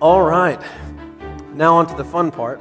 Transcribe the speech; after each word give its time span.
All 0.00 0.22
right. 0.22 0.60
Now, 1.54 1.76
on 1.76 1.86
to 1.86 1.94
the 1.94 2.04
fun 2.04 2.32
part. 2.32 2.60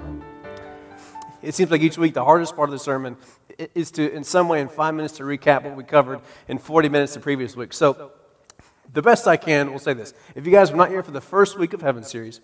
It 1.42 1.56
seems 1.56 1.72
like 1.72 1.82
each 1.82 1.98
week 1.98 2.14
the 2.14 2.24
hardest 2.24 2.56
part 2.56 2.70
of 2.70 2.74
the 2.74 2.80
sermon 2.80 3.18
is 3.74 3.90
to, 3.92 4.14
in 4.14 4.24
some 4.24 4.48
way, 4.48 4.62
in 4.62 4.70
five 4.70 4.94
minutes, 4.94 5.18
to 5.18 5.24
recap 5.24 5.64
what 5.64 5.76
we 5.76 5.84
covered 5.84 6.22
in 6.48 6.60
40 6.60 6.90
minutes 6.90 7.16
the 7.16 7.20
previous 7.20 7.56
week. 7.56 7.74
So, 7.74 8.12
the 8.94 9.02
best 9.02 9.28
I 9.28 9.38
can, 9.38 9.72
we'll 9.72 9.80
say 9.80 9.94
this. 9.94 10.14
If 10.36 10.46
you 10.46 10.52
guys 10.52 10.70
were 10.70 10.78
not 10.78 10.90
here 10.90 11.02
for 11.02 11.10
the 11.10 11.22
first 11.22 11.58
week 11.58 11.74
of 11.74 11.82
Heaven 11.82 12.04
series, 12.04 12.40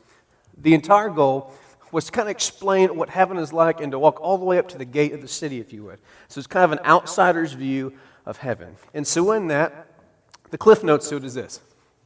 the 0.57 0.73
entire 0.73 1.11
goal 1.11 1.53
was 1.91 2.05
to 2.05 2.11
kind 2.11 2.27
of 2.27 2.31
explain 2.31 2.95
what 2.95 3.09
heaven 3.09 3.37
is 3.37 3.53
like 3.53 3.81
and 3.81 3.91
to 3.91 3.99
walk 3.99 4.19
all 4.19 4.39
the 4.39 4.45
way 4.45 4.57
up 4.57 4.67
to 4.69 4.77
the 4.79 4.85
gate 4.85 5.13
of 5.13 5.21
the 5.21 5.27
city, 5.27 5.59
if 5.59 5.71
you 5.71 5.83
would. 5.83 5.99
So, 6.29 6.39
it's 6.39 6.47
kind 6.47 6.65
of 6.65 6.71
an 6.71 6.83
outsider's 6.83 7.53
view 7.53 7.93
of 8.25 8.37
heaven. 8.37 8.75
And 8.95 9.05
so, 9.05 9.31
in 9.33 9.49
that, 9.49 9.93
the 10.49 10.57
cliff 10.57 10.83
notes 10.83 11.07
to 11.09 11.17
it 11.17 11.23
is 11.23 11.35
this. 11.35 11.61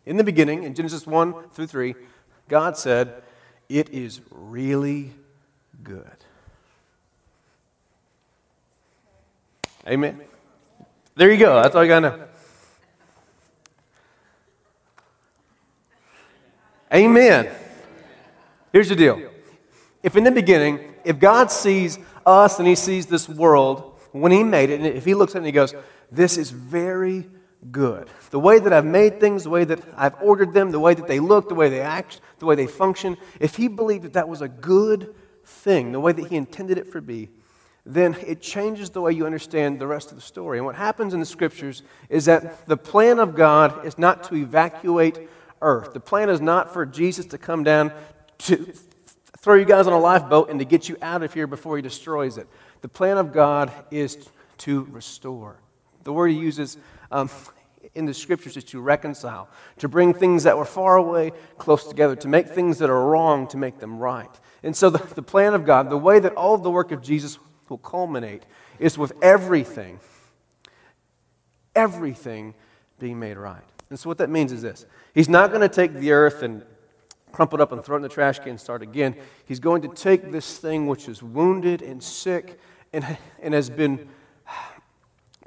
In 0.05 0.17
the 0.17 0.23
beginning, 0.23 0.63
in 0.63 0.75
Genesis 0.75 1.07
1 1.07 1.49
through 1.51 1.67
3, 1.67 1.95
God 2.47 2.77
said, 2.77 3.23
It 3.69 3.89
is 3.89 4.21
really 4.31 5.11
good. 5.83 6.05
Amen. 9.87 10.21
There 11.15 11.31
you 11.31 11.37
go. 11.37 11.61
That's 11.61 11.75
all 11.75 11.83
you 11.83 11.89
got 11.89 11.99
to 11.99 12.09
know. 12.09 12.25
Amen. 16.93 17.49
Here's 18.71 18.89
the 18.89 18.95
deal. 18.95 19.21
If 20.01 20.15
in 20.15 20.23
the 20.23 20.31
beginning, 20.31 20.93
if 21.03 21.19
God 21.19 21.51
sees 21.51 21.97
us 22.25 22.59
and 22.59 22.67
He 22.67 22.75
sees 22.75 23.07
this 23.07 23.27
world 23.27 23.99
when 24.11 24.31
He 24.31 24.43
made 24.43 24.69
it, 24.69 24.79
and 24.79 24.85
if 24.85 25.05
He 25.05 25.13
looks 25.13 25.33
at 25.33 25.37
it 25.37 25.39
and 25.39 25.45
He 25.47 25.51
goes, 25.51 25.73
This 26.11 26.37
is 26.37 26.51
very 26.51 27.27
good. 27.71 28.09
The 28.31 28.39
way 28.39 28.59
that 28.59 28.73
I've 28.73 28.85
made 28.85 29.19
things, 29.19 29.43
the 29.43 29.49
way 29.49 29.63
that 29.63 29.79
I've 29.95 30.15
ordered 30.21 30.53
them, 30.53 30.71
the 30.71 30.79
way 30.79 30.93
that 30.93 31.07
they 31.07 31.19
look, 31.19 31.49
the 31.49 31.55
way 31.55 31.69
they 31.69 31.81
act, 31.81 32.21
the 32.39 32.45
way 32.45 32.55
they 32.55 32.67
function, 32.67 33.17
if 33.39 33.55
He 33.55 33.67
believed 33.67 34.03
that 34.03 34.13
that 34.13 34.29
was 34.29 34.41
a 34.41 34.47
good 34.47 35.15
thing, 35.45 35.91
the 35.91 35.99
way 35.99 36.11
that 36.11 36.27
He 36.27 36.35
intended 36.35 36.77
it 36.77 36.87
for 36.87 37.01
be, 37.01 37.29
then 37.85 38.15
it 38.25 38.41
changes 38.41 38.89
the 38.91 39.01
way 39.01 39.11
you 39.11 39.25
understand 39.25 39.79
the 39.79 39.87
rest 39.87 40.11
of 40.11 40.15
the 40.15 40.21
story. 40.21 40.57
And 40.57 40.65
what 40.65 40.75
happens 40.75 41.13
in 41.13 41.19
the 41.19 41.25
scriptures 41.25 41.83
is 42.09 42.25
that 42.25 42.65
the 42.65 42.77
plan 42.77 43.19
of 43.19 43.35
God 43.35 43.85
is 43.85 43.97
not 43.97 44.23
to 44.25 44.35
evacuate 44.35 45.19
earth. 45.61 45.93
The 45.93 45.99
plan 45.99 46.29
is 46.29 46.39
not 46.39 46.71
for 46.71 46.85
Jesus 46.85 47.25
to 47.27 47.37
come 47.37 47.63
down 47.63 47.91
to 48.39 48.73
throw 49.37 49.55
you 49.55 49.65
guys 49.65 49.87
on 49.87 49.93
a 49.93 49.99
lifeboat 49.99 50.49
and 50.49 50.59
to 50.59 50.65
get 50.65 50.87
you 50.87 50.95
out 51.01 51.23
of 51.23 51.33
here 51.33 51.47
before 51.47 51.75
he 51.75 51.81
destroys 51.81 52.37
it. 52.37 52.47
The 52.81 52.87
plan 52.87 53.17
of 53.17 53.33
God 53.33 53.71
is 53.91 54.29
to 54.59 54.83
restore. 54.91 55.57
The 56.03 56.13
word 56.13 56.29
he 56.29 56.37
uses 56.37 56.77
um, 57.13 57.29
in 57.95 58.05
the 58.05 58.13
scriptures 58.13 58.57
is 58.57 58.63
to 58.65 58.81
reconcile, 58.81 59.47
to 59.77 59.87
bring 59.87 60.13
things 60.13 60.43
that 60.43 60.57
were 60.57 60.65
far 60.65 60.97
away 60.97 61.31
close 61.57 61.85
together, 61.87 62.15
to 62.15 62.27
make 62.27 62.47
things 62.47 62.79
that 62.79 62.89
are 62.89 63.05
wrong, 63.05 63.47
to 63.47 63.57
make 63.57 63.79
them 63.79 63.99
right. 63.99 64.39
And 64.63 64.75
so, 64.75 64.89
the, 64.89 64.97
the 65.13 65.21
plan 65.21 65.53
of 65.53 65.65
God, 65.65 65.89
the 65.89 65.97
way 65.97 66.19
that 66.19 66.33
all 66.33 66.55
of 66.55 66.63
the 66.63 66.71
work 66.71 66.91
of 66.91 67.01
Jesus 67.01 67.37
will 67.69 67.77
culminate 67.77 68.43
is 68.79 68.97
with 68.97 69.13
everything, 69.21 69.99
everything 71.75 72.55
being 72.99 73.19
made 73.19 73.37
right. 73.37 73.61
And 73.89 73.99
so, 73.99 74.09
what 74.09 74.17
that 74.17 74.29
means 74.29 74.51
is 74.51 74.61
this 74.61 74.85
He's 75.13 75.29
not 75.29 75.49
going 75.49 75.61
to 75.61 75.73
take 75.73 75.93
the 75.93 76.11
earth 76.11 76.41
and 76.41 76.63
crumple 77.31 77.59
it 77.59 77.61
up 77.61 77.71
and 77.71 77.83
throw 77.83 77.95
it 77.95 77.97
in 77.97 78.03
the 78.03 78.09
trash 78.09 78.39
can 78.39 78.49
and 78.49 78.59
start 78.59 78.81
again. 78.81 79.15
He's 79.45 79.59
going 79.59 79.81
to 79.83 79.87
take 79.89 80.31
this 80.31 80.57
thing 80.57 80.87
which 80.87 81.07
is 81.07 81.21
wounded 81.21 81.81
and 81.81 82.01
sick 82.01 82.59
and, 82.93 83.17
and 83.41 83.53
has 83.53 83.69
been 83.69 84.07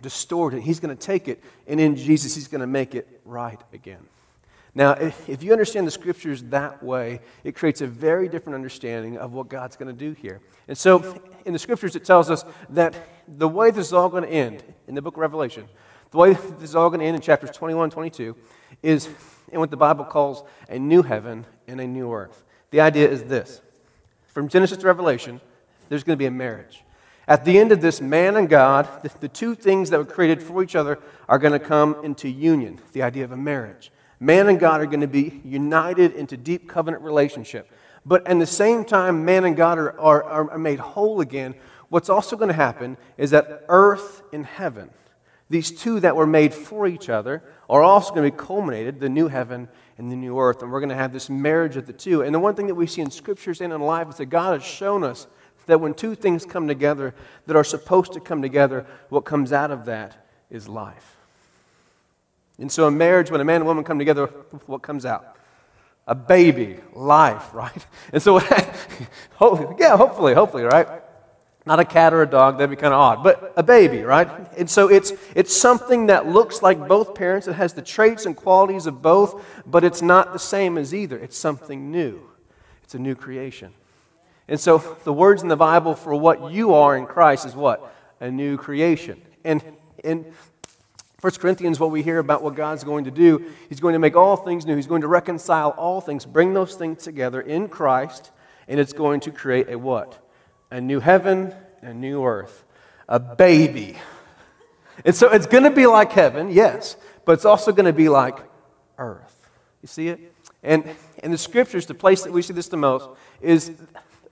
distorted. 0.02 0.62
He's 0.62 0.80
going 0.80 0.96
to 0.96 1.00
take 1.00 1.28
it, 1.28 1.42
and 1.66 1.80
in 1.80 1.96
Jesus, 1.96 2.34
He's 2.34 2.48
going 2.48 2.60
to 2.60 2.66
make 2.66 2.94
it 2.94 3.20
right 3.24 3.60
again. 3.72 4.06
Now, 4.74 4.92
if, 4.92 5.28
if 5.28 5.42
you 5.42 5.52
understand 5.52 5.86
the 5.86 5.90
scriptures 5.90 6.42
that 6.44 6.82
way, 6.82 7.20
it 7.44 7.54
creates 7.54 7.80
a 7.80 7.86
very 7.86 8.28
different 8.28 8.56
understanding 8.56 9.16
of 9.16 9.32
what 9.32 9.48
God's 9.48 9.74
going 9.74 9.94
to 9.94 9.98
do 9.98 10.12
here. 10.12 10.40
And 10.68 10.76
so, 10.76 11.18
in 11.46 11.54
the 11.54 11.58
scriptures, 11.58 11.96
it 11.96 12.04
tells 12.04 12.30
us 12.30 12.44
that 12.70 12.94
the 13.26 13.48
way 13.48 13.70
this 13.70 13.86
is 13.86 13.92
all 13.94 14.10
going 14.10 14.24
to 14.24 14.28
end 14.28 14.62
in 14.86 14.94
the 14.94 15.00
book 15.00 15.14
of 15.14 15.20
Revelation, 15.20 15.66
the 16.10 16.18
way 16.18 16.34
this 16.34 16.70
is 16.70 16.76
all 16.76 16.90
going 16.90 17.00
to 17.00 17.06
end 17.06 17.16
in 17.16 17.22
chapters 17.22 17.50
21 17.52 17.84
and 17.84 17.92
22, 17.92 18.36
is 18.82 19.08
in 19.50 19.60
what 19.60 19.70
the 19.70 19.76
Bible 19.78 20.04
calls 20.04 20.42
a 20.68 20.78
new 20.78 21.02
heaven 21.02 21.46
and 21.66 21.80
a 21.80 21.86
new 21.86 22.12
earth. 22.12 22.44
The 22.70 22.80
idea 22.80 23.08
is 23.08 23.24
this 23.24 23.62
from 24.26 24.48
Genesis 24.48 24.76
to 24.76 24.86
Revelation, 24.86 25.40
there's 25.88 26.04
going 26.04 26.16
to 26.16 26.18
be 26.18 26.26
a 26.26 26.30
marriage. 26.30 26.82
At 27.28 27.44
the 27.44 27.58
end 27.58 27.72
of 27.72 27.80
this, 27.80 28.00
man 28.00 28.36
and 28.36 28.48
God, 28.48 28.88
the, 29.02 29.10
the 29.20 29.28
two 29.28 29.54
things 29.54 29.90
that 29.90 29.98
were 29.98 30.04
created 30.04 30.42
for 30.42 30.62
each 30.62 30.76
other, 30.76 30.98
are 31.28 31.38
going 31.38 31.52
to 31.52 31.58
come 31.58 31.96
into 32.04 32.28
union. 32.28 32.80
The 32.92 33.02
idea 33.02 33.24
of 33.24 33.32
a 33.32 33.36
marriage. 33.36 33.90
Man 34.20 34.48
and 34.48 34.60
God 34.60 34.80
are 34.80 34.86
going 34.86 35.00
to 35.00 35.08
be 35.08 35.40
united 35.44 36.14
into 36.14 36.36
deep 36.36 36.68
covenant 36.68 37.02
relationship. 37.02 37.70
But 38.04 38.26
at 38.28 38.38
the 38.38 38.46
same 38.46 38.84
time, 38.84 39.24
man 39.24 39.44
and 39.44 39.56
God 39.56 39.78
are, 39.78 39.98
are, 39.98 40.50
are 40.52 40.58
made 40.58 40.78
whole 40.78 41.20
again. 41.20 41.56
What's 41.88 42.08
also 42.08 42.36
going 42.36 42.48
to 42.48 42.54
happen 42.54 42.96
is 43.18 43.32
that 43.32 43.64
earth 43.68 44.22
and 44.32 44.46
heaven, 44.46 44.90
these 45.50 45.72
two 45.72 45.98
that 46.00 46.14
were 46.14 46.26
made 46.26 46.54
for 46.54 46.86
each 46.86 47.08
other, 47.08 47.42
are 47.68 47.82
also 47.82 48.14
going 48.14 48.30
to 48.30 48.36
be 48.36 48.44
culminated, 48.44 49.00
the 49.00 49.08
new 49.08 49.26
heaven 49.26 49.68
and 49.98 50.10
the 50.10 50.16
new 50.16 50.38
earth. 50.38 50.62
And 50.62 50.70
we're 50.70 50.80
going 50.80 50.90
to 50.90 50.96
have 50.96 51.12
this 51.12 51.28
marriage 51.28 51.76
of 51.76 51.86
the 51.86 51.92
two. 51.92 52.22
And 52.22 52.32
the 52.32 52.38
one 52.38 52.54
thing 52.54 52.68
that 52.68 52.74
we 52.76 52.86
see 52.86 53.02
in 53.02 53.10
scriptures 53.10 53.60
and 53.60 53.72
in 53.72 53.80
life 53.80 54.08
is 54.08 54.16
that 54.16 54.26
God 54.26 54.52
has 54.52 54.64
shown 54.64 55.02
us 55.02 55.26
that 55.66 55.80
when 55.80 55.94
two 55.94 56.14
things 56.14 56.44
come 56.44 56.66
together 56.66 57.14
that 57.46 57.56
are 57.56 57.64
supposed 57.64 58.12
to 58.14 58.20
come 58.20 58.42
together, 58.42 58.86
what 59.08 59.24
comes 59.24 59.52
out 59.52 59.70
of 59.70 59.84
that 59.86 60.26
is 60.50 60.68
life. 60.68 61.16
And 62.58 62.72
so, 62.72 62.88
in 62.88 62.96
marriage, 62.96 63.30
when 63.30 63.40
a 63.40 63.44
man 63.44 63.56
and 63.56 63.66
woman 63.66 63.84
come 63.84 63.98
together, 63.98 64.26
what 64.66 64.82
comes 64.82 65.04
out? 65.04 65.36
A 66.06 66.14
baby, 66.14 66.78
life, 66.94 67.52
right? 67.52 67.86
And 68.12 68.22
so, 68.22 68.40
yeah, 69.78 69.96
hopefully, 69.96 70.34
hopefully, 70.34 70.62
right? 70.62 70.88
Not 71.66 71.80
a 71.80 71.84
cat 71.84 72.14
or 72.14 72.22
a 72.22 72.26
dog, 72.26 72.58
that'd 72.58 72.70
be 72.70 72.76
kind 72.76 72.94
of 72.94 73.00
odd, 73.00 73.24
but 73.24 73.52
a 73.56 73.62
baby, 73.62 74.02
right? 74.02 74.28
And 74.56 74.70
so 74.70 74.88
it's, 74.88 75.12
it's 75.34 75.54
something 75.54 76.06
that 76.06 76.28
looks 76.28 76.62
like 76.62 76.86
both 76.86 77.16
parents. 77.16 77.48
It 77.48 77.54
has 77.54 77.74
the 77.74 77.82
traits 77.82 78.24
and 78.24 78.36
qualities 78.36 78.86
of 78.86 79.02
both, 79.02 79.44
but 79.66 79.82
it's 79.82 80.00
not 80.00 80.32
the 80.32 80.38
same 80.38 80.78
as 80.78 80.94
either. 80.94 81.18
It's 81.18 81.36
something 81.36 81.90
new, 81.90 82.20
it's 82.84 82.94
a 82.94 83.00
new 83.00 83.16
creation. 83.16 83.72
And 84.48 84.60
so 84.60 84.78
the 85.04 85.12
words 85.12 85.42
in 85.42 85.48
the 85.48 85.56
Bible 85.56 85.94
for 85.94 86.14
what 86.14 86.52
you 86.52 86.74
are 86.74 86.96
in 86.96 87.06
Christ 87.06 87.46
is 87.46 87.54
what? 87.54 87.92
A 88.20 88.30
new 88.30 88.56
creation. 88.56 89.20
And, 89.44 89.62
in 90.04 90.26
1 91.20 91.32
Corinthians, 91.34 91.80
what 91.80 91.90
we 91.90 92.02
hear 92.02 92.18
about 92.18 92.42
what 92.42 92.54
God's 92.54 92.84
going 92.84 93.04
to 93.04 93.10
do, 93.10 93.50
He's 93.68 93.80
going 93.80 93.94
to 93.94 93.98
make 93.98 94.14
all 94.14 94.36
things 94.36 94.66
new. 94.66 94.76
He's 94.76 94.86
going 94.86 95.00
to 95.00 95.08
reconcile 95.08 95.70
all 95.70 96.00
things, 96.00 96.24
bring 96.24 96.54
those 96.54 96.74
things 96.74 97.02
together 97.02 97.40
in 97.40 97.68
Christ, 97.68 98.30
and 98.68 98.78
it's 98.78 98.92
going 98.92 99.20
to 99.20 99.30
create 99.30 99.68
a 99.70 99.78
what? 99.78 100.18
A 100.70 100.80
new 100.80 101.00
heaven 101.00 101.54
a 101.86 101.94
new 101.94 102.24
earth. 102.24 102.64
A 103.08 103.20
baby. 103.20 103.96
And 105.04 105.14
so 105.14 105.30
it's 105.30 105.46
going 105.46 105.64
to 105.64 105.70
be 105.70 105.86
like 105.86 106.12
heaven, 106.12 106.50
yes, 106.50 106.96
but 107.24 107.32
it's 107.32 107.44
also 107.44 107.72
going 107.72 107.86
to 107.86 107.92
be 107.92 108.08
like 108.08 108.38
earth. 108.98 109.48
You 109.82 109.88
see 109.88 110.08
it? 110.08 110.32
And 110.62 110.84
in 111.22 111.30
the 111.30 111.38
scriptures, 111.38 111.86
the 111.86 111.94
place 111.94 112.22
that 112.22 112.32
we 112.32 112.42
see 112.42 112.52
this 112.52 112.68
the 112.68 112.76
most 112.76 113.08
is 113.40 113.72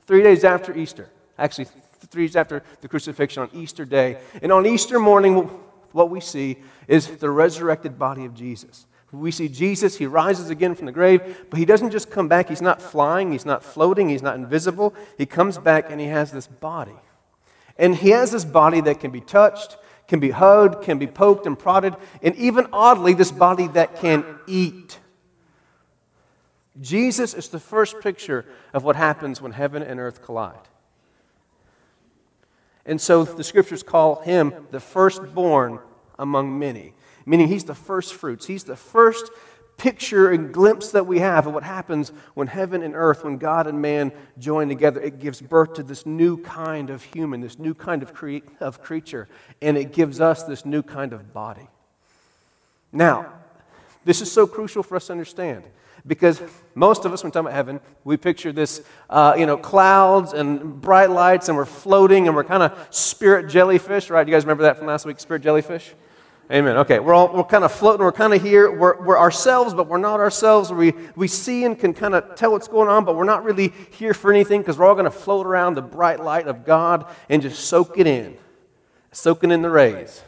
three 0.06 0.22
days 0.22 0.44
after 0.44 0.76
Easter. 0.76 1.08
Actually, 1.38 1.66
three 2.10 2.26
days 2.26 2.36
after 2.36 2.62
the 2.80 2.88
crucifixion 2.88 3.42
on 3.42 3.50
Easter 3.52 3.84
Day. 3.84 4.18
And 4.42 4.52
on 4.52 4.66
Easter 4.66 4.98
morning, 4.98 5.50
what 5.92 6.10
we 6.10 6.20
see 6.20 6.56
is 6.88 7.08
the 7.18 7.30
resurrected 7.30 7.98
body 7.98 8.24
of 8.24 8.34
Jesus. 8.34 8.86
We 9.12 9.30
see 9.30 9.48
Jesus, 9.48 9.96
he 9.96 10.06
rises 10.06 10.50
again 10.50 10.74
from 10.74 10.86
the 10.86 10.92
grave, 10.92 11.46
but 11.48 11.58
he 11.58 11.64
doesn't 11.64 11.92
just 11.92 12.10
come 12.10 12.26
back. 12.26 12.48
He's 12.48 12.62
not 12.62 12.82
flying, 12.82 13.30
he's 13.30 13.46
not 13.46 13.62
floating, 13.62 14.08
he's 14.08 14.22
not 14.22 14.34
invisible. 14.34 14.92
He 15.16 15.24
comes 15.24 15.56
back 15.56 15.90
and 15.90 16.00
he 16.00 16.08
has 16.08 16.32
this 16.32 16.48
body. 16.48 16.96
And 17.78 17.94
he 17.94 18.10
has 18.10 18.32
this 18.32 18.44
body 18.44 18.80
that 18.82 19.00
can 19.00 19.12
be 19.12 19.20
touched, 19.20 19.76
can 20.08 20.20
be 20.20 20.30
hugged, 20.30 20.82
can 20.82 20.98
be 20.98 21.06
poked 21.06 21.46
and 21.46 21.58
prodded, 21.58 21.94
and 22.22 22.34
even 22.36 22.66
oddly, 22.72 23.14
this 23.14 23.32
body 23.32 23.68
that 23.68 23.96
can 23.96 24.24
eat. 24.46 24.98
Jesus 26.80 27.34
is 27.34 27.48
the 27.48 27.60
first 27.60 28.00
picture 28.00 28.44
of 28.72 28.82
what 28.84 28.96
happens 28.96 29.40
when 29.40 29.52
heaven 29.52 29.82
and 29.82 30.00
earth 30.00 30.22
collide. 30.22 30.68
And 32.86 33.00
so 33.00 33.24
the 33.24 33.44
scriptures 33.44 33.82
call 33.82 34.20
him 34.20 34.52
the 34.70 34.80
firstborn 34.80 35.78
among 36.18 36.58
many, 36.58 36.94
meaning 37.24 37.48
he's 37.48 37.64
the 37.64 37.74
first 37.74 38.14
fruits. 38.14 38.46
He's 38.46 38.64
the 38.64 38.76
first 38.76 39.30
picture 39.76 40.30
and 40.30 40.52
glimpse 40.52 40.90
that 40.92 41.06
we 41.06 41.18
have 41.18 41.46
of 41.46 41.54
what 41.54 41.62
happens 41.62 42.12
when 42.34 42.46
heaven 42.46 42.82
and 42.82 42.94
earth, 42.94 43.24
when 43.24 43.38
God 43.38 43.66
and 43.66 43.80
man 43.80 44.12
join 44.38 44.68
together. 44.68 45.00
It 45.00 45.18
gives 45.18 45.40
birth 45.40 45.74
to 45.74 45.82
this 45.82 46.06
new 46.06 46.36
kind 46.38 46.90
of 46.90 47.02
human, 47.02 47.40
this 47.40 47.58
new 47.58 47.74
kind 47.74 48.02
of, 48.02 48.12
cre- 48.12 48.38
of 48.60 48.82
creature, 48.82 49.28
and 49.62 49.76
it 49.76 49.92
gives 49.92 50.20
us 50.20 50.44
this 50.44 50.64
new 50.64 50.82
kind 50.82 51.12
of 51.12 51.32
body. 51.32 51.68
Now, 52.92 53.32
this 54.04 54.20
is 54.20 54.30
so 54.30 54.46
crucial 54.46 54.82
for 54.82 54.96
us 54.96 55.06
to 55.06 55.12
understand 55.12 55.64
because 56.06 56.42
most 56.74 57.04
of 57.04 57.12
us, 57.12 57.22
when 57.22 57.30
we 57.30 57.32
talk 57.32 57.42
about 57.42 57.54
heaven, 57.54 57.80
we 58.04 58.16
picture 58.16 58.52
this, 58.52 58.82
uh, 59.08 59.34
you 59.38 59.46
know, 59.46 59.56
clouds 59.56 60.32
and 60.32 60.80
bright 60.80 61.10
lights, 61.10 61.48
and 61.48 61.56
we're 61.56 61.64
floating, 61.64 62.26
and 62.26 62.36
we're 62.36 62.44
kind 62.44 62.62
of 62.62 62.88
spirit 62.90 63.48
jellyfish, 63.48 64.10
right? 64.10 64.26
You 64.26 64.32
guys 64.32 64.44
remember 64.44 64.64
that 64.64 64.76
from 64.78 64.86
last 64.86 65.06
week, 65.06 65.18
spirit 65.20 65.42
jellyfish? 65.42 65.94
Amen. 66.50 66.76
Okay, 66.76 66.98
we're 66.98 67.14
all 67.14 67.34
we're 67.34 67.44
kind 67.44 67.64
of 67.64 67.72
floating. 67.72 68.04
We're 68.04 68.12
kind 68.12 68.34
of 68.34 68.42
here. 68.42 68.70
We're, 68.70 69.02
we're 69.02 69.18
ourselves, 69.18 69.72
but 69.72 69.86
we're 69.88 69.96
not 69.96 70.20
ourselves. 70.20 70.70
We 70.70 70.92
we 71.16 71.26
see 71.26 71.64
and 71.64 71.78
can 71.78 71.94
kind 71.94 72.14
of 72.14 72.34
tell 72.34 72.52
what's 72.52 72.68
going 72.68 72.90
on, 72.90 73.06
but 73.06 73.16
we're 73.16 73.24
not 73.24 73.44
really 73.44 73.72
here 73.92 74.12
for 74.12 74.30
anything 74.30 74.60
because 74.60 74.76
we're 74.76 74.84
all 74.84 74.94
going 74.94 75.06
to 75.06 75.10
float 75.10 75.46
around 75.46 75.74
the 75.74 75.82
bright 75.82 76.20
light 76.20 76.46
of 76.46 76.66
God 76.66 77.06
and 77.30 77.40
just 77.40 77.64
soak 77.64 77.98
it 77.98 78.06
in, 78.06 78.36
soaking 79.10 79.52
in 79.52 79.62
the 79.62 79.70
rays. 79.70 80.22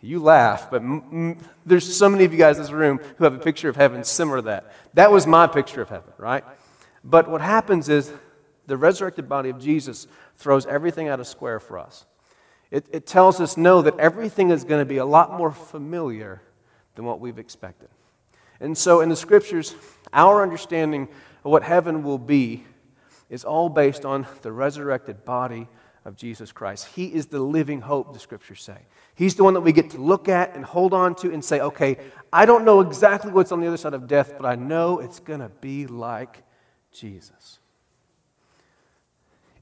You 0.00 0.20
laugh, 0.20 0.70
but 0.70 0.82
m- 0.82 1.02
m- 1.12 1.38
there's 1.64 1.96
so 1.96 2.08
many 2.08 2.24
of 2.24 2.32
you 2.32 2.38
guys 2.38 2.56
in 2.56 2.62
this 2.62 2.72
room 2.72 3.00
who 3.16 3.24
have 3.24 3.34
a 3.34 3.38
picture 3.38 3.68
of 3.68 3.76
heaven 3.76 4.04
similar 4.04 4.38
to 4.38 4.42
that. 4.42 4.72
That 4.94 5.10
was 5.10 5.26
my 5.26 5.46
picture 5.46 5.82
of 5.82 5.88
heaven, 5.88 6.12
right? 6.18 6.44
But 7.02 7.28
what 7.28 7.40
happens 7.40 7.88
is 7.88 8.12
the 8.66 8.76
resurrected 8.76 9.28
body 9.28 9.48
of 9.50 9.60
Jesus 9.60 10.06
throws 10.36 10.66
everything 10.66 11.08
out 11.08 11.20
of 11.20 11.26
square 11.26 11.60
for 11.60 11.78
us. 11.78 12.04
It, 12.70 12.86
it 12.92 13.06
tells 13.06 13.40
us, 13.40 13.56
no, 13.56 13.82
that 13.82 13.98
everything 13.98 14.50
is 14.50 14.64
going 14.64 14.80
to 14.80 14.88
be 14.88 14.96
a 14.96 15.04
lot 15.06 15.32
more 15.32 15.52
familiar 15.52 16.42
than 16.94 17.04
what 17.04 17.20
we've 17.20 17.38
expected. 17.38 17.88
And 18.60 18.76
so 18.76 19.00
in 19.00 19.08
the 19.08 19.16
scriptures, 19.16 19.74
our 20.12 20.42
understanding 20.42 21.08
of 21.44 21.50
what 21.50 21.62
heaven 21.62 22.02
will 22.02 22.18
be 22.18 22.64
is 23.30 23.44
all 23.44 23.68
based 23.68 24.04
on 24.04 24.26
the 24.42 24.52
resurrected 24.52 25.24
body 25.24 25.68
of 26.06 26.16
Jesus 26.16 26.52
Christ. 26.52 26.86
He 26.94 27.06
is 27.06 27.26
the 27.26 27.40
living 27.40 27.80
hope, 27.80 28.12
the 28.12 28.20
scriptures 28.20 28.62
say. 28.62 28.78
He's 29.16 29.34
the 29.34 29.42
one 29.42 29.54
that 29.54 29.62
we 29.62 29.72
get 29.72 29.90
to 29.90 29.98
look 29.98 30.28
at 30.28 30.54
and 30.54 30.64
hold 30.64 30.94
on 30.94 31.16
to 31.16 31.32
and 31.32 31.44
say, 31.44 31.60
okay, 31.60 31.98
I 32.32 32.46
don't 32.46 32.64
know 32.64 32.80
exactly 32.80 33.32
what's 33.32 33.50
on 33.50 33.60
the 33.60 33.66
other 33.66 33.76
side 33.76 33.92
of 33.92 34.06
death, 34.06 34.34
but 34.38 34.46
I 34.46 34.54
know 34.54 35.00
it's 35.00 35.18
going 35.18 35.40
to 35.40 35.48
be 35.48 35.88
like 35.88 36.44
Jesus. 36.92 37.58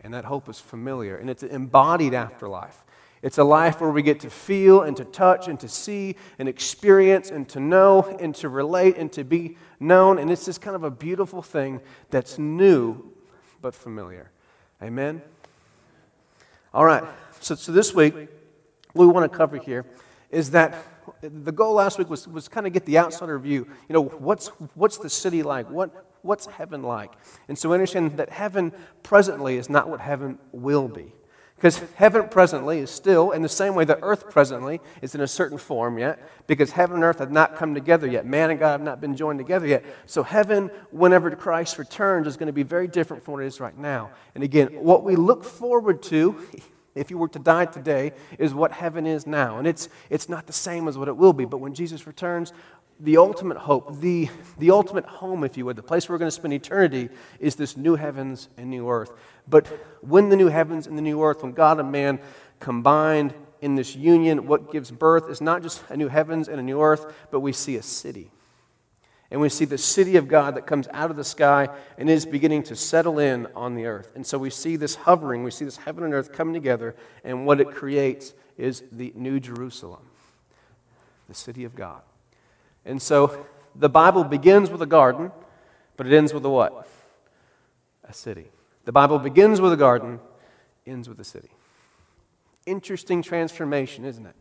And 0.03 0.13
that 0.13 0.27
hope 0.27 0.51
is 0.51 0.61
familiar, 0.61 1.17
and 1.17 1.31
it's 1.31 1.43
an 1.43 1.49
embodied 1.49 2.13
afterlife. 2.13 2.85
It's 3.23 3.39
a 3.39 3.45
life 3.45 3.81
where 3.81 3.91
we 3.91 4.03
get 4.03 4.21
to 4.21 4.29
feel 4.29 4.83
and 4.83 4.95
to 4.99 5.05
touch 5.07 5.49
and 5.49 5.59
to 5.61 5.69
see 5.69 6.17
and 6.39 6.47
experience 6.47 7.31
and 7.31 7.49
to 7.49 7.61
know 7.61 8.03
and 8.21 8.35
to 8.35 8.51
relate 8.51 8.99
and 8.99 9.11
to 9.13 9.25
be 9.25 9.57
known. 9.81 10.19
And 10.19 10.31
it's 10.31 10.45
just 10.45 10.61
kind 10.61 10.77
of 10.77 10.85
a 10.85 10.91
beautiful 10.91 11.41
thing 11.41 11.81
that's 12.11 12.39
new 12.39 13.03
but 13.63 13.75
familiar. 13.75 14.31
Amen? 14.83 15.23
All 16.75 16.85
right. 16.85 17.05
So, 17.39 17.55
so 17.55 17.71
this 17.71 17.95
week, 17.95 18.15
what 18.95 19.07
we 19.07 19.13
want 19.13 19.31
to 19.31 19.39
cover 19.39 19.59
here 19.59 19.87
is 20.29 20.51
that 20.51 20.75
the 21.23 21.53
goal 21.53 21.75
last 21.75 21.99
week 21.99 22.11
was, 22.11 22.27
was 22.27 22.49
kind 22.49 22.67
of 22.67 22.73
get 22.73 22.85
the 22.85 22.99
outsider 22.99 23.39
view. 23.39 23.69
You 23.89 23.93
know, 23.93 24.03
what's, 24.03 24.49
what's 24.75 24.99
the 24.99 25.09
city 25.09 25.45
like? 25.45 25.71
What, 25.71 26.17
what's 26.23 26.47
heaven 26.47 26.83
like? 26.83 27.13
And 27.47 27.57
so 27.57 27.69
we 27.69 27.75
understand 27.75 28.17
that 28.17 28.31
heaven 28.31 28.73
presently 29.05 29.57
is 29.57 29.71
not 29.71 29.89
what 29.89 30.01
heaven 30.01 30.37
will 30.51 30.89
be. 30.89 31.13
Because 31.65 31.83
heaven 31.95 32.29
presently 32.29 32.81
is 32.81 32.91
still, 32.91 33.31
in 33.31 33.41
the 33.41 33.49
same 33.49 33.75
way 33.75 33.87
that 33.87 34.01
earth 34.03 34.29
presently 34.29 34.83
is 35.01 35.15
in 35.15 35.23
a 35.23 35.27
certain 35.27 35.57
form 35.57 35.99
yet, 35.99 36.21
because 36.47 36.73
heaven 36.73 36.97
and 36.97 37.05
earth 37.05 37.21
have 37.21 37.31
not 37.31 37.57
come 37.57 37.73
together 37.73 38.07
yet. 38.07 38.27
Man 38.27 38.51
and 38.51 38.61
God 38.61 38.73
have 38.73 38.83
not 38.83 39.01
been 39.01 39.17
joined 39.17 39.39
together 39.39 39.67
yet. 39.67 39.83
So 40.05 40.23
heaven, 40.23 40.71
whenever 40.91 41.35
Christ 41.35 41.79
returns, 41.79 42.27
is 42.27 42.37
going 42.37 42.49
to 42.49 42.53
be 42.53 42.65
very 42.65 42.87
different 42.87 43.25
from 43.25 43.33
what 43.33 43.45
it 43.45 43.47
is 43.47 43.61
right 43.61 43.79
now. 43.79 44.11
And 44.35 44.45
again, 44.45 44.75
what 44.75 45.05
we 45.05 45.17
look 45.17 45.43
forward 45.43 46.03
to, 46.03 46.39
if 46.95 47.11
you 47.11 47.19
were 47.19 47.29
to 47.29 47.39
die 47.39 47.67
today, 47.67 48.13
is 48.39 48.55
what 48.55 48.73
heaven 48.73 49.07
is 49.07 49.27
now. 49.27 49.59
And 49.59 49.67
it's, 49.67 49.89
it's 50.11 50.29
not 50.29 50.47
the 50.47 50.53
same 50.53 50.89
as 50.89 50.97
what 50.97 51.09
it 51.09 51.17
will 51.17 51.33
be. 51.33 51.45
But 51.45 51.59
when 51.59 51.75
Jesus 51.75 52.07
returns, 52.07 52.53
the 53.01 53.17
ultimate 53.17 53.57
hope, 53.57 54.01
the, 54.01 54.29
the 54.59 54.71
ultimate 54.71 55.05
home, 55.05 55.45
if 55.45 55.57
you 55.57 55.65
would, 55.65 55.77
the 55.77 55.83
place 55.83 56.09
where 56.09 56.15
we're 56.15 56.21
going 56.21 56.31
to 56.31 56.35
spend 56.37 56.53
eternity, 56.53 57.09
is 57.41 57.57
this 57.57 57.77
new 57.77 57.97
heavens 57.97 58.49
and 58.57 58.71
new 58.71 58.89
earth. 58.89 59.13
But 59.49 59.67
when 60.01 60.29
the 60.29 60.37
new 60.37 60.49
heavens 60.49 60.87
and 60.87 60.97
the 60.97 61.03
new 61.03 61.23
earth, 61.23 61.43
when 61.43 61.53
God 61.53 61.81
and 61.81 61.91
man 61.91 62.21
combined 62.61 63.35
in 63.61 63.75
this 63.75 63.97
union, 63.97 64.47
what 64.47 64.71
gives 64.71 64.91
birth 64.91 65.29
is 65.29 65.41
not 65.41 65.63
just 65.63 65.83
a 65.89 65.97
new 65.97 66.09
heavens 66.09 66.49
and 66.49 66.61
a 66.61 66.63
new 66.63 66.81
earth, 66.81 67.13
but 67.31 67.41
we 67.41 67.53
see 67.53 67.77
a 67.77 67.83
city. 67.83 68.31
And 69.31 69.41
we 69.41 69.49
see 69.49 69.65
the 69.65 69.79
city 69.79 70.17
of 70.17 70.29
God 70.29 70.55
that 70.55 70.67
comes 70.67 70.87
out 70.93 71.11
of 71.11 71.17
the 71.17 71.25
sky 71.25 71.69
and 71.99 72.09
is 72.09 72.27
beginning 72.27 72.63
to 72.65 72.77
settle 72.77 73.19
in 73.19 73.49
on 73.57 73.75
the 73.75 73.87
earth. 73.87 74.13
And 74.15 74.25
so 74.25 74.39
we 74.39 74.51
see 74.51 74.77
this 74.77 74.95
hovering, 74.95 75.43
we 75.43 75.51
see 75.51 75.65
this 75.65 75.79
heaven 75.79 76.05
and 76.05 76.15
earth 76.15 76.33
coming 76.33 76.55
together, 76.55 76.95
and 77.25 77.47
what 77.47 77.61
it 77.61 77.71
creates 77.73 78.35
is 78.57 78.85
the 78.93 79.13
New 79.17 79.41
Jerusalem, 79.41 80.03
the 81.29 81.35
city 81.35 81.65
of 81.65 81.75
God. 81.75 82.03
And 82.85 83.01
so 83.01 83.47
the 83.75 83.89
Bible 83.89 84.25
begins 84.25 84.71
with 84.71 84.83
a 84.83 84.87
garden, 84.87 85.33
but 85.97 86.07
it 86.07 86.13
ends 86.13 86.33
with 86.33 86.45
a 86.45 86.51
what? 86.51 86.87
A 88.05 88.13
city. 88.13 88.51
The 88.85 88.93
Bible 88.93 89.19
begins 89.19 89.61
with 89.61 89.73
a 89.73 89.77
garden, 89.77 90.21
ends 90.87 91.09
with 91.09 91.19
a 91.19 91.25
city. 91.25 91.51
Interesting 92.67 93.23
transformation, 93.23 94.05
isn't 94.05 94.27
it? 94.27 94.37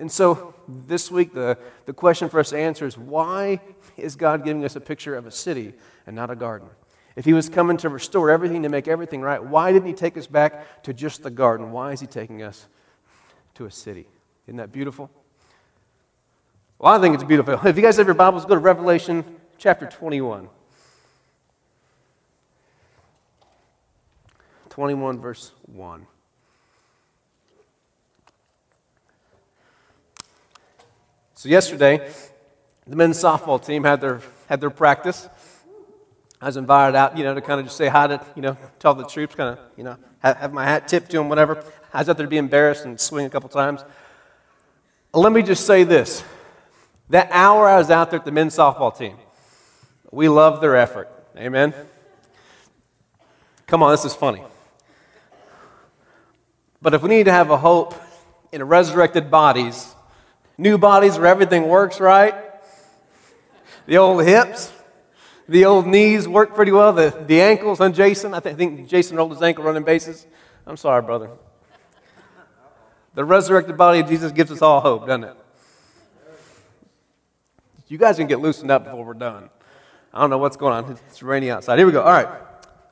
And 0.00 0.10
so 0.10 0.54
this 0.66 1.10
week, 1.10 1.34
the, 1.34 1.58
the 1.84 1.92
question 1.92 2.30
for 2.30 2.40
us 2.40 2.50
to 2.50 2.58
answer 2.58 2.86
is 2.86 2.96
why 2.96 3.60
is 3.98 4.16
God 4.16 4.44
giving 4.44 4.64
us 4.64 4.74
a 4.74 4.80
picture 4.80 5.14
of 5.14 5.26
a 5.26 5.30
city 5.30 5.74
and 6.06 6.16
not 6.16 6.30
a 6.30 6.36
garden? 6.36 6.68
If 7.16 7.26
He 7.26 7.34
was 7.34 7.50
coming 7.50 7.76
to 7.78 7.90
restore 7.90 8.30
everything, 8.30 8.62
to 8.62 8.70
make 8.70 8.88
everything 8.88 9.20
right, 9.20 9.44
why 9.44 9.72
didn't 9.72 9.86
He 9.86 9.92
take 9.92 10.16
us 10.16 10.26
back 10.26 10.82
to 10.84 10.94
just 10.94 11.22
the 11.22 11.30
garden? 11.30 11.70
Why 11.70 11.92
is 11.92 12.00
He 12.00 12.06
taking 12.06 12.42
us 12.42 12.66
to 13.54 13.66
a 13.66 13.70
city? 13.70 14.06
Isn't 14.46 14.56
that 14.56 14.72
beautiful? 14.72 15.10
Well, 16.78 16.94
I 16.94 16.98
think 16.98 17.14
it's 17.14 17.24
beautiful. 17.24 17.60
If 17.66 17.76
you 17.76 17.82
guys 17.82 17.98
have 17.98 18.06
your 18.06 18.14
Bibles, 18.14 18.46
go 18.46 18.54
to 18.54 18.60
Revelation 18.60 19.22
chapter 19.58 19.84
21. 19.84 20.48
21, 24.70 25.20
verse 25.20 25.52
1. 25.66 26.06
So, 31.40 31.48
yesterday, 31.48 32.06
the 32.86 32.96
men's 32.96 33.16
softball 33.16 33.64
team 33.64 33.82
had 33.82 34.02
their, 34.02 34.20
had 34.46 34.60
their 34.60 34.68
practice. 34.68 35.26
I 36.38 36.44
was 36.44 36.58
invited 36.58 36.94
out, 36.94 37.16
you 37.16 37.24
know, 37.24 37.32
to 37.32 37.40
kind 37.40 37.58
of 37.58 37.64
just 37.64 37.78
say 37.78 37.88
hi 37.88 38.08
to, 38.08 38.22
you 38.36 38.42
know, 38.42 38.58
tell 38.78 38.92
the 38.92 39.06
troops, 39.06 39.34
kind 39.34 39.58
of, 39.58 39.64
you 39.74 39.82
know, 39.82 39.96
have, 40.18 40.36
have 40.36 40.52
my 40.52 40.64
hat 40.64 40.86
tipped 40.86 41.10
to 41.12 41.16
them, 41.16 41.30
whatever. 41.30 41.64
I 41.94 42.00
was 42.00 42.10
out 42.10 42.18
there 42.18 42.26
to 42.26 42.30
be 42.30 42.36
embarrassed 42.36 42.84
and 42.84 43.00
swing 43.00 43.24
a 43.24 43.30
couple 43.30 43.48
times. 43.48 43.82
Let 45.14 45.32
me 45.32 45.40
just 45.42 45.66
say 45.66 45.82
this 45.82 46.22
that 47.08 47.30
hour 47.30 47.66
I 47.66 47.78
was 47.78 47.90
out 47.90 48.10
there 48.10 48.18
at 48.18 48.26
the 48.26 48.32
men's 48.32 48.54
softball 48.54 48.94
team, 48.94 49.16
we 50.10 50.28
loved 50.28 50.62
their 50.62 50.76
effort. 50.76 51.08
Amen? 51.38 51.72
Come 53.66 53.82
on, 53.82 53.92
this 53.92 54.04
is 54.04 54.14
funny. 54.14 54.42
But 56.82 56.92
if 56.92 57.00
we 57.00 57.08
need 57.08 57.24
to 57.24 57.32
have 57.32 57.50
a 57.50 57.56
hope 57.56 57.94
in 58.52 58.62
resurrected 58.62 59.30
bodies, 59.30 59.94
new 60.60 60.76
bodies 60.76 61.16
where 61.16 61.26
everything 61.26 61.66
works 61.66 62.00
right, 62.00 62.34
the 63.86 63.96
old 63.96 64.24
hips, 64.24 64.70
the 65.48 65.64
old 65.64 65.86
knees 65.86 66.28
work 66.28 66.54
pretty 66.54 66.70
well, 66.70 66.92
the, 66.92 67.16
the 67.26 67.40
ankles 67.40 67.80
on 67.80 67.94
Jason, 67.94 68.34
I, 68.34 68.40
th- 68.40 68.54
I 68.54 68.56
think 68.56 68.86
Jason 68.86 69.16
rolled 69.16 69.32
his 69.32 69.42
ankle 69.42 69.64
running 69.64 69.84
bases. 69.84 70.26
I'm 70.66 70.76
sorry, 70.76 71.02
brother. 71.02 71.30
The 73.14 73.24
resurrected 73.24 73.76
body 73.76 74.00
of 74.00 74.08
Jesus 74.08 74.30
gives 74.32 74.52
us 74.52 74.62
all 74.62 74.80
hope, 74.80 75.06
doesn't 75.06 75.24
it? 75.24 75.36
You 77.88 77.98
guys 77.98 78.18
can 78.18 78.28
get 78.28 78.38
loosened 78.38 78.70
up 78.70 78.84
before 78.84 79.04
we're 79.04 79.14
done. 79.14 79.50
I 80.12 80.20
don't 80.20 80.30
know 80.30 80.38
what's 80.38 80.56
going 80.56 80.74
on. 80.74 80.98
It's 81.08 81.22
rainy 81.22 81.50
outside. 81.50 81.78
Here 81.78 81.86
we 81.86 81.92
go. 81.92 82.02
All 82.02 82.12
right. 82.12 82.28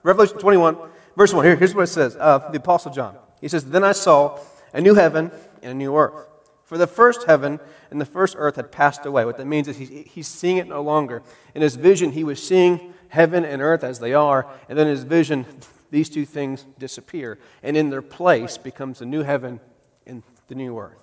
Revelation 0.02 0.38
21, 0.38 0.76
verse 1.16 1.32
1. 1.32 1.44
Here, 1.44 1.54
here's 1.54 1.75
what 1.75 1.82
it 1.82 1.88
says. 1.88 2.16
Uh, 2.16 2.38
the 2.50 2.58
Apostle 2.58 2.92
John. 2.92 3.16
He 3.40 3.46
says, 3.46 3.64
Then 3.64 3.84
I 3.84 3.92
saw 3.92 4.40
a 4.72 4.80
new 4.80 4.94
heaven 4.94 5.30
and 5.62 5.72
a 5.72 5.75
new 5.75 5.94
earth. 5.94 6.27
For 6.68 6.76
the 6.76 6.87
first 6.87 7.25
heaven 7.25 7.60
and 7.90 7.98
the 7.98 8.04
first 8.04 8.34
earth 8.37 8.56
had 8.56 8.70
passed 8.70 9.06
away. 9.06 9.25
What 9.25 9.38
that 9.38 9.46
means 9.46 9.68
is 9.68 9.78
he's, 9.78 9.88
he's 9.88 10.28
seeing 10.28 10.58
it 10.58 10.68
no 10.68 10.82
longer. 10.82 11.22
In 11.54 11.62
his 11.62 11.76
vision, 11.76 12.12
he 12.12 12.25
was 12.25 12.46
seeing 12.46 12.92
heaven 13.08 13.42
and 13.42 13.62
earth 13.62 13.82
as 13.82 14.00
they 14.00 14.12
are, 14.12 14.46
and 14.68 14.78
then 14.78 14.87
in 14.87 14.90
his 14.90 15.02
vision, 15.02 15.46
these 15.90 16.10
two 16.10 16.26
things 16.26 16.66
disappear. 16.78 17.38
And 17.62 17.75
in 17.75 17.88
their 17.88 18.02
place 18.02 18.58
becomes 18.58 18.98
the 18.98 19.06
new 19.06 19.22
heaven 19.22 19.60
and 20.06 20.22
the 20.48 20.56
new 20.56 20.78
earth. 20.78 20.98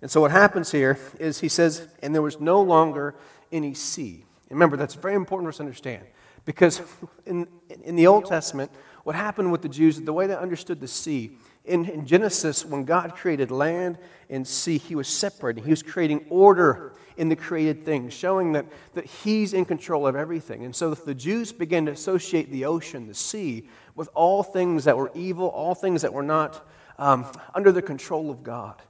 And 0.00 0.08
so 0.08 0.20
what 0.20 0.30
happens 0.30 0.70
here 0.70 0.96
is 1.18 1.40
he 1.40 1.48
says, 1.48 1.88
and 2.04 2.14
there 2.14 2.22
was 2.22 2.38
no 2.38 2.62
longer 2.62 3.16
any 3.50 3.74
sea. 3.74 4.24
And 4.48 4.52
remember, 4.52 4.76
that's 4.76 4.94
very 4.94 5.16
important 5.16 5.46
for 5.46 5.48
us 5.48 5.56
to 5.56 5.64
understand. 5.64 6.04
Because 6.44 6.82
in, 7.26 7.48
in 7.82 7.96
the 7.96 8.06
Old 8.06 8.26
Testament, 8.26 8.70
what 9.02 9.16
happened 9.16 9.50
with 9.50 9.62
the 9.62 9.68
Jews, 9.68 10.00
the 10.00 10.12
way 10.12 10.28
they 10.28 10.36
understood 10.36 10.78
the 10.78 10.86
sea, 10.86 11.32
in, 11.64 11.84
in, 11.86 12.06
Genesis, 12.06 12.64
when 12.64 12.84
God 12.84 13.14
created 13.14 13.50
land 13.50 13.98
and 14.28 14.46
sea, 14.46 14.78
He 14.78 14.94
was 14.94 15.08
separating. 15.08 15.64
He 15.64 15.70
was 15.70 15.82
creating 15.82 16.26
order 16.30 16.92
in 17.16 17.28
the 17.28 17.36
created 17.36 17.84
things, 17.84 18.14
showing 18.14 18.52
that, 18.52 18.66
that 18.94 19.04
He's 19.04 19.52
in 19.52 19.64
control 19.64 20.06
of 20.06 20.16
everything. 20.16 20.64
And 20.64 20.74
so 20.74 20.94
the 20.94 21.14
Jews 21.14 21.52
began 21.52 21.86
to 21.86 21.92
associate 21.92 22.50
the 22.50 22.64
ocean, 22.64 23.06
the 23.06 23.14
sea, 23.14 23.68
with 23.94 24.08
all 24.14 24.42
things 24.42 24.84
that 24.84 24.96
were 24.96 25.10
evil, 25.14 25.48
all 25.48 25.74
things 25.74 26.02
that 26.02 26.12
were 26.12 26.22
not 26.22 26.66
um, 26.98 27.26
under 27.54 27.72
the 27.72 27.82
control 27.82 28.30
of 28.30 28.42
God. 28.42 28.80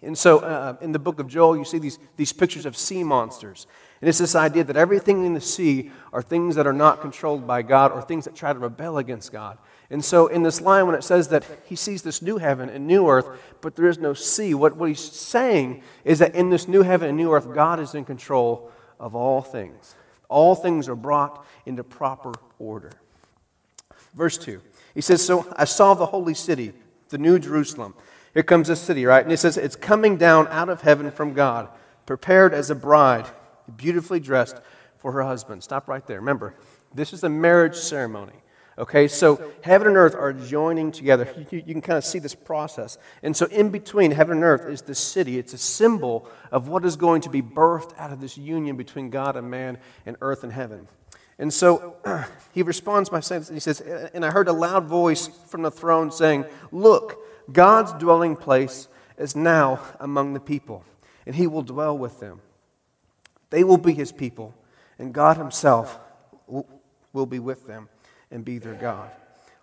And 0.00 0.16
so 0.16 0.38
uh, 0.38 0.76
in 0.80 0.92
the 0.92 0.98
book 0.98 1.20
of 1.20 1.28
Joel, 1.28 1.58
you 1.58 1.64
see 1.64 1.78
these, 1.78 1.98
these 2.16 2.32
pictures 2.32 2.64
of 2.64 2.76
sea 2.76 3.04
monsters. 3.04 3.66
And 4.00 4.08
it's 4.08 4.18
this 4.18 4.34
idea 4.34 4.64
that 4.64 4.76
everything 4.76 5.26
in 5.26 5.34
the 5.34 5.40
sea 5.40 5.90
are 6.12 6.22
things 6.22 6.54
that 6.54 6.66
are 6.66 6.72
not 6.72 7.02
controlled 7.02 7.46
by 7.46 7.62
God 7.62 7.92
or 7.92 8.00
things 8.00 8.24
that 8.24 8.34
try 8.34 8.52
to 8.52 8.58
rebel 8.58 8.96
against 8.98 9.32
God. 9.32 9.58
And 9.88 10.04
so, 10.04 10.26
in 10.26 10.42
this 10.42 10.60
line, 10.60 10.86
when 10.86 10.96
it 10.96 11.04
says 11.04 11.28
that 11.28 11.44
he 11.64 11.76
sees 11.76 12.02
this 12.02 12.20
new 12.20 12.38
heaven 12.38 12.68
and 12.68 12.86
new 12.86 13.08
earth, 13.08 13.28
but 13.60 13.76
there 13.76 13.88
is 13.88 13.98
no 13.98 14.14
sea, 14.14 14.52
what, 14.52 14.76
what 14.76 14.88
he's 14.88 15.00
saying 15.00 15.82
is 16.04 16.18
that 16.18 16.34
in 16.34 16.50
this 16.50 16.66
new 16.66 16.82
heaven 16.82 17.08
and 17.08 17.16
new 17.16 17.32
earth, 17.32 17.52
God 17.54 17.78
is 17.78 17.94
in 17.94 18.04
control 18.04 18.70
of 18.98 19.14
all 19.14 19.42
things. 19.42 19.94
All 20.28 20.56
things 20.56 20.88
are 20.88 20.96
brought 20.96 21.46
into 21.66 21.84
proper 21.84 22.32
order. 22.58 22.90
Verse 24.14 24.38
2, 24.38 24.60
he 24.94 25.00
says, 25.00 25.24
So 25.24 25.46
I 25.56 25.66
saw 25.66 25.94
the 25.94 26.06
holy 26.06 26.34
city, 26.34 26.72
the 27.10 27.18
new 27.18 27.38
Jerusalem. 27.38 27.94
Here 28.34 28.42
comes 28.42 28.68
this 28.68 28.80
city, 28.80 29.06
right? 29.06 29.22
And 29.22 29.30
he 29.30 29.36
says, 29.36 29.56
It's 29.56 29.76
coming 29.76 30.16
down 30.16 30.48
out 30.48 30.68
of 30.68 30.80
heaven 30.80 31.10
from 31.12 31.32
God, 31.32 31.68
prepared 32.06 32.52
as 32.52 32.70
a 32.70 32.74
bride, 32.74 33.26
beautifully 33.76 34.18
dressed 34.18 34.56
for 34.98 35.12
her 35.12 35.22
husband. 35.22 35.62
Stop 35.62 35.86
right 35.86 36.04
there. 36.06 36.18
Remember, 36.18 36.54
this 36.92 37.12
is 37.12 37.22
a 37.22 37.28
marriage 37.28 37.76
ceremony. 37.76 38.32
Okay, 38.78 39.08
so 39.08 39.52
heaven 39.62 39.88
and 39.88 39.96
earth 39.96 40.14
are 40.14 40.34
joining 40.34 40.92
together. 40.92 41.26
You, 41.50 41.62
you, 41.66 41.72
can 41.72 41.80
kind 41.80 41.96
of 41.96 42.04
see 42.04 42.18
this 42.18 42.34
process. 42.34 42.98
And 43.22 43.34
so, 43.34 43.46
in 43.46 43.70
between 43.70 44.10
heaven 44.10 44.36
and 44.36 44.44
earth 44.44 44.66
is 44.68 44.82
the 44.82 44.94
city. 44.94 45.38
It's 45.38 45.54
a 45.54 45.58
symbol 45.58 46.28
of 46.52 46.68
what 46.68 46.84
is 46.84 46.96
going 46.96 47.22
to 47.22 47.30
be 47.30 47.40
birthed 47.40 47.98
out 47.98 48.12
of 48.12 48.20
this 48.20 48.36
union 48.36 48.76
between 48.76 49.08
God 49.08 49.34
and 49.34 49.50
man 49.50 49.78
and 50.04 50.18
earth 50.20 50.44
and 50.44 50.52
heaven. 50.52 50.88
And 51.38 51.52
so 51.52 51.96
he 52.52 52.62
responds 52.62 53.08
by 53.08 53.20
saying, 53.20 53.46
He 53.50 53.60
says, 53.60 53.80
And 53.80 54.26
I 54.26 54.30
heard 54.30 54.48
a 54.48 54.52
loud 54.52 54.84
voice 54.84 55.28
from 55.46 55.62
the 55.62 55.70
throne 55.70 56.10
saying, 56.10 56.44
Look, 56.70 57.18
God's 57.50 57.94
dwelling 57.94 58.36
place 58.36 58.88
is 59.16 59.34
now 59.34 59.80
among 60.00 60.34
the 60.34 60.40
people, 60.40 60.84
and 61.24 61.34
he 61.34 61.46
will 61.46 61.62
dwell 61.62 61.96
with 61.96 62.20
them. 62.20 62.42
They 63.48 63.64
will 63.64 63.78
be 63.78 63.94
his 63.94 64.12
people, 64.12 64.54
and 64.98 65.14
God 65.14 65.38
himself 65.38 65.98
will 66.46 67.26
be 67.26 67.38
with 67.38 67.66
them 67.66 67.88
and 68.30 68.44
be 68.44 68.58
their 68.58 68.74
God. 68.74 69.10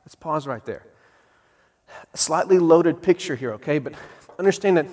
Let's 0.03 0.15
pause 0.15 0.47
right 0.47 0.63
there. 0.65 0.85
A 2.13 2.17
slightly 2.17 2.59
loaded 2.59 3.01
picture 3.01 3.35
here, 3.35 3.53
okay? 3.53 3.79
But 3.79 3.93
understand 4.39 4.77
that 4.77 4.87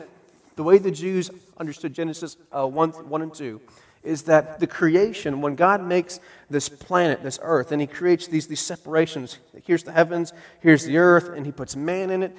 the 0.56 0.62
way 0.62 0.78
the 0.78 0.90
Jews 0.90 1.30
understood 1.56 1.94
Genesis 1.94 2.36
uh, 2.52 2.66
1, 2.66 2.90
1 3.08 3.22
and 3.22 3.34
2 3.34 3.60
is 4.02 4.22
that 4.22 4.60
the 4.60 4.66
creation, 4.66 5.42
when 5.42 5.54
God 5.54 5.82
makes 5.82 6.20
this 6.48 6.68
planet, 6.68 7.22
this 7.22 7.38
earth, 7.42 7.70
and 7.70 7.80
He 7.80 7.86
creates 7.86 8.26
these, 8.26 8.46
these 8.46 8.60
separations 8.60 9.38
here's 9.64 9.82
the 9.82 9.92
heavens, 9.92 10.32
here's 10.60 10.84
the 10.84 10.96
earth, 10.96 11.28
and 11.28 11.44
He 11.44 11.52
puts 11.52 11.76
man 11.76 12.10
in 12.10 12.22
it, 12.22 12.36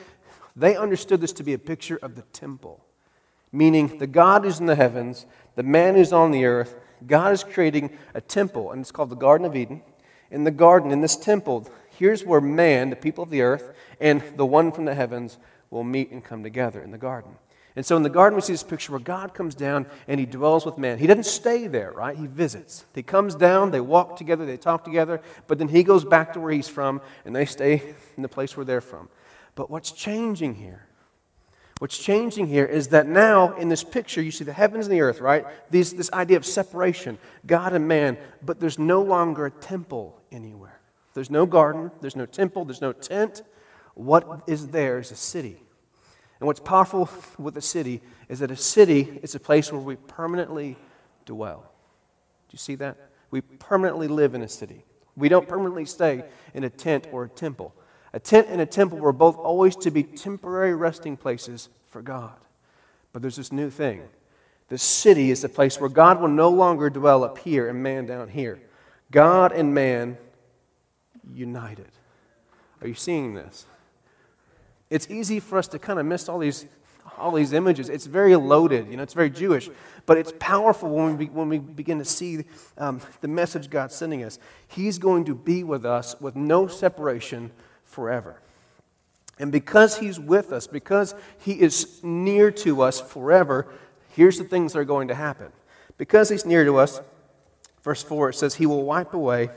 they 0.56 0.76
understood 0.76 1.22
this 1.22 1.34
to 1.34 1.44
be 1.44 1.54
a 1.54 1.60
picture 1.60 2.00
of 2.02 2.16
the 2.16 2.24
temple. 2.34 2.84
Meaning, 3.52 4.00
the 4.00 4.08
God 4.08 4.44
who's 4.44 4.60
in 4.60 4.66
the 4.66 4.76
heavens, 4.76 5.26
the 5.56 5.64
man 5.64 5.96
who's 5.96 6.14
on 6.14 6.32
the 6.32 6.46
earth, 6.46 6.76
God 7.06 7.34
is 7.34 7.44
creating 7.44 7.98
a 8.14 8.22
temple, 8.22 8.72
and 8.72 8.82
it's 8.82 8.92
called 8.92 9.10
the 9.10 9.16
Garden 9.16 9.46
of 9.46 9.56
Eden 9.56 9.82
in 10.32 10.44
the 10.44 10.52
garden, 10.52 10.92
in 10.92 11.02
this 11.02 11.16
temple, 11.16 11.68
here's 11.98 12.26
where 12.26 12.42
man, 12.42 12.90
the 12.90 12.96
people 12.96 13.24
of 13.24 13.30
the 13.30 13.42
earth, 13.42 13.74
and 14.00 14.24
the 14.36 14.46
one 14.46 14.72
from 14.72 14.86
the 14.86 14.96
heavens 14.96 15.38
will 15.70 15.84
meet 15.84 16.12
and 16.12 16.24
come 16.24 16.42
together 16.42 16.82
in 16.82 16.92
the 16.92 16.98
garden. 16.98 17.36
And 17.76 17.86
so 17.86 17.96
in 17.96 18.04
the 18.04 18.10
garden, 18.10 18.36
we 18.36 18.42
see 18.42 18.54
this 18.54 18.64
picture 18.64 18.92
where 18.92 19.00
God 19.00 19.34
comes 19.34 19.56
down 19.56 19.86
and 20.08 20.20
he 20.20 20.26
dwells 20.26 20.66
with 20.66 20.78
man. 20.78 20.98
He 20.98 21.08
doesn't 21.08 21.26
stay 21.26 21.68
there, 21.68 21.92
right? 21.92 22.18
He 22.18 22.28
visits. 22.28 22.86
He 22.94 23.02
comes 23.02 23.34
down, 23.34 23.72
they 23.72 23.80
walk 23.80 24.18
together, 24.18 24.46
they 24.46 24.58
talk 24.58 24.84
together, 24.84 25.22
but 25.48 25.58
then 25.58 25.70
he 25.70 25.84
goes 25.84 26.04
back 26.04 26.34
to 26.34 26.42
where 26.42 26.52
he's 26.52 26.68
from 26.68 27.00
and 27.24 27.34
they 27.34 27.46
stay 27.46 27.96
in 28.18 28.24
the 28.24 28.30
place 28.30 28.58
where 28.58 28.66
they're 28.66 28.82
from. 28.82 29.08
But 29.56 29.70
what's 29.70 29.92
changing 29.92 30.56
here 30.56 30.86
What's 31.82 31.98
changing 31.98 32.46
here 32.46 32.66
is 32.66 32.90
that 32.90 33.08
now 33.08 33.56
in 33.56 33.68
this 33.68 33.84
picture, 33.84 34.22
you 34.22 34.30
see 34.30 34.44
the 34.44 34.54
heavens 34.54 34.86
and 34.86 34.94
the 34.94 35.02
earth, 35.02 35.20
right? 35.20 35.48
These, 35.72 35.94
this 35.94 36.14
idea 36.14 36.38
of 36.38 36.46
separation, 36.46 37.18
God 37.48 37.74
and 37.74 37.88
man, 37.88 38.20
but 38.44 38.60
there's 38.60 38.78
no 38.78 39.02
longer 39.02 39.48
a 39.48 39.50
temple 39.50 40.22
anywhere. 40.32 40.80
There's 41.16 41.32
no 41.32 41.48
garden, 41.48 41.90
there's 42.00 42.16
no 42.16 42.28
temple, 42.28 42.66
there's 42.66 42.82
no 42.82 42.94
tent. 42.94 43.42
What 43.96 44.44
is 44.46 44.68
there 44.68 45.00
is 45.00 45.10
a 45.10 45.16
city. 45.16 45.58
And 46.40 46.46
what's 46.46 46.60
powerful 46.60 47.10
with 47.40 47.58
a 47.58 47.62
city 47.62 48.04
is 48.30 48.38
that 48.42 48.52
a 48.52 48.56
city 48.56 49.20
is 49.24 49.34
a 49.34 49.40
place 49.40 49.72
where 49.72 49.82
we 49.82 49.96
permanently 49.96 50.78
dwell. 51.26 51.62
Do 51.62 52.54
you 52.54 52.60
see 52.60 52.76
that? 52.76 53.10
We 53.32 53.42
permanently 53.42 54.08
live 54.08 54.36
in 54.36 54.44
a 54.44 54.48
city. 54.48 54.86
We 55.16 55.30
don't 55.30 55.48
permanently 55.48 55.86
stay 55.86 56.26
in 56.54 56.64
a 56.64 56.70
tent 56.70 57.08
or 57.12 57.24
a 57.24 57.30
temple. 57.30 57.74
A 58.14 58.20
tent 58.20 58.48
and 58.50 58.60
a 58.60 58.66
temple 58.66 58.98
were 58.98 59.14
both 59.14 59.38
always 59.38 59.76
to 59.78 59.92
be 59.92 60.04
temporary 60.04 60.76
resting 60.76 61.16
places 61.16 61.70
for 61.88 62.02
God. 62.02 62.34
But 63.14 63.22
there's 63.22 63.38
this 63.38 63.52
new 63.52 63.70
thing. 63.70 64.04
The 64.70 64.78
city 64.78 65.32
is 65.32 65.42
the 65.42 65.50
place 65.50 65.80
where 65.80 65.90
God 65.90 66.22
will 66.22 66.30
no 66.30 66.50
longer 66.50 66.90
dwell 66.90 67.24
up 67.24 67.38
here 67.38 67.70
and 67.70 67.84
man 67.84 68.06
down 68.06 68.30
here. 68.30 68.60
God 69.12 69.52
and 69.52 69.74
man 69.74 70.18
united. 71.34 71.92
Are 72.82 72.88
you 72.88 72.94
seeing 72.94 73.34
this? 73.34 73.66
It's 74.90 75.10
easy 75.10 75.40
for 75.40 75.58
us 75.58 75.68
to 75.70 75.80
kind 75.80 76.00
of 76.00 76.06
miss 76.06 76.28
all 76.28 76.40
these, 76.40 76.66
all 77.18 77.32
these 77.32 77.54
images. 77.54 77.90
It's 77.90 78.06
very 78.06 78.36
loaded, 78.36 78.90
you 78.90 78.98
know, 78.98 79.04
it's 79.04 79.14
very 79.14 79.30
Jewish, 79.30 79.70
but 80.06 80.18
it's 80.18 80.34
powerful 80.40 80.90
when 80.90 81.18
we, 81.18 81.26
when 81.28 81.50
we 81.50 81.60
begin 81.60 82.00
to 82.00 82.06
see 82.06 82.46
um, 82.78 83.02
the 83.22 83.28
message 83.28 83.70
God's 83.70 83.96
sending 83.96 84.24
us. 84.24 84.40
He's 84.68 84.98
going 84.98 85.26
to 85.26 85.36
be 85.36 85.64
with 85.64 85.86
us 85.86 86.20
with 86.20 86.36
no 86.36 86.68
separation 86.68 87.52
forever. 87.92 88.42
And 89.38 89.52
because 89.52 89.98
He's 89.98 90.20
with 90.20 90.52
us, 90.52 90.68
because 90.68 91.14
He 91.40 91.54
is 91.54 92.04
near 92.04 92.52
to 92.52 92.82
us 92.82 93.02
forever, 93.02 93.68
here's 94.10 94.38
the 94.38 94.44
things 94.44 94.74
that 94.74 94.80
are 94.80 94.86
going 94.86 95.08
to 95.10 95.16
happen. 95.16 95.52
Because 95.98 96.30
He's 96.30 96.46
near 96.46 96.64
to 96.66 96.78
us, 96.78 97.02
verse 97.84 98.04
4, 98.04 98.30
it 98.30 98.36
says, 98.36 98.56
He 98.56 98.66
will 98.66 98.84
wipe 98.84 99.14
away 99.14 99.50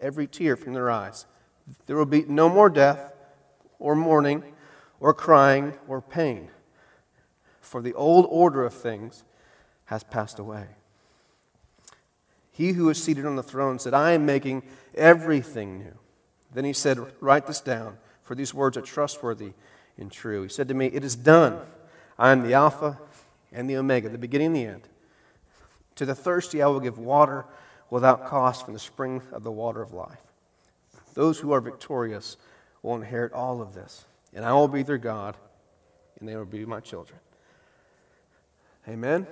every 0.00 0.26
tear 0.26 0.56
from 0.56 0.72
their 0.72 0.90
eyes. 0.90 1.26
There 1.86 1.96
will 1.96 2.06
be 2.06 2.22
no 2.22 2.48
more 2.48 2.70
death, 2.70 3.12
or 3.78 3.94
mourning, 3.94 4.42
or 5.00 5.12
crying, 5.12 5.74
or 5.86 6.00
pain. 6.00 6.50
For 7.60 7.82
the 7.82 7.94
old 7.94 8.26
order 8.30 8.64
of 8.64 8.72
things 8.72 9.24
has 9.86 10.02
passed 10.02 10.38
away. 10.38 10.66
He 12.52 12.72
who 12.72 12.88
is 12.88 13.02
seated 13.02 13.26
on 13.26 13.36
the 13.36 13.42
throne 13.42 13.78
said, 13.78 13.92
I 13.92 14.12
am 14.12 14.24
making 14.24 14.62
everything 14.94 15.78
new. 15.78 15.98
Then 16.54 16.64
he 16.64 16.72
said, 16.72 16.98
Write 17.20 17.46
this 17.46 17.60
down, 17.60 17.98
for 18.22 18.34
these 18.34 18.54
words 18.54 18.76
are 18.76 18.82
trustworthy 18.82 19.52
and 19.98 20.10
true. 20.10 20.42
He 20.42 20.48
said 20.48 20.68
to 20.68 20.74
me, 20.74 20.86
It 20.86 21.04
is 21.04 21.16
done. 21.16 21.60
I 22.18 22.32
am 22.32 22.42
the 22.42 22.54
Alpha 22.54 22.98
and 23.52 23.68
the 23.68 23.76
Omega, 23.76 24.08
the 24.08 24.18
beginning 24.18 24.48
and 24.48 24.56
the 24.56 24.66
end. 24.66 24.88
To 25.96 26.06
the 26.06 26.14
thirsty, 26.14 26.62
I 26.62 26.66
will 26.66 26.80
give 26.80 26.98
water 26.98 27.46
without 27.90 28.26
cost 28.26 28.64
from 28.64 28.74
the 28.74 28.80
spring 28.80 29.22
of 29.32 29.42
the 29.42 29.50
water 29.50 29.82
of 29.82 29.92
life. 29.92 30.18
Those 31.14 31.38
who 31.38 31.52
are 31.52 31.60
victorious 31.60 32.36
will 32.82 32.96
inherit 32.96 33.32
all 33.32 33.62
of 33.62 33.74
this, 33.74 34.04
and 34.34 34.44
I 34.44 34.52
will 34.52 34.68
be 34.68 34.82
their 34.82 34.98
God, 34.98 35.36
and 36.18 36.28
they 36.28 36.36
will 36.36 36.44
be 36.44 36.64
my 36.64 36.80
children. 36.80 37.18
Amen? 38.88 39.26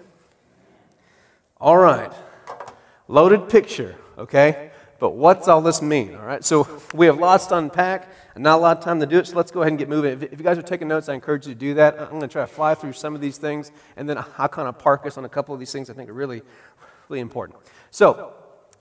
All 1.60 1.76
right. 1.76 2.12
Loaded 3.06 3.48
picture, 3.48 3.96
okay? 4.18 4.70
But 5.04 5.16
what's 5.16 5.48
all 5.48 5.60
this 5.60 5.82
mean? 5.82 6.14
All 6.14 6.24
right, 6.24 6.42
so 6.42 6.66
we 6.94 7.04
have 7.04 7.18
lots 7.18 7.44
to 7.48 7.58
unpack 7.58 8.08
and 8.34 8.42
not 8.42 8.56
a 8.56 8.62
lot 8.62 8.78
of 8.78 8.82
time 8.82 9.00
to 9.00 9.06
do 9.06 9.18
it, 9.18 9.26
so 9.26 9.36
let's 9.36 9.50
go 9.50 9.60
ahead 9.60 9.72
and 9.72 9.78
get 9.78 9.86
moving. 9.86 10.12
If, 10.12 10.32
you 10.32 10.38
guys 10.38 10.56
are 10.56 10.62
taking 10.62 10.88
notes, 10.88 11.10
I 11.10 11.12
encourage 11.12 11.46
you 11.46 11.52
to 11.52 11.60
do 11.60 11.74
that. 11.74 12.00
I'm 12.00 12.08
going 12.08 12.22
to 12.22 12.28
try 12.28 12.40
to 12.40 12.46
fly 12.46 12.74
through 12.74 12.94
some 12.94 13.14
of 13.14 13.20
these 13.20 13.36
things, 13.36 13.70
and 13.98 14.08
then 14.08 14.16
I'll 14.38 14.48
kind 14.48 14.66
of 14.66 14.78
park 14.78 15.04
us 15.04 15.18
on 15.18 15.26
a 15.26 15.28
couple 15.28 15.52
of 15.52 15.60
these 15.60 15.70
things 15.70 15.90
I 15.90 15.92
think 15.92 16.08
are 16.08 16.14
really, 16.14 16.40
really 17.10 17.20
important. 17.20 17.58
So, 17.90 18.32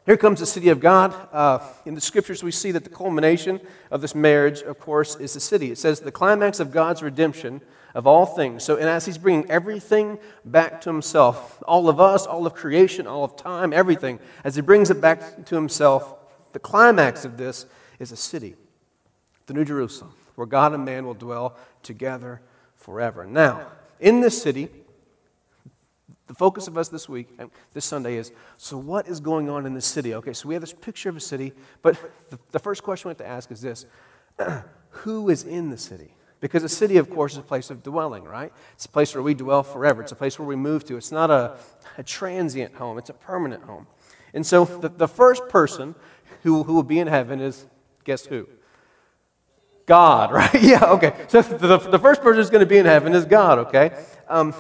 here 0.06 0.16
comes 0.16 0.40
the 0.40 0.46
city 0.46 0.70
of 0.70 0.80
God. 0.80 1.14
Uh, 1.34 1.60
in 1.86 1.94
the 1.94 2.00
scriptures, 2.00 2.42
we 2.42 2.52
see 2.52 2.72
that 2.72 2.86
the 2.86 2.90
culmination 2.90 3.60
of 3.92 4.00
this 4.00 4.16
marriage, 4.16 4.62
of 4.62 4.80
course, 4.80 5.18
is 5.18 5.34
the 5.34 5.42
city. 5.42 5.72
It 5.72 5.78
says 5.78 6.00
the 6.00 6.10
climax 6.10 6.62
of 6.62 6.72
God's 6.72 7.04
redemption 7.04 7.60
of 7.94 8.08
all 8.08 8.26
things. 8.26 8.64
So, 8.64 8.76
and 8.76 8.90
as 8.90 9.06
he's 9.06 9.18
bringing 9.18 9.50
everything 9.50 10.18
back 10.46 10.82
to 10.82 10.90
himself, 10.90 11.62
all 11.68 11.90
of 11.90 12.00
us, 12.00 12.26
all 12.26 12.46
of 12.48 12.54
creation, 12.54 13.08
all 13.08 13.24
of 13.24 13.36
time, 13.36 13.72
everything, 13.72 14.20
as 14.44 14.56
he 14.56 14.62
brings 14.62 14.90
it 14.90 15.00
back 15.00 15.46
to 15.46 15.56
himself, 15.56 16.16
the 16.54 16.60
climax 16.60 17.26
of 17.26 17.38
this 17.38 17.66
is 18.00 18.12
a 18.12 18.16
city, 18.16 18.56
the 19.46 19.54
New 19.54 19.66
Jerusalem, 19.66 20.14
where 20.36 20.48
God 20.48 20.74
and 20.74 20.86
man 20.86 21.06
will 21.06 21.14
dwell 21.14 21.56
together 21.84 22.42
forever. 22.76 23.26
Now, 23.26 23.68
in 24.00 24.22
this 24.22 24.42
city, 24.42 24.70
the 26.28 26.34
focus 26.34 26.68
of 26.68 26.78
us 26.78 26.90
this 26.90 27.08
week, 27.08 27.28
this 27.74 27.86
Sunday, 27.86 28.16
is 28.16 28.32
so 28.58 28.78
what 28.78 29.08
is 29.08 29.20
going 29.20 29.50
on 29.50 29.66
in 29.66 29.74
this 29.74 29.86
city? 29.86 30.16
Okay, 30.16 30.34
so 30.34 30.48
we 30.48 30.56
have 30.56 30.62
this 30.62 30.74
picture 30.74 31.10
of 31.10 31.18
a 31.18 31.20
city, 31.20 31.54
but 31.82 31.98
the, 32.30 32.40
the 32.52 32.60
first 32.60 32.82
question 32.82 33.10
we 33.10 33.12
have 33.12 33.18
to 33.18 33.28
ask 33.28 33.52
is 33.52 33.62
this 33.62 33.86
Who 34.90 35.30
is 35.30 35.44
in 35.44 35.70
the 35.70 35.78
city? 35.78 36.16
Because 36.44 36.62
a 36.62 36.68
city, 36.68 36.98
of 36.98 37.10
course, 37.10 37.32
is 37.32 37.38
a 37.38 37.42
place 37.42 37.70
of 37.70 37.84
dwelling, 37.84 38.26
right? 38.26 38.52
It's 38.74 38.84
a 38.84 38.90
place 38.90 39.16
where 39.16 39.24
we 39.24 39.34
dwell 39.34 39.64
forever. 39.64 40.02
It's 40.02 40.12
a 40.12 40.16
place 40.16 40.38
where 40.38 40.46
we 40.46 40.58
move 40.58 40.84
to. 40.88 40.98
It's 40.98 41.10
not 41.10 41.32
a, 41.32 41.56
a 41.98 42.04
transient 42.04 42.76
home, 42.76 42.98
it's 42.98 43.10
a 43.10 43.14
permanent 43.14 43.64
home. 43.64 43.88
And 44.34 44.46
so 44.46 44.66
the, 44.66 44.90
the 44.90 45.08
first 45.08 45.48
person 45.48 45.96
who, 46.42 46.64
who 46.64 46.74
will 46.74 46.84
be 46.84 47.00
in 47.00 47.08
heaven 47.08 47.40
is 47.40 47.66
guess 48.04 48.26
who? 48.26 48.50
God, 49.86 50.32
right? 50.34 50.62
yeah, 50.62 50.84
okay. 50.88 51.14
So 51.30 51.42
the, 51.42 51.78
the 51.78 51.98
first 51.98 52.22
person 52.22 52.40
who's 52.40 52.50
going 52.50 52.60
to 52.60 52.66
be 52.66 52.78
in 52.78 52.88
heaven 52.88 53.14
is 53.14 53.24
God, 53.24 53.60
okay? 53.60 53.92
Um, 54.28 54.54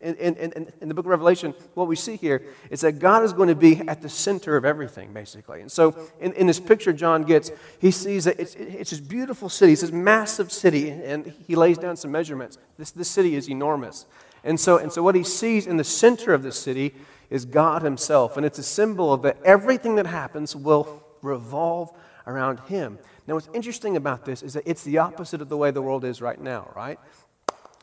in, 0.00 0.14
in, 0.14 0.72
in, 0.80 0.88
the 0.88 0.94
book 0.94 1.06
of 1.06 1.10
Revelation, 1.10 1.54
what 1.74 1.88
we 1.88 1.96
see 1.96 2.16
here 2.16 2.42
is 2.70 2.82
that 2.82 2.98
God 2.98 3.24
is 3.24 3.32
going 3.32 3.48
to 3.48 3.54
be 3.54 3.80
at 3.88 4.02
the 4.02 4.08
center 4.08 4.56
of 4.56 4.64
everything, 4.64 5.12
basically. 5.12 5.62
And 5.62 5.72
so, 5.72 5.96
in, 6.20 6.32
in 6.34 6.46
this 6.46 6.60
picture 6.60 6.92
John 6.92 7.22
gets, 7.22 7.50
he 7.80 7.90
sees 7.90 8.24
that 8.24 8.38
it's, 8.38 8.54
it's 8.56 8.90
this 8.90 9.00
beautiful 9.00 9.48
city, 9.48 9.72
it's 9.72 9.80
this 9.80 9.92
massive 9.92 10.52
city, 10.52 10.90
and 10.90 11.32
he 11.46 11.56
lays 11.56 11.78
down 11.78 11.96
some 11.96 12.10
measurements. 12.10 12.58
This, 12.76 12.90
this 12.90 13.10
city 13.10 13.36
is 13.36 13.48
enormous. 13.48 14.06
And 14.44 14.60
so, 14.60 14.76
and 14.76 14.92
so, 14.92 15.02
what 15.02 15.14
he 15.14 15.24
sees 15.24 15.66
in 15.66 15.76
the 15.76 15.84
center 15.84 16.34
of 16.34 16.42
this 16.42 16.58
city 16.58 16.94
is 17.30 17.44
God 17.44 17.82
himself. 17.82 18.36
And 18.36 18.44
it's 18.44 18.58
a 18.58 18.62
symbol 18.62 19.12
of 19.12 19.22
that 19.22 19.38
everything 19.44 19.96
that 19.96 20.06
happens 20.06 20.54
will 20.54 21.02
revolve 21.22 21.90
around 22.26 22.60
him. 22.60 22.98
Now, 23.26 23.34
what's 23.34 23.48
interesting 23.54 23.96
about 23.96 24.24
this 24.24 24.42
is 24.42 24.54
that 24.54 24.62
it's 24.66 24.84
the 24.84 24.98
opposite 24.98 25.42
of 25.42 25.48
the 25.48 25.56
way 25.56 25.70
the 25.70 25.82
world 25.82 26.04
is 26.04 26.20
right 26.20 26.40
now, 26.40 26.70
right? 26.76 26.98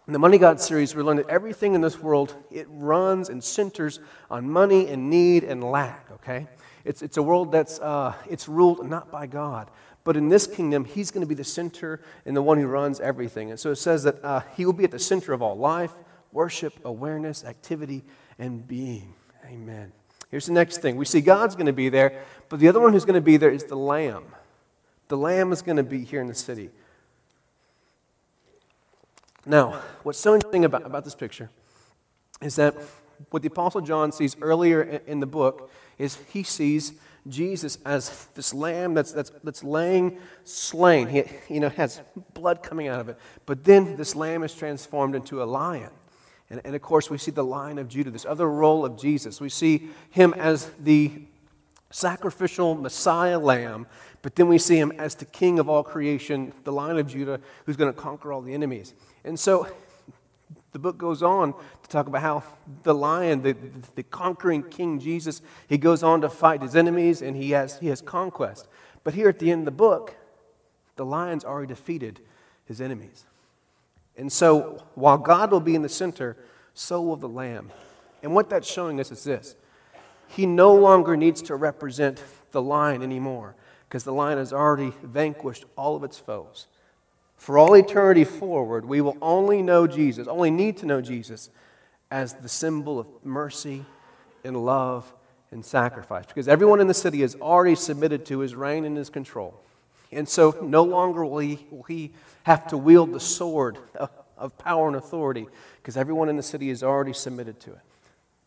In 0.05 0.12
the 0.12 0.19
Money 0.19 0.38
God 0.38 0.60
series, 0.60 0.93
we 0.95 1.01
learned 1.01 1.19
that 1.19 1.29
everything 1.29 1.75
in 1.75 1.81
this 1.81 1.98
world, 1.98 2.36
it 2.51 2.67
runs 2.69 3.29
and 3.29 3.41
centers 3.41 4.01
on 4.29 4.50
money 4.50 4.88
and 4.88 5.10
need 5.10 5.45
and 5.45 5.63
lack, 5.63 6.12
okay? 6.12 6.48
It's, 6.83 7.01
it's 7.01 7.15
a 7.15 7.24
world 7.24 7.53
that's 7.53 7.79
uh, 7.79 8.13
it's 8.29 8.50
ruled 8.50 8.86
not 8.89 9.10
by 9.10 9.27
God. 9.27 9.72
But 10.03 10.17
in 10.17 10.27
this 10.27 10.45
kingdom, 10.45 10.83
he's 10.83 11.10
going 11.12 11.22
to 11.22 11.27
be 11.27 11.36
the 11.36 11.45
center 11.45 12.01
and 12.25 12.36
the 12.36 12.41
one 12.41 12.60
who 12.60 12.67
runs 12.67 13.00
everything. 13.00 13.51
And 13.51 13.60
so 13.60 13.72
it 13.72 13.77
says 13.77 14.03
that 14.03 14.24
uh, 14.25 14.41
he 14.57 14.65
will 14.65 14.74
be 14.74 14.83
at 14.83 14.91
the 14.91 15.00
center 15.00 15.31
of 15.31 15.41
all 15.41 15.57
life, 15.57 15.93
worship, 16.33 16.74
awareness, 16.83 17.45
activity, 17.45 18.03
and 18.38 18.67
being. 18.67 19.13
Amen. 19.45 19.93
Here's 20.29 20.48
the 20.48 20.51
next 20.51 20.79
thing. 20.79 20.98
We 20.98 21.05
see 21.05 21.22
God's 21.22 21.55
going 21.55 21.67
to 21.67 21.74
be 21.74 21.88
there, 21.88 22.22
but 22.50 22.60
the 22.60 22.67
other 22.67 22.81
one 22.81 22.91
who's 22.91 23.05
going 23.05 23.15
to 23.15 23.22
be 23.22 23.38
there 23.38 23.51
is 23.51 23.63
the 23.63 23.77
Lamb. 23.77 24.25
The 25.07 25.15
Lamb 25.15 25.53
is 25.53 25.62
going 25.62 25.77
to 25.77 25.83
be 25.83 26.03
here 26.03 26.19
in 26.19 26.27
the 26.27 26.36
city. 26.36 26.72
Now, 29.45 29.81
what's 30.03 30.19
so 30.19 30.33
interesting 30.33 30.65
about, 30.65 30.85
about 30.85 31.03
this 31.03 31.15
picture 31.15 31.50
is 32.41 32.55
that 32.55 32.75
what 33.29 33.41
the 33.41 33.47
Apostle 33.47 33.81
John 33.81 34.12
sees 34.12 34.35
earlier 34.41 34.81
in 35.05 35.19
the 35.19 35.25
book 35.25 35.71
is 35.97 36.17
he 36.31 36.43
sees 36.43 36.93
Jesus 37.27 37.77
as 37.85 38.27
this 38.35 38.53
lamb 38.53 38.93
that's, 38.93 39.12
that's, 39.12 39.31
that's 39.43 39.63
laying 39.63 40.17
slain. 40.43 41.07
He 41.07 41.23
you 41.50 41.59
know, 41.59 41.69
has 41.69 42.01
blood 42.33 42.63
coming 42.63 42.88
out 42.88 43.00
of 43.00 43.09
it. 43.09 43.17
But 43.45 43.63
then 43.63 43.95
this 43.95 44.15
lamb 44.15 44.43
is 44.43 44.53
transformed 44.53 45.15
into 45.15 45.41
a 45.41 45.45
lion. 45.45 45.91
And, 46.50 46.62
and 46.65 46.75
of 46.75 46.81
course, 46.81 47.09
we 47.09 47.17
see 47.17 47.31
the 47.31 47.43
lion 47.43 47.79
of 47.79 47.88
Judah, 47.88 48.12
this 48.12 48.25
other 48.25 48.50
role 48.50 48.85
of 48.85 48.97
Jesus. 48.97 49.39
We 49.39 49.50
see 49.50 49.89
him 50.09 50.33
as 50.33 50.69
the 50.79 51.12
sacrificial 51.91 52.75
Messiah 52.75 53.39
lamb, 53.39 53.88
but 54.24 54.38
then 54.38 54.48
we 54.48 54.58
see 54.58 54.77
him 54.77 54.94
as 54.98 55.15
the 55.15 55.25
king 55.25 55.60
of 55.60 55.70
all 55.70 55.84
creation, 55.84 56.53
the 56.63 56.72
lion 56.72 56.98
of 56.98 57.08
Judah, 57.08 57.42
who's 57.65 57.75
going 57.75 57.94
to 57.94 58.00
conquer 58.00 58.32
all 58.32 58.42
the 58.42 58.53
enemies. 58.53 58.94
And 59.25 59.38
so 59.38 59.68
the 60.72 60.80
book 60.80 60.98
goes 60.98 61.22
on 61.22 61.53
to 61.53 61.89
talk 61.89 62.08
about 62.08 62.22
how 62.22 62.44
the 62.84 62.96
lion, 62.96 63.44
the, 63.44 63.53
the 63.96 64.03
conquering 64.03 64.63
King 64.63 64.98
Jesus, 64.98 65.42
he 65.68 65.77
goes 65.77 66.03
on 66.03 66.22
to 66.22 66.30
fight 66.30 66.62
his 66.62 66.74
enemies 66.74 67.22
and 67.22 67.36
he 67.36 67.51
has, 67.51 67.77
he 67.80 67.88
has 67.88 68.01
conquest. 68.01 68.70
But 69.03 69.13
here 69.13 69.27
at 69.27 69.39
the 69.39 69.51
end 69.51 69.62
of 69.62 69.65
the 69.65 69.72
book, 69.72 70.15
the 70.96 71.06
lion's 71.06 71.44
already 71.44 71.68
defeated 71.68 72.22
his 72.65 72.80
enemies. 72.80 73.25
And 74.15 74.32
so 74.32 74.86
while 74.96 75.18
God 75.18 75.51
will 75.51 75.60
be 75.60 75.75
in 75.75 75.82
the 75.82 75.89
center, 75.89 76.38
so 76.74 77.01
will 77.01 77.18
the 77.18 77.27
lamb. 77.27 77.72
And 78.22 78.34
what 78.34 78.50
that's 78.50 78.72
showing 78.72 79.01
us 79.01 79.12
is 79.12 79.25
this 79.25 79.58
He 80.30 80.46
no 80.46 80.74
longer 80.74 81.18
needs 81.18 81.42
to 81.44 81.56
represent 81.58 82.24
the 82.51 82.62
lion 82.62 83.03
anymore 83.03 83.56
because 83.93 84.05
the 84.05 84.12
lion 84.12 84.39
has 84.39 84.51
already 84.51 84.91
vanquished 85.03 85.65
all 85.75 85.95
of 85.95 86.03
its 86.03 86.17
foes. 86.17 86.65
For 87.38 87.59
all 87.59 87.75
eternity 87.75 88.23
forward, 88.23 88.85
we 88.85 89.01
will 89.01 89.15
only 89.21 89.62
know 89.62 89.85
Jesus, 89.85 90.27
only 90.27 90.50
need 90.50 90.77
to 90.77 90.88
know 90.88 91.00
Jesus 91.00 91.51
as 92.09 92.33
the 92.33 92.50
symbol 92.50 92.97
of 92.97 93.05
mercy 93.23 93.85
and 94.43 94.65
love 94.65 95.13
and 95.51 95.63
sacrifice. 95.63 96.25
Because 96.25 96.47
everyone 96.47 96.79
in 96.79 96.88
the 96.88 96.93
city 96.95 97.21
is 97.21 97.35
already 97.35 97.75
submitted 97.75 98.25
to 98.25 98.39
his 98.39 98.55
reign 98.55 98.83
and 98.83 98.97
his 98.97 99.12
control. 99.12 99.62
And 100.12 100.27
so 100.27 100.57
no 100.59 100.81
longer 100.81 101.23
will 101.23 101.38
he, 101.38 101.67
will 101.69 101.83
he 101.83 102.13
have 102.45 102.65
to 102.69 102.79
wield 102.79 103.13
the 103.13 103.19
sword 103.19 103.77
of 104.39 104.57
power 104.57 104.88
and 104.88 104.95
authority, 104.95 105.45
because 105.83 105.97
everyone 105.97 106.29
in 106.29 106.35
the 106.35 106.41
city 106.41 106.71
is 106.71 106.81
already 106.81 107.13
submitted 107.13 107.59
to 107.59 107.73
it. 107.73 107.81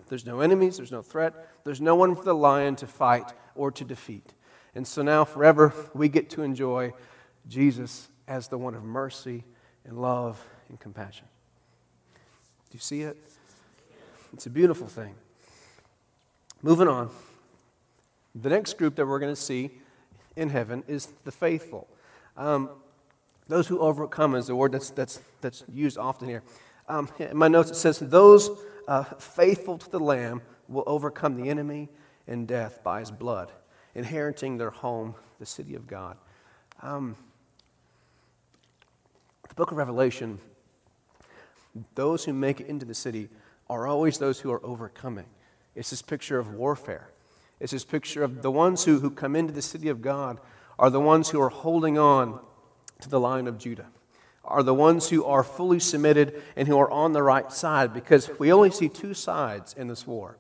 There's 0.09 0.27
no 0.27 0.41
enemies, 0.41 0.77
there's 0.77 0.91
no 0.91 1.03
threat, 1.03 1.35
there's 1.63 1.81
no 1.81 1.95
one 1.95 2.17
for 2.17 2.25
the 2.25 2.35
lion 2.35 2.75
to 2.77 2.89
fight 2.89 3.33
or 3.55 3.71
to 3.71 3.85
defeat. 3.85 4.33
And 4.77 4.87
so 4.87 5.03
now, 5.03 5.25
forever, 5.25 5.73
we 5.95 6.09
get 6.09 6.31
to 6.31 6.43
enjoy 6.43 6.93
Jesus 7.49 8.09
as 8.29 8.49
the 8.49 8.59
one 8.59 8.75
of 8.75 8.85
mercy 8.85 9.43
and 9.87 10.01
love 10.01 10.45
and 10.69 10.79
compassion. 10.79 11.27
Do 12.71 12.77
you 12.77 12.81
see 12.81 13.01
it? 13.01 13.17
It's 14.35 14.45
a 14.45 14.51
beautiful 14.51 14.87
thing. 14.87 15.15
Moving 16.63 16.89
on. 16.89 17.09
The 18.35 18.51
next 18.51 18.77
group 18.77 18.97
that 18.97 19.07
we're 19.07 19.19
going 19.19 19.35
to 19.35 19.41
see 19.41 19.71
in 20.37 20.51
heaven 20.51 20.85
is 20.87 21.09
the 21.25 21.33
faithful. 21.33 21.89
Um, 22.37 22.69
those 23.49 23.67
who 23.69 23.79
overcome 23.79 24.35
is 24.35 24.49
the 24.49 24.57
word 24.57 24.73
that's, 24.73 24.91
that's, 24.91 25.21
that's 25.41 25.65
used 25.73 25.97
often 25.97 26.29
here. 26.29 26.43
Um, 26.87 27.09
in 27.19 27.37
my 27.37 27.49
notes, 27.49 27.71
it 27.71 27.77
says, 27.77 27.99
Those 27.99 28.51
uh, 28.87 29.05
faithful 29.05 29.79
to 29.79 29.91
the 29.91 30.01
Lamb 30.01 30.43
will 30.69 30.85
overcome 30.87 31.41
the 31.41 31.49
enemy 31.49 31.89
and 32.27 32.47
death 32.47 32.83
by 32.85 33.01
his 33.01 33.11
blood, 33.11 33.53
inheriting 33.97 34.59
their 34.59 34.71
home, 34.71 35.15
the 35.41 35.47
city 35.47 35.75
of 35.75 35.87
God. 35.87 36.17
Um, 36.83 37.17
book 39.57 39.71
of 39.71 39.79
Revelation, 39.79 40.39
those 41.95 42.25
who 42.27 42.35
make 42.35 42.61
it 42.61 42.67
into 42.67 42.85
the 42.85 42.95
city 42.95 43.31
are 43.71 43.87
always 43.87 44.19
those 44.19 44.39
who 44.39 44.53
are 44.53 44.65
overcoming. 44.65 45.25
It's 45.75 45.91
this 45.91 46.03
picture 46.03 46.39
of 46.39 46.53
warfare. 46.53 47.09
It's 47.59 47.73
this 47.73 47.85
picture 47.85 48.23
of 48.23 48.43
the 48.43 48.51
ones 48.51 48.85
who, 48.85 49.01
who 49.01 49.11
come 49.11 49.35
into 49.35 49.55
the 49.55 49.63
city 49.63 49.89
of 49.89 50.03
God 50.03 50.39
are 50.79 50.91
the 50.91 51.01
ones 51.01 51.31
who 51.31 51.41
are 51.41 51.49
holding 51.49 51.97
on 51.97 52.39
to 53.01 53.09
the 53.09 53.19
lion 53.19 53.49
of 53.49 53.57
Judah, 53.57 53.87
are 54.45 54.63
the 54.63 54.75
ones 54.75 55.09
who 55.09 55.25
are 55.25 55.43
fully 55.43 55.81
submitted 55.81 56.43
and 56.55 56.69
who 56.69 56.79
are 56.79 56.91
on 56.91 57.15
the 57.15 57.23
right 57.23 57.51
side, 57.51 57.95
because 57.95 58.31
we 58.39 58.53
only 58.53 58.71
see 58.71 58.91
two 58.91 59.15
sides 59.15 59.75
in 59.77 59.89
this 59.89 60.07
war. 60.07 60.37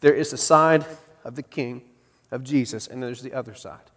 There 0.00 0.14
is 0.14 0.32
the 0.32 0.36
side 0.36 0.84
of 1.24 1.36
the 1.36 1.42
king, 1.44 1.82
of 2.30 2.44
Jesus, 2.44 2.86
and 2.86 3.02
there's 3.02 3.22
the 3.22 3.32
other 3.32 3.54
side. 3.54 3.90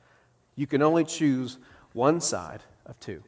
You 0.56 0.68
can 0.68 0.82
only 0.82 1.04
choose 1.04 1.58
one 1.94 2.22
side 2.22 2.62
of 2.86 3.00
two. 3.00 3.24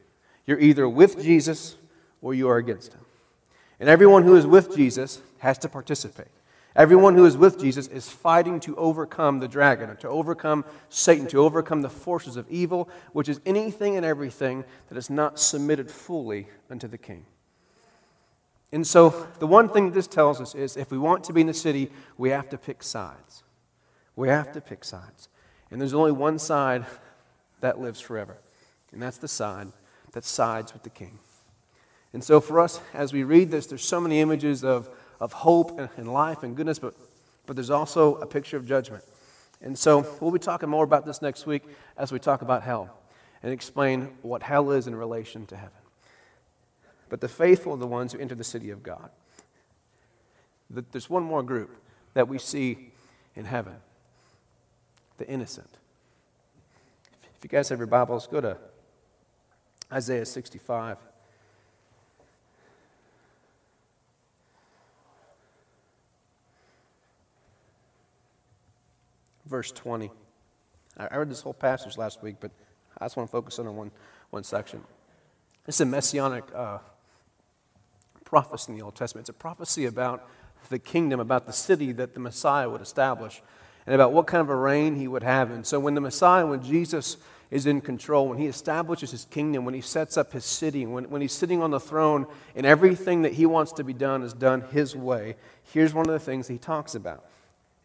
You're 0.46 0.60
either 0.60 0.88
with 0.88 1.22
Jesus 1.22 1.76
or 2.20 2.34
you 2.34 2.48
are 2.48 2.56
against 2.56 2.92
him. 2.92 3.00
And 3.80 3.88
everyone 3.88 4.22
who 4.22 4.36
is 4.36 4.46
with 4.46 4.76
Jesus 4.76 5.20
has 5.38 5.58
to 5.58 5.68
participate. 5.68 6.28
Everyone 6.74 7.14
who 7.14 7.26
is 7.26 7.36
with 7.36 7.60
Jesus 7.60 7.86
is 7.88 8.08
fighting 8.08 8.58
to 8.60 8.74
overcome 8.76 9.40
the 9.40 9.48
dragon, 9.48 9.90
or 9.90 9.94
to 9.96 10.08
overcome 10.08 10.64
Satan, 10.88 11.26
to 11.28 11.38
overcome 11.38 11.82
the 11.82 11.90
forces 11.90 12.36
of 12.36 12.50
evil, 12.50 12.88
which 13.12 13.28
is 13.28 13.40
anything 13.44 13.96
and 13.96 14.06
everything 14.06 14.64
that 14.88 14.96
is 14.96 15.10
not 15.10 15.38
submitted 15.38 15.90
fully 15.90 16.48
unto 16.70 16.88
the 16.88 16.96
king. 16.96 17.26
And 18.72 18.86
so, 18.86 19.28
the 19.38 19.46
one 19.46 19.68
thing 19.68 19.90
this 19.90 20.06
tells 20.06 20.40
us 20.40 20.54
is 20.54 20.78
if 20.78 20.90
we 20.90 20.96
want 20.96 21.24
to 21.24 21.34
be 21.34 21.42
in 21.42 21.46
the 21.46 21.52
city, 21.52 21.90
we 22.16 22.30
have 22.30 22.48
to 22.48 22.56
pick 22.56 22.82
sides. 22.82 23.41
We 24.16 24.28
have 24.28 24.52
to 24.52 24.60
pick 24.60 24.84
sides. 24.84 25.28
And 25.70 25.80
there's 25.80 25.94
only 25.94 26.12
one 26.12 26.38
side 26.38 26.84
that 27.60 27.80
lives 27.80 28.00
forever, 28.00 28.36
and 28.92 29.00
that's 29.00 29.16
the 29.16 29.28
side 29.28 29.68
that 30.12 30.24
sides 30.24 30.74
with 30.74 30.82
the 30.82 30.90
king. 30.90 31.18
And 32.12 32.22
so 32.22 32.40
for 32.40 32.60
us, 32.60 32.80
as 32.92 33.12
we 33.12 33.22
read 33.22 33.50
this, 33.50 33.66
there's 33.66 33.84
so 33.84 34.00
many 34.00 34.20
images 34.20 34.64
of, 34.64 34.90
of 35.18 35.32
hope 35.32 35.78
and, 35.78 35.88
and 35.96 36.12
life 36.12 36.42
and 36.42 36.54
goodness, 36.54 36.78
but, 36.78 36.94
but 37.46 37.56
there's 37.56 37.70
also 37.70 38.16
a 38.16 38.26
picture 38.26 38.58
of 38.58 38.66
judgment. 38.66 39.02
And 39.62 39.78
so 39.78 40.06
we'll 40.20 40.32
be 40.32 40.38
talking 40.38 40.68
more 40.68 40.84
about 40.84 41.06
this 41.06 41.22
next 41.22 41.46
week 41.46 41.62
as 41.96 42.12
we 42.12 42.18
talk 42.18 42.42
about 42.42 42.62
hell 42.62 42.94
and 43.42 43.50
explain 43.52 44.10
what 44.20 44.42
hell 44.42 44.72
is 44.72 44.86
in 44.86 44.94
relation 44.94 45.46
to 45.46 45.56
heaven. 45.56 45.72
But 47.08 47.20
the 47.20 47.28
faithful 47.28 47.72
are 47.72 47.78
the 47.78 47.86
ones 47.86 48.12
who 48.12 48.18
enter 48.18 48.34
the 48.34 48.44
city 48.44 48.70
of 48.70 48.82
God. 48.82 49.08
There's 50.68 51.08
one 51.08 51.22
more 51.22 51.42
group 51.42 51.76
that 52.14 52.28
we 52.28 52.38
see 52.38 52.92
in 53.34 53.44
heaven 53.46 53.76
the 55.22 55.28
innocent. 55.28 55.70
If 57.36 57.44
you 57.44 57.48
guys 57.48 57.68
have 57.68 57.78
your 57.78 57.86
Bibles, 57.86 58.26
go 58.26 58.40
to 58.40 58.56
Isaiah 59.92 60.26
65. 60.26 60.96
Verse 69.46 69.70
20. 69.70 70.10
I 70.96 71.16
read 71.16 71.30
this 71.30 71.40
whole 71.40 71.54
passage 71.54 71.96
last 71.96 72.20
week, 72.20 72.36
but 72.40 72.50
I 72.98 73.04
just 73.04 73.16
want 73.16 73.28
to 73.28 73.30
focus 73.30 73.60
on 73.60 73.76
one, 73.76 73.92
one 74.30 74.42
section. 74.42 74.82
It's 75.68 75.80
a 75.80 75.86
messianic 75.86 76.44
uh, 76.52 76.78
prophecy 78.24 78.72
in 78.72 78.78
the 78.78 78.84
Old 78.84 78.96
Testament. 78.96 79.28
It's 79.28 79.30
a 79.30 79.34
prophecy 79.34 79.86
about 79.86 80.28
the 80.68 80.80
kingdom, 80.80 81.20
about 81.20 81.46
the 81.46 81.52
city 81.52 81.92
that 81.92 82.14
the 82.14 82.20
Messiah 82.20 82.68
would 82.68 82.80
establish, 82.80 83.40
and 83.86 83.94
about 83.94 84.12
what 84.12 84.26
kind 84.26 84.40
of 84.40 84.50
a 84.50 84.56
reign 84.56 84.96
he 84.96 85.08
would 85.08 85.22
have. 85.22 85.50
And 85.50 85.66
so 85.66 85.80
when 85.80 85.94
the 85.94 86.00
Messiah, 86.00 86.46
when 86.46 86.62
Jesus 86.62 87.16
is 87.50 87.66
in 87.66 87.80
control, 87.80 88.28
when 88.28 88.38
he 88.38 88.46
establishes 88.46 89.10
his 89.10 89.26
kingdom, 89.26 89.64
when 89.64 89.74
he 89.74 89.80
sets 89.80 90.16
up 90.16 90.32
his 90.32 90.44
city, 90.44 90.86
when, 90.86 91.10
when 91.10 91.20
he's 91.20 91.32
sitting 91.32 91.62
on 91.62 91.70
the 91.70 91.80
throne, 91.80 92.26
and 92.56 92.64
everything 92.64 93.22
that 93.22 93.34
he 93.34 93.44
wants 93.44 93.72
to 93.72 93.84
be 93.84 93.92
done 93.92 94.22
is 94.22 94.32
done 94.32 94.62
his 94.72 94.96
way, 94.96 95.36
here's 95.72 95.92
one 95.92 96.06
of 96.06 96.12
the 96.12 96.18
things 96.18 96.48
he 96.48 96.58
talks 96.58 96.94
about. 96.94 97.24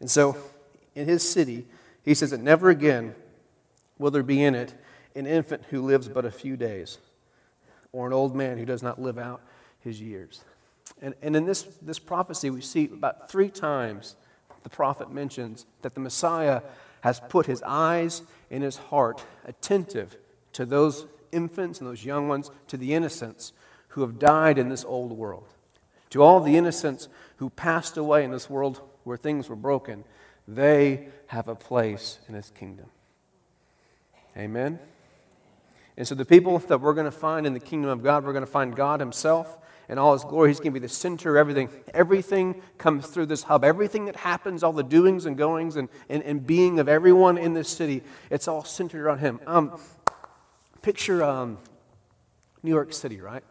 And 0.00 0.10
so, 0.10 0.36
in 0.94 1.06
his 1.06 1.28
city, 1.28 1.66
he 2.02 2.14
says 2.14 2.30
that 2.30 2.40
never 2.40 2.70
again 2.70 3.14
will 3.98 4.10
there 4.10 4.22
be 4.22 4.42
in 4.42 4.54
it 4.54 4.72
an 5.14 5.26
infant 5.26 5.64
who 5.70 5.82
lives 5.82 6.08
but 6.08 6.24
a 6.24 6.30
few 6.30 6.56
days, 6.56 6.98
or 7.92 8.06
an 8.06 8.12
old 8.12 8.34
man 8.34 8.56
who 8.56 8.64
does 8.64 8.82
not 8.82 9.00
live 9.00 9.18
out 9.18 9.42
his 9.80 10.00
years. 10.00 10.44
And, 11.02 11.14
and 11.20 11.36
in 11.36 11.44
this, 11.44 11.62
this 11.82 11.98
prophecy, 11.98 12.50
we 12.50 12.60
see 12.60 12.86
about 12.86 13.30
three 13.30 13.50
times 13.50 14.16
the 14.62 14.68
prophet 14.68 15.10
mentions 15.10 15.66
that 15.82 15.94
the 15.94 16.00
Messiah 16.00 16.62
has 17.02 17.20
put 17.28 17.46
his 17.46 17.62
eyes 17.64 18.22
and 18.50 18.62
his 18.62 18.76
heart 18.76 19.24
attentive 19.44 20.16
to 20.54 20.64
those 20.66 21.06
infants 21.32 21.80
and 21.80 21.88
those 21.88 22.04
young 22.04 22.28
ones, 22.28 22.50
to 22.68 22.76
the 22.76 22.94
innocents 22.94 23.52
who 23.88 24.00
have 24.00 24.18
died 24.18 24.58
in 24.58 24.68
this 24.68 24.84
old 24.84 25.12
world, 25.12 25.48
to 26.10 26.22
all 26.22 26.40
the 26.40 26.56
innocents 26.56 27.08
who 27.36 27.50
passed 27.50 27.96
away 27.96 28.24
in 28.24 28.30
this 28.30 28.50
world 28.50 28.80
where 29.04 29.16
things 29.16 29.48
were 29.48 29.56
broken. 29.56 30.04
They 30.46 31.08
have 31.28 31.48
a 31.48 31.54
place 31.54 32.18
in 32.28 32.34
his 32.34 32.50
kingdom. 32.50 32.86
Amen. 34.36 34.78
And 35.98 36.06
so, 36.06 36.14
the 36.14 36.24
people 36.24 36.58
that 36.58 36.80
we're 36.80 36.94
going 36.94 37.06
to 37.06 37.10
find 37.10 37.44
in 37.44 37.54
the 37.54 37.60
kingdom 37.60 37.90
of 37.90 38.04
God, 38.04 38.24
we're 38.24 38.32
going 38.32 38.44
to 38.44 38.50
find 38.50 38.74
God 38.76 39.00
Himself 39.00 39.58
and 39.88 39.98
all 39.98 40.12
His 40.12 40.24
glory. 40.24 40.50
He's 40.50 40.58
going 40.58 40.72
to 40.72 40.80
be 40.80 40.86
the 40.86 40.88
center 40.88 41.36
of 41.36 41.40
everything. 41.40 41.68
Everything 41.94 42.62
comes 42.76 43.06
through 43.06 43.26
this 43.26 43.42
hub. 43.42 43.64
Everything 43.64 44.04
that 44.06 44.16
happens, 44.16 44.62
all 44.62 44.72
the 44.72 44.82
doings 44.82 45.26
and 45.26 45.36
goings 45.36 45.76
and, 45.76 45.88
and, 46.08 46.22
and 46.22 46.46
being 46.46 46.78
of 46.78 46.88
everyone 46.88 47.38
in 47.38 47.54
this 47.54 47.68
city, 47.68 48.02
it's 48.30 48.48
all 48.48 48.64
centered 48.64 49.04
around 49.04 49.18
Him. 49.18 49.40
Um, 49.46 49.80
picture 50.82 51.22
um, 51.24 51.58
New 52.62 52.70
York 52.70 52.92
City, 52.92 53.20
right? 53.20 53.42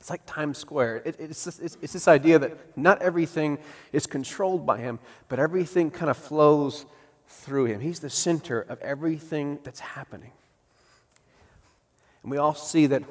It's 0.00 0.08
like 0.08 0.24
Times 0.24 0.56
Square. 0.56 1.02
It, 1.04 1.16
it's, 1.18 1.46
it's, 1.46 1.76
it's 1.82 1.92
this 1.92 2.08
idea 2.08 2.38
that 2.38 2.76
not 2.76 3.02
everything 3.02 3.58
is 3.92 4.06
controlled 4.06 4.64
by 4.64 4.78
Him, 4.78 4.98
but 5.28 5.38
everything 5.38 5.90
kind 5.90 6.10
of 6.10 6.16
flows 6.16 6.86
through 7.28 7.66
Him. 7.66 7.80
He's 7.80 8.00
the 8.00 8.10
center 8.10 8.60
of 8.62 8.80
everything 8.80 9.58
that's 9.62 9.80
happening. 9.80 10.32
And 12.22 12.30
we 12.30 12.38
all 12.38 12.54
see 12.54 12.86
that 12.86 13.02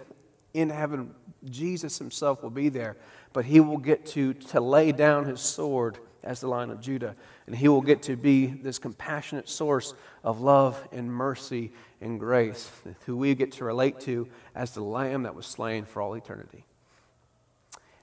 in 0.53 0.69
heaven, 0.69 1.13
Jesus 1.47 1.97
himself 1.97 2.43
will 2.43 2.49
be 2.49 2.69
there, 2.69 2.97
but 3.33 3.45
he 3.45 3.59
will 3.59 3.77
get 3.77 4.05
to, 4.07 4.33
to 4.33 4.59
lay 4.59 4.91
down 4.91 5.25
his 5.25 5.39
sword 5.39 5.99
as 6.23 6.41
the 6.41 6.47
Lion 6.47 6.69
of 6.69 6.81
Judah. 6.81 7.15
And 7.47 7.55
he 7.55 7.67
will 7.67 7.81
get 7.81 8.03
to 8.03 8.15
be 8.15 8.47
this 8.47 8.79
compassionate 8.79 9.47
source 9.47 9.93
of 10.23 10.41
love 10.41 10.87
and 10.91 11.11
mercy 11.11 11.71
and 12.01 12.19
grace, 12.19 12.69
who 13.05 13.17
we 13.17 13.35
get 13.35 13.53
to 13.53 13.65
relate 13.65 13.99
to 14.01 14.27
as 14.55 14.71
the 14.71 14.83
Lamb 14.83 15.23
that 15.23 15.35
was 15.35 15.45
slain 15.45 15.85
for 15.85 16.01
all 16.01 16.13
eternity. 16.13 16.65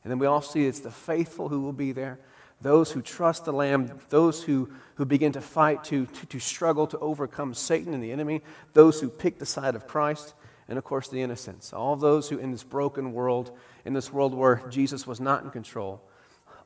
And 0.02 0.10
then 0.10 0.18
we 0.18 0.26
all 0.26 0.42
see 0.42 0.66
it's 0.66 0.80
the 0.80 0.90
faithful 0.90 1.48
who 1.48 1.60
will 1.60 1.72
be 1.72 1.92
there, 1.92 2.20
those 2.60 2.92
who 2.92 3.02
trust 3.02 3.44
the 3.44 3.52
Lamb, 3.52 3.98
those 4.08 4.42
who, 4.42 4.70
who 4.94 5.04
begin 5.04 5.32
to 5.32 5.40
fight, 5.40 5.84
to, 5.84 6.06
to, 6.06 6.26
to 6.26 6.38
struggle 6.38 6.86
to 6.86 6.98
overcome 6.98 7.52
Satan 7.54 7.92
and 7.92 8.02
the 8.02 8.12
enemy, 8.12 8.42
those 8.72 9.00
who 9.00 9.08
pick 9.08 9.38
the 9.38 9.46
side 9.46 9.74
of 9.74 9.86
Christ 9.86 10.34
and 10.68 10.78
of 10.78 10.84
course 10.84 11.08
the 11.08 11.22
innocents, 11.22 11.72
all 11.72 11.96
those 11.96 12.28
who 12.28 12.38
in 12.38 12.50
this 12.50 12.64
broken 12.64 13.12
world, 13.12 13.56
in 13.84 13.92
this 13.92 14.12
world 14.12 14.34
where 14.34 14.62
Jesus 14.68 15.06
was 15.06 15.20
not 15.20 15.44
in 15.44 15.50
control, 15.50 16.02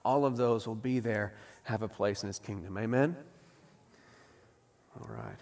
all 0.04 0.24
of 0.24 0.36
those 0.36 0.66
will 0.66 0.74
be 0.74 1.00
there, 1.00 1.34
have 1.64 1.82
a 1.82 1.88
place 1.88 2.22
in 2.22 2.26
his 2.26 2.38
kingdom. 2.38 2.78
Amen? 2.78 3.16
All 4.98 5.08
right. 5.08 5.36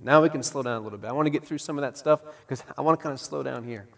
Now 0.00 0.22
we 0.22 0.28
can 0.28 0.42
slow 0.42 0.62
down 0.62 0.76
a 0.76 0.80
little 0.80 0.98
bit. 0.98 1.08
I 1.08 1.12
want 1.12 1.26
to 1.26 1.30
get 1.30 1.44
through 1.44 1.58
some 1.58 1.78
of 1.78 1.82
that 1.82 1.96
stuff 1.96 2.20
because 2.46 2.62
I 2.76 2.82
want 2.82 2.98
to 2.98 3.02
kind 3.02 3.12
of 3.14 3.20
slow 3.20 3.42
down 3.42 3.64
here. 3.64 3.88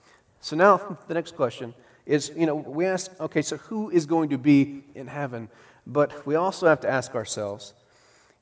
So 0.40 0.54
now 0.54 0.98
the 1.08 1.14
next 1.14 1.34
question 1.34 1.74
is, 2.06 2.32
you 2.36 2.46
know, 2.46 2.54
we 2.54 2.86
ask, 2.86 3.10
okay, 3.20 3.42
so 3.42 3.56
who 3.56 3.90
is 3.90 4.06
going 4.06 4.30
to 4.30 4.38
be 4.38 4.84
in 4.94 5.08
heaven? 5.08 5.48
But 5.86 6.26
we 6.26 6.36
also 6.36 6.66
have 6.66 6.80
to 6.80 6.88
ask 6.88 7.14
ourselves, 7.14 7.74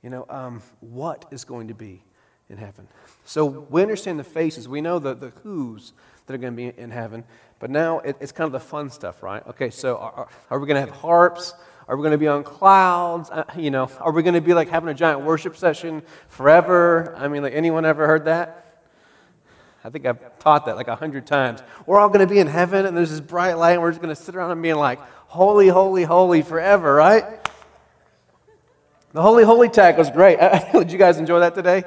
you 0.02 0.10
know, 0.10 0.26
um, 0.28 0.62
what 0.80 1.24
is 1.30 1.44
going 1.44 1.68
to 1.68 1.74
be 1.74 2.02
in 2.48 2.58
heaven? 2.58 2.88
So 3.24 3.46
we 3.46 3.82
understand 3.82 4.18
the 4.18 4.24
faces. 4.24 4.68
We 4.68 4.80
know 4.80 4.98
the, 4.98 5.14
the 5.14 5.30
who's 5.42 5.92
that 6.26 6.34
are 6.34 6.38
going 6.38 6.52
to 6.52 6.56
be 6.56 6.78
in 6.80 6.90
heaven. 6.90 7.24
But 7.58 7.70
now 7.70 8.00
it, 8.00 8.16
it's 8.20 8.32
kind 8.32 8.46
of 8.46 8.52
the 8.52 8.60
fun 8.60 8.90
stuff, 8.90 9.22
right? 9.22 9.46
Okay, 9.48 9.70
so 9.70 9.96
are, 9.96 10.28
are 10.50 10.58
we 10.58 10.66
going 10.66 10.74
to 10.74 10.80
have 10.80 10.90
harps? 10.90 11.54
Are 11.88 11.96
we 11.96 12.02
going 12.02 12.12
to 12.12 12.18
be 12.18 12.26
on 12.26 12.42
clouds? 12.42 13.30
Uh, 13.30 13.44
you 13.56 13.70
know, 13.70 13.90
are 14.00 14.12
we 14.12 14.22
going 14.22 14.34
to 14.34 14.40
be 14.40 14.54
like 14.54 14.68
having 14.68 14.88
a 14.88 14.94
giant 14.94 15.20
worship 15.20 15.56
session 15.56 16.02
forever? 16.28 17.14
I 17.16 17.28
mean, 17.28 17.42
like 17.42 17.54
anyone 17.54 17.84
ever 17.84 18.06
heard 18.06 18.24
that? 18.24 18.62
I 19.84 19.90
think 19.90 20.04
I've 20.04 20.38
taught 20.40 20.66
that 20.66 20.76
like 20.76 20.88
a 20.88 20.96
hundred 20.96 21.28
times. 21.28 21.62
We're 21.86 22.00
all 22.00 22.08
going 22.08 22.26
to 22.26 22.32
be 22.32 22.40
in 22.40 22.48
heaven, 22.48 22.86
and 22.86 22.96
there's 22.96 23.10
this 23.10 23.20
bright 23.20 23.54
light, 23.54 23.74
and 23.74 23.82
we're 23.82 23.92
just 23.92 24.02
going 24.02 24.14
to 24.14 24.20
sit 24.20 24.34
around 24.34 24.50
and 24.50 24.60
being 24.60 24.74
like, 24.74 24.98
"Holy, 25.28 25.68
holy, 25.68 26.02
holy," 26.02 26.42
forever, 26.42 26.92
right? 26.92 27.24
The 29.12 29.22
holy, 29.22 29.44
holy 29.44 29.68
tag 29.68 29.96
was 29.96 30.10
great. 30.10 30.38
Did 30.72 30.90
you 30.90 30.98
guys 30.98 31.18
enjoy 31.18 31.38
that 31.38 31.54
today? 31.54 31.84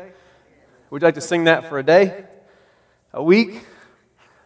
Would 0.89 1.01
you 1.01 1.07
like 1.07 1.15
to 1.15 1.21
sing 1.21 1.43
that 1.45 1.69
for 1.69 1.79
a 1.79 1.83
day? 1.83 2.25
A 3.13 3.23
week? 3.23 3.65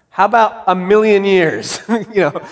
How 0.10 0.26
about 0.26 0.66
a 0.68 0.76
million 0.76 1.26
years? 1.26 1.82
you 1.90 2.22
know, 2.22 2.48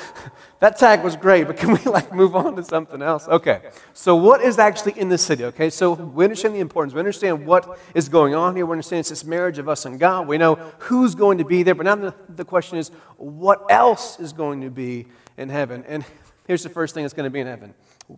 that 0.59 0.77
tag 0.77 1.03
was 1.03 1.15
great, 1.15 1.47
but 1.47 1.57
can 1.57 1.73
we 1.73 1.79
like 1.91 2.13
move 2.13 2.35
on 2.35 2.55
to 2.55 2.63
something 2.63 3.01
else? 3.01 3.27
Okay. 3.27 3.61
So 3.93 4.15
what 4.15 4.41
is 4.41 4.57
actually 4.57 4.97
in 4.99 5.09
the 5.09 5.17
city? 5.17 5.43
Okay. 5.45 5.69
So 5.69 5.93
we 5.93 6.23
understand 6.23 6.55
the 6.55 6.59
importance. 6.59 6.93
We 6.93 6.99
understand 6.99 7.45
what 7.45 7.79
is 7.93 8.09
going 8.09 8.33
on 8.33 8.55
here. 8.55 8.65
We 8.65 8.71
understand 8.71 9.01
it's 9.01 9.09
this 9.09 9.25
marriage 9.25 9.57
of 9.57 9.67
us 9.67 9.85
and 9.85 9.99
God. 9.99 10.27
We 10.27 10.37
know 10.37 10.55
who's 10.79 11.13
going 11.13 11.37
to 11.39 11.45
be 11.45 11.63
there. 11.63 11.75
But 11.75 11.85
now 11.85 11.95
the, 11.95 12.15
the 12.29 12.45
question 12.45 12.77
is, 12.77 12.89
what 13.17 13.65
else 13.69 14.19
is 14.19 14.33
going 14.33 14.61
to 14.61 14.69
be 14.69 15.07
in 15.37 15.49
heaven? 15.49 15.83
And 15.87 16.05
here's 16.47 16.63
the 16.63 16.69
first 16.69 16.93
thing 16.93 17.03
that's 17.03 17.13
going 17.13 17.25
to 17.25 17.29
be 17.29 17.41
in 17.41 17.47
heaven. 17.47 17.73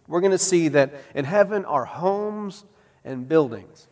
We're 0.08 0.22
going 0.22 0.32
to 0.32 0.38
see 0.38 0.68
that 0.70 0.94
in 1.16 1.26
heaven 1.26 1.66
are 1.66 1.86
homes 1.86 2.66
and 3.04 3.28
buildings. 3.28 3.88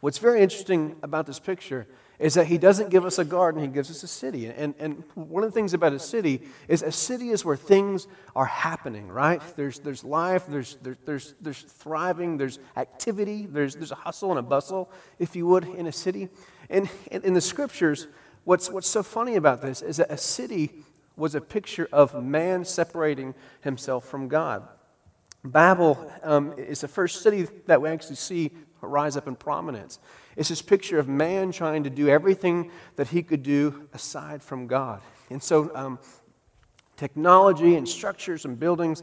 What's 0.00 0.18
very 0.18 0.40
interesting 0.40 0.96
about 1.02 1.26
this 1.26 1.38
picture 1.38 1.86
is 2.18 2.34
that 2.34 2.46
he 2.46 2.58
doesn't 2.58 2.90
give 2.90 3.06
us 3.06 3.18
a 3.18 3.24
garden, 3.24 3.62
he 3.62 3.68
gives 3.68 3.90
us 3.90 4.02
a 4.02 4.06
city. 4.06 4.46
And, 4.46 4.74
and 4.78 5.04
one 5.14 5.42
of 5.42 5.50
the 5.50 5.54
things 5.54 5.72
about 5.72 5.94
a 5.94 5.98
city 5.98 6.42
is 6.68 6.82
a 6.82 6.92
city 6.92 7.30
is 7.30 7.46
where 7.46 7.56
things 7.56 8.06
are 8.36 8.44
happening, 8.44 9.08
right? 9.08 9.40
There's, 9.56 9.78
there's 9.78 10.04
life, 10.04 10.46
there's, 10.46 10.76
there, 10.82 10.98
there's, 11.06 11.34
there's 11.40 11.62
thriving, 11.62 12.36
there's 12.36 12.58
activity, 12.76 13.46
there's, 13.46 13.74
there's 13.74 13.90
a 13.90 13.96
hustle 13.96 14.30
and 14.30 14.38
a 14.38 14.42
bustle, 14.42 14.90
if 15.18 15.34
you 15.34 15.46
would, 15.46 15.64
in 15.64 15.86
a 15.86 15.92
city. 15.92 16.28
And 16.68 16.90
in 17.10 17.32
the 17.32 17.40
scriptures, 17.40 18.06
what's, 18.44 18.70
what's 18.70 18.88
so 18.88 19.02
funny 19.02 19.36
about 19.36 19.62
this 19.62 19.80
is 19.80 19.96
that 19.96 20.10
a 20.10 20.18
city 20.18 20.72
was 21.16 21.34
a 21.34 21.40
picture 21.40 21.88
of 21.90 22.22
man 22.22 22.66
separating 22.66 23.34
himself 23.62 24.06
from 24.06 24.28
God. 24.28 24.66
Babel 25.42 26.10
um, 26.22 26.52
is 26.58 26.82
the 26.82 26.88
first 26.88 27.22
city 27.22 27.48
that 27.66 27.80
we 27.80 27.88
actually 27.88 28.16
see 28.16 28.50
rise 28.88 29.16
up 29.16 29.28
in 29.28 29.36
prominence. 29.36 29.98
It's 30.36 30.48
this 30.48 30.62
picture 30.62 30.98
of 30.98 31.08
man 31.08 31.52
trying 31.52 31.84
to 31.84 31.90
do 31.90 32.08
everything 32.08 32.70
that 32.96 33.08
he 33.08 33.22
could 33.22 33.42
do 33.42 33.88
aside 33.92 34.42
from 34.42 34.66
God. 34.66 35.00
And 35.30 35.42
so, 35.42 35.70
um, 35.74 35.98
technology 36.96 37.76
and 37.76 37.88
structures 37.88 38.44
and 38.44 38.58
buildings, 38.58 39.02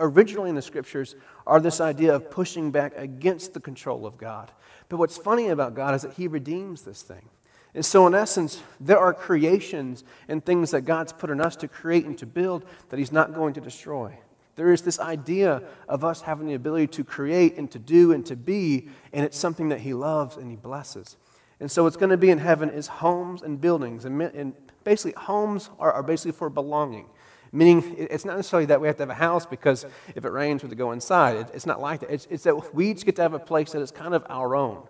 originally 0.00 0.50
in 0.50 0.56
the 0.56 0.62
scriptures, 0.62 1.16
are 1.46 1.60
this 1.60 1.80
idea 1.80 2.14
of 2.14 2.30
pushing 2.30 2.70
back 2.70 2.92
against 2.96 3.54
the 3.54 3.60
control 3.60 4.06
of 4.06 4.16
God. 4.18 4.50
But 4.88 4.98
what's 4.98 5.16
funny 5.16 5.48
about 5.48 5.74
God 5.74 5.94
is 5.94 6.02
that 6.02 6.12
he 6.12 6.28
redeems 6.28 6.82
this 6.82 7.02
thing. 7.02 7.28
And 7.74 7.84
so, 7.84 8.06
in 8.06 8.14
essence, 8.14 8.62
there 8.80 8.98
are 8.98 9.14
creations 9.14 10.04
and 10.28 10.44
things 10.44 10.72
that 10.72 10.82
God's 10.82 11.12
put 11.12 11.30
in 11.30 11.40
us 11.40 11.56
to 11.56 11.68
create 11.68 12.04
and 12.04 12.18
to 12.18 12.26
build 12.26 12.66
that 12.90 12.98
He's 12.98 13.12
not 13.12 13.34
going 13.34 13.54
to 13.54 13.60
destroy. 13.60 14.18
There 14.54 14.72
is 14.72 14.82
this 14.82 15.00
idea 15.00 15.62
of 15.88 16.04
us 16.04 16.22
having 16.22 16.46
the 16.46 16.54
ability 16.54 16.88
to 16.88 17.04
create 17.04 17.56
and 17.56 17.70
to 17.70 17.78
do 17.78 18.12
and 18.12 18.24
to 18.26 18.36
be, 18.36 18.88
and 19.12 19.24
it's 19.24 19.38
something 19.38 19.70
that 19.70 19.80
He 19.80 19.94
loves 19.94 20.36
and 20.36 20.50
He 20.50 20.56
blesses. 20.56 21.16
And 21.58 21.70
so, 21.70 21.84
what's 21.84 21.96
going 21.96 22.10
to 22.10 22.16
be 22.16 22.30
in 22.30 22.38
heaven 22.38 22.68
is 22.70 22.88
homes 22.88 23.42
and 23.42 23.60
buildings. 23.60 24.04
And, 24.04 24.20
and 24.20 24.52
basically, 24.84 25.14
homes 25.16 25.70
are, 25.78 25.92
are 25.92 26.02
basically 26.02 26.32
for 26.32 26.50
belonging. 26.50 27.06
Meaning, 27.52 27.94
it's 27.98 28.24
not 28.24 28.36
necessarily 28.36 28.66
that 28.66 28.80
we 28.80 28.88
have 28.88 28.96
to 28.96 29.02
have 29.02 29.10
a 29.10 29.14
house 29.14 29.46
because 29.46 29.86
if 30.14 30.24
it 30.24 30.30
rains, 30.30 30.62
we 30.62 30.66
have 30.66 30.70
to 30.70 30.76
go 30.76 30.92
inside. 30.92 31.36
It, 31.36 31.46
it's 31.54 31.66
not 31.66 31.80
like 31.80 32.00
that. 32.00 32.10
It's, 32.10 32.26
it's, 32.30 32.44
that 32.44 32.74
we 32.74 32.90
each 32.90 33.04
get 33.04 33.16
to 33.16 33.22
have 33.22 33.34
a 33.34 33.38
place 33.38 33.72
that 33.72 33.80
is 33.80 33.90
kind 33.90 34.14
of 34.14 34.26
our 34.28 34.56
own. 34.56 34.82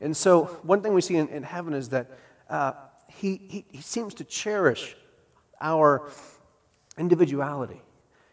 And 0.00 0.16
so, 0.16 0.44
one 0.62 0.82
thing 0.82 0.94
we 0.94 1.00
see 1.00 1.16
in, 1.16 1.28
in 1.28 1.42
heaven 1.42 1.74
is 1.74 1.88
that 1.90 2.10
uh, 2.48 2.72
he, 3.08 3.40
he, 3.48 3.64
he 3.70 3.82
seems 3.82 4.14
to 4.14 4.24
cherish 4.24 4.96
our 5.60 6.10
individuality. 6.96 7.82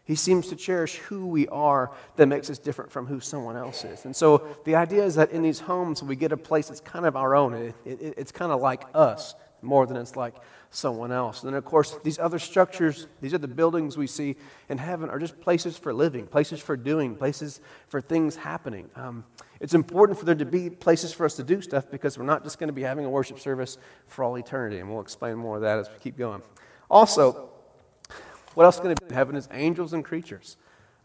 He 0.08 0.16
seems 0.16 0.48
to 0.48 0.56
cherish 0.56 0.96
who 0.96 1.26
we 1.26 1.46
are 1.48 1.92
that 2.16 2.26
makes 2.26 2.50
us 2.50 2.58
different 2.58 2.90
from 2.90 3.06
who 3.06 3.20
someone 3.20 3.56
else 3.56 3.84
is. 3.84 4.06
And 4.06 4.16
so 4.16 4.42
the 4.64 4.74
idea 4.74 5.04
is 5.04 5.14
that 5.16 5.30
in 5.30 5.42
these 5.42 5.60
homes, 5.60 6.02
we 6.02 6.16
get 6.16 6.32
a 6.32 6.36
place 6.36 6.68
that's 6.68 6.80
kind 6.80 7.04
of 7.06 7.14
our 7.14 7.36
own. 7.36 7.52
It, 7.52 7.74
it, 7.84 8.14
it's 8.16 8.32
kind 8.32 8.50
of 8.50 8.60
like 8.60 8.84
us. 8.94 9.34
more 9.62 9.86
than 9.86 9.96
it's 9.96 10.16
like 10.16 10.34
someone 10.70 11.12
else. 11.12 11.42
And 11.42 11.52
then, 11.52 11.56
of 11.56 11.64
course, 11.64 11.96
these 12.04 12.18
other 12.18 12.38
structures, 12.38 13.06
these 13.20 13.34
are 13.34 13.38
the 13.38 13.48
buildings 13.48 13.96
we 13.96 14.06
see 14.06 14.36
in 14.68 14.78
heaven, 14.78 15.08
are 15.08 15.18
just 15.18 15.40
places 15.40 15.76
for 15.76 15.92
living, 15.92 16.26
places 16.26 16.60
for 16.60 16.76
doing, 16.76 17.16
places 17.16 17.60
for 17.88 18.00
things 18.00 18.36
happening. 18.36 18.88
Um, 18.94 19.24
it's 19.60 19.74
important 19.74 20.18
for 20.18 20.24
there 20.24 20.34
to 20.34 20.44
be 20.44 20.70
places 20.70 21.12
for 21.12 21.24
us 21.24 21.34
to 21.36 21.42
do 21.42 21.60
stuff 21.60 21.90
because 21.90 22.18
we're 22.18 22.24
not 22.24 22.44
just 22.44 22.58
going 22.58 22.68
to 22.68 22.74
be 22.74 22.82
having 22.82 23.04
a 23.04 23.10
worship 23.10 23.40
service 23.40 23.78
for 24.06 24.24
all 24.24 24.36
eternity. 24.36 24.78
And 24.78 24.90
we'll 24.90 25.00
explain 25.00 25.36
more 25.36 25.56
of 25.56 25.62
that 25.62 25.78
as 25.78 25.88
we 25.88 25.98
keep 26.00 26.16
going. 26.16 26.42
Also, 26.90 27.50
what 28.54 28.64
else 28.64 28.76
is 28.76 28.80
going 28.80 28.94
to 28.94 29.02
be 29.02 29.08
in 29.08 29.14
heaven 29.14 29.36
is 29.36 29.48
angels 29.52 29.92
and 29.92 30.04
creatures. 30.04 30.56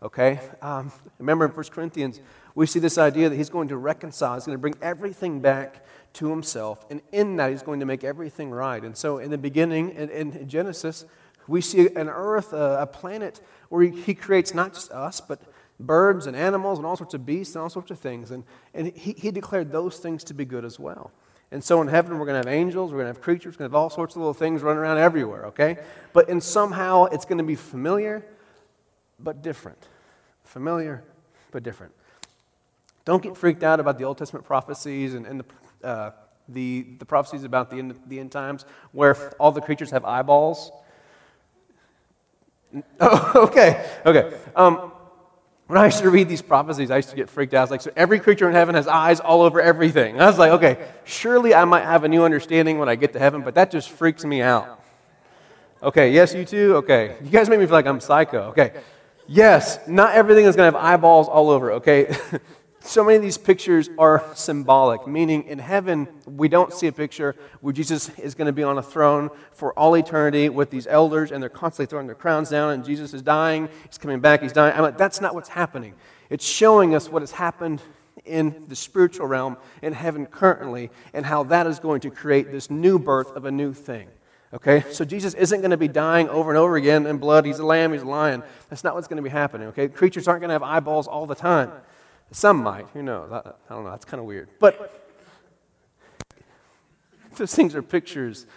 Okay? 0.01 0.39
Um, 0.61 0.91
remember 1.17 1.45
in 1.45 1.51
1 1.51 1.65
Corinthians, 1.65 2.19
we 2.55 2.65
see 2.65 2.79
this 2.79 2.97
idea 2.97 3.29
that 3.29 3.35
he's 3.35 3.49
going 3.49 3.69
to 3.69 3.77
reconcile, 3.77 4.35
he's 4.35 4.45
going 4.45 4.57
to 4.57 4.61
bring 4.61 4.75
everything 4.81 5.39
back 5.39 5.85
to 6.13 6.29
himself, 6.29 6.85
and 6.91 7.01
in 7.11 7.37
that, 7.37 7.49
he's 7.49 7.63
going 7.63 7.79
to 7.79 7.85
make 7.85 8.03
everything 8.03 8.51
right. 8.51 8.83
And 8.83 8.95
so, 8.95 9.17
in 9.17 9.31
the 9.31 9.37
beginning, 9.37 9.89
in, 9.91 10.09
in 10.09 10.47
Genesis, 10.47 11.05
we 11.47 11.61
see 11.61 11.87
an 11.95 12.09
earth, 12.09 12.53
a, 12.53 12.81
a 12.81 12.87
planet 12.87 13.41
where 13.69 13.83
he, 13.83 14.01
he, 14.01 14.13
creates 14.13 14.53
not 14.53 14.73
just 14.73 14.91
us, 14.91 15.19
but 15.19 15.41
birds 15.79 16.27
and 16.27 16.37
animals 16.37 16.77
and 16.77 16.85
all 16.85 16.95
sorts 16.95 17.13
of 17.13 17.25
beasts 17.25 17.55
and 17.55 17.63
all 17.63 17.69
sorts 17.69 17.91
of 17.91 17.99
things. 17.99 18.31
And, 18.31 18.43
and 18.73 18.95
he, 18.95 19.13
he 19.13 19.31
declared 19.31 19.71
those 19.71 19.97
things 19.97 20.23
to 20.25 20.33
be 20.33 20.45
good 20.45 20.63
as 20.63 20.79
well. 20.79 21.11
And 21.53 21.63
so 21.63 21.81
in 21.81 21.87
heaven, 21.87 22.19
we're 22.19 22.25
going 22.25 22.41
to 22.41 22.49
have 22.49 22.53
angels, 22.53 22.91
we're 22.91 22.97
going 22.97 23.13
to 23.13 23.13
have 23.13 23.21
creatures, 23.21 23.53
we're 23.53 23.59
going 23.59 23.71
to 23.71 23.75
have 23.75 23.81
all 23.81 23.89
sorts 23.89 24.15
of 24.15 24.21
little 24.21 24.33
things 24.33 24.61
running 24.61 24.79
around 24.79 24.97
everywhere, 24.97 25.45
okay? 25.45 25.77
But 26.11 26.27
in 26.27 26.41
somehow, 26.41 27.05
it's 27.05 27.23
going 27.23 27.37
to 27.37 27.43
be 27.43 27.55
familiar, 27.55 28.25
but 29.19 29.41
different. 29.41 29.87
Familiar, 30.43 31.03
but 31.51 31.63
different. 31.63 31.93
Don't 33.05 33.23
get 33.23 33.37
freaked 33.37 33.63
out 33.63 33.79
about 33.79 33.97
the 33.97 34.03
Old 34.03 34.17
Testament 34.17 34.45
prophecies 34.45 35.13
and, 35.13 35.25
and 35.25 35.39
the 35.41 35.87
uh, 35.87 36.11
the, 36.49 36.85
the 36.99 37.05
prophecies 37.05 37.43
about 37.43 37.69
the 37.69 37.77
end, 37.77 37.95
the 38.07 38.19
end 38.19 38.31
times 38.31 38.65
where 38.91 39.15
all 39.37 39.51
the 39.51 39.61
creatures 39.61 39.91
have 39.91 40.05
eyeballs? 40.05 40.71
Oh, 42.99 43.31
okay, 43.49 43.89
okay. 44.05 44.37
Um, 44.55 44.92
when 45.67 45.77
I 45.77 45.85
used 45.85 45.99
to 45.99 46.09
read 46.09 46.27
these 46.27 46.41
prophecies, 46.41 46.91
I 46.91 46.97
used 46.97 47.09
to 47.09 47.15
get 47.15 47.29
freaked 47.29 47.53
out. 47.53 47.59
I 47.59 47.63
was 47.63 47.71
like, 47.71 47.81
so 47.81 47.91
every 47.95 48.19
creature 48.19 48.47
in 48.47 48.53
heaven 48.53 48.75
has 48.75 48.87
eyes 48.87 49.19
all 49.19 49.41
over 49.41 49.61
everything. 49.61 50.15
And 50.15 50.23
I 50.23 50.27
was 50.27 50.37
like, 50.37 50.51
okay, 50.51 50.77
surely 51.05 51.55
I 51.55 51.65
might 51.65 51.83
have 51.83 52.03
a 52.03 52.07
new 52.07 52.23
understanding 52.23 52.79
when 52.79 52.89
I 52.89 52.95
get 52.95 53.13
to 53.13 53.19
heaven, 53.19 53.41
but 53.41 53.55
that 53.55 53.71
just 53.71 53.89
freaks 53.89 54.25
me 54.25 54.41
out. 54.41 54.81
Okay, 55.81 56.11
yes, 56.11 56.33
you 56.33 56.45
too? 56.45 56.75
Okay. 56.77 57.15
You 57.23 57.29
guys 57.29 57.49
make 57.49 57.59
me 57.59 57.65
feel 57.65 57.73
like 57.73 57.87
I'm 57.87 57.99
psycho. 57.99 58.49
Okay. 58.49 58.73
Yes, 59.27 59.79
not 59.87 60.13
everything 60.13 60.45
is 60.45 60.55
going 60.55 60.71
to 60.71 60.77
have 60.77 60.85
eyeballs 60.85 61.27
all 61.27 61.49
over, 61.49 61.73
okay? 61.73 62.15
So 62.85 63.01
many 63.01 63.15
of 63.15 63.21
these 63.21 63.37
pictures 63.37 63.89
are 63.97 64.25
symbolic, 64.35 65.07
meaning 65.07 65.43
in 65.43 65.57
heaven, 65.57 66.05
we 66.25 66.49
don't 66.49 66.73
see 66.73 66.87
a 66.87 66.91
picture 66.91 67.33
where 67.61 67.71
Jesus 67.71 68.09
is 68.19 68.35
going 68.35 68.47
to 68.47 68.51
be 68.51 68.61
on 68.61 68.77
a 68.77 68.83
throne 68.83 69.29
for 69.53 69.71
all 69.79 69.95
eternity 69.95 70.49
with 70.49 70.69
these 70.69 70.85
elders 70.85 71.31
and 71.31 71.41
they're 71.41 71.49
constantly 71.49 71.89
throwing 71.89 72.07
their 72.07 72.15
crowns 72.15 72.49
down 72.49 72.73
and 72.73 72.83
Jesus 72.83 73.13
is 73.13 73.21
dying, 73.21 73.69
he's 73.87 73.97
coming 73.97 74.19
back, 74.19 74.41
he's 74.41 74.51
dying. 74.51 74.75
I'm 74.75 74.81
like, 74.81 74.97
that's 74.97 75.21
not 75.21 75.33
what's 75.33 75.47
happening. 75.47 75.93
It's 76.29 76.45
showing 76.45 76.93
us 76.93 77.09
what 77.09 77.21
has 77.21 77.31
happened 77.31 77.81
in 78.25 78.65
the 78.67 78.75
spiritual 78.75 79.27
realm 79.27 79.55
in 79.81 79.93
heaven 79.93 80.25
currently 80.25 80.91
and 81.13 81.25
how 81.25 81.43
that 81.43 81.65
is 81.67 81.79
going 81.79 82.01
to 82.01 82.11
create 82.11 82.51
this 82.51 82.69
new 82.69 82.99
birth 82.99 83.31
of 83.31 83.45
a 83.45 83.51
new 83.51 83.73
thing. 83.73 84.09
Okay? 84.53 84.83
So 84.91 85.05
Jesus 85.05 85.33
isn't 85.35 85.61
going 85.61 85.71
to 85.71 85.77
be 85.77 85.87
dying 85.87 86.27
over 86.27 86.51
and 86.51 86.57
over 86.57 86.75
again 86.75 87.07
in 87.07 87.17
blood. 87.17 87.45
He's 87.45 87.59
a 87.59 87.65
lamb, 87.65 87.93
he's 87.93 88.01
a 88.01 88.07
lion. 88.07 88.43
That's 88.69 88.83
not 88.83 88.93
what's 88.93 89.07
going 89.07 89.17
to 89.17 89.23
be 89.23 89.29
happening. 89.29 89.69
Okay? 89.69 89.87
Creatures 89.87 90.27
aren't 90.27 90.41
going 90.41 90.49
to 90.49 90.53
have 90.53 90.63
eyeballs 90.63 91.07
all 91.07 91.25
the 91.25 91.33
time. 91.33 91.71
Some 92.33 92.63
might. 92.63 92.87
Who 92.93 93.03
knows? 93.03 93.31
I, 93.31 93.37
I 93.37 93.73
don't 93.73 93.83
know. 93.83 93.91
That's 93.91 94.05
kind 94.05 94.19
of 94.19 94.25
weird. 94.25 94.49
But 94.59 95.07
those 97.37 97.53
things 97.53 97.75
are 97.75 97.83
pictures, 97.83 98.47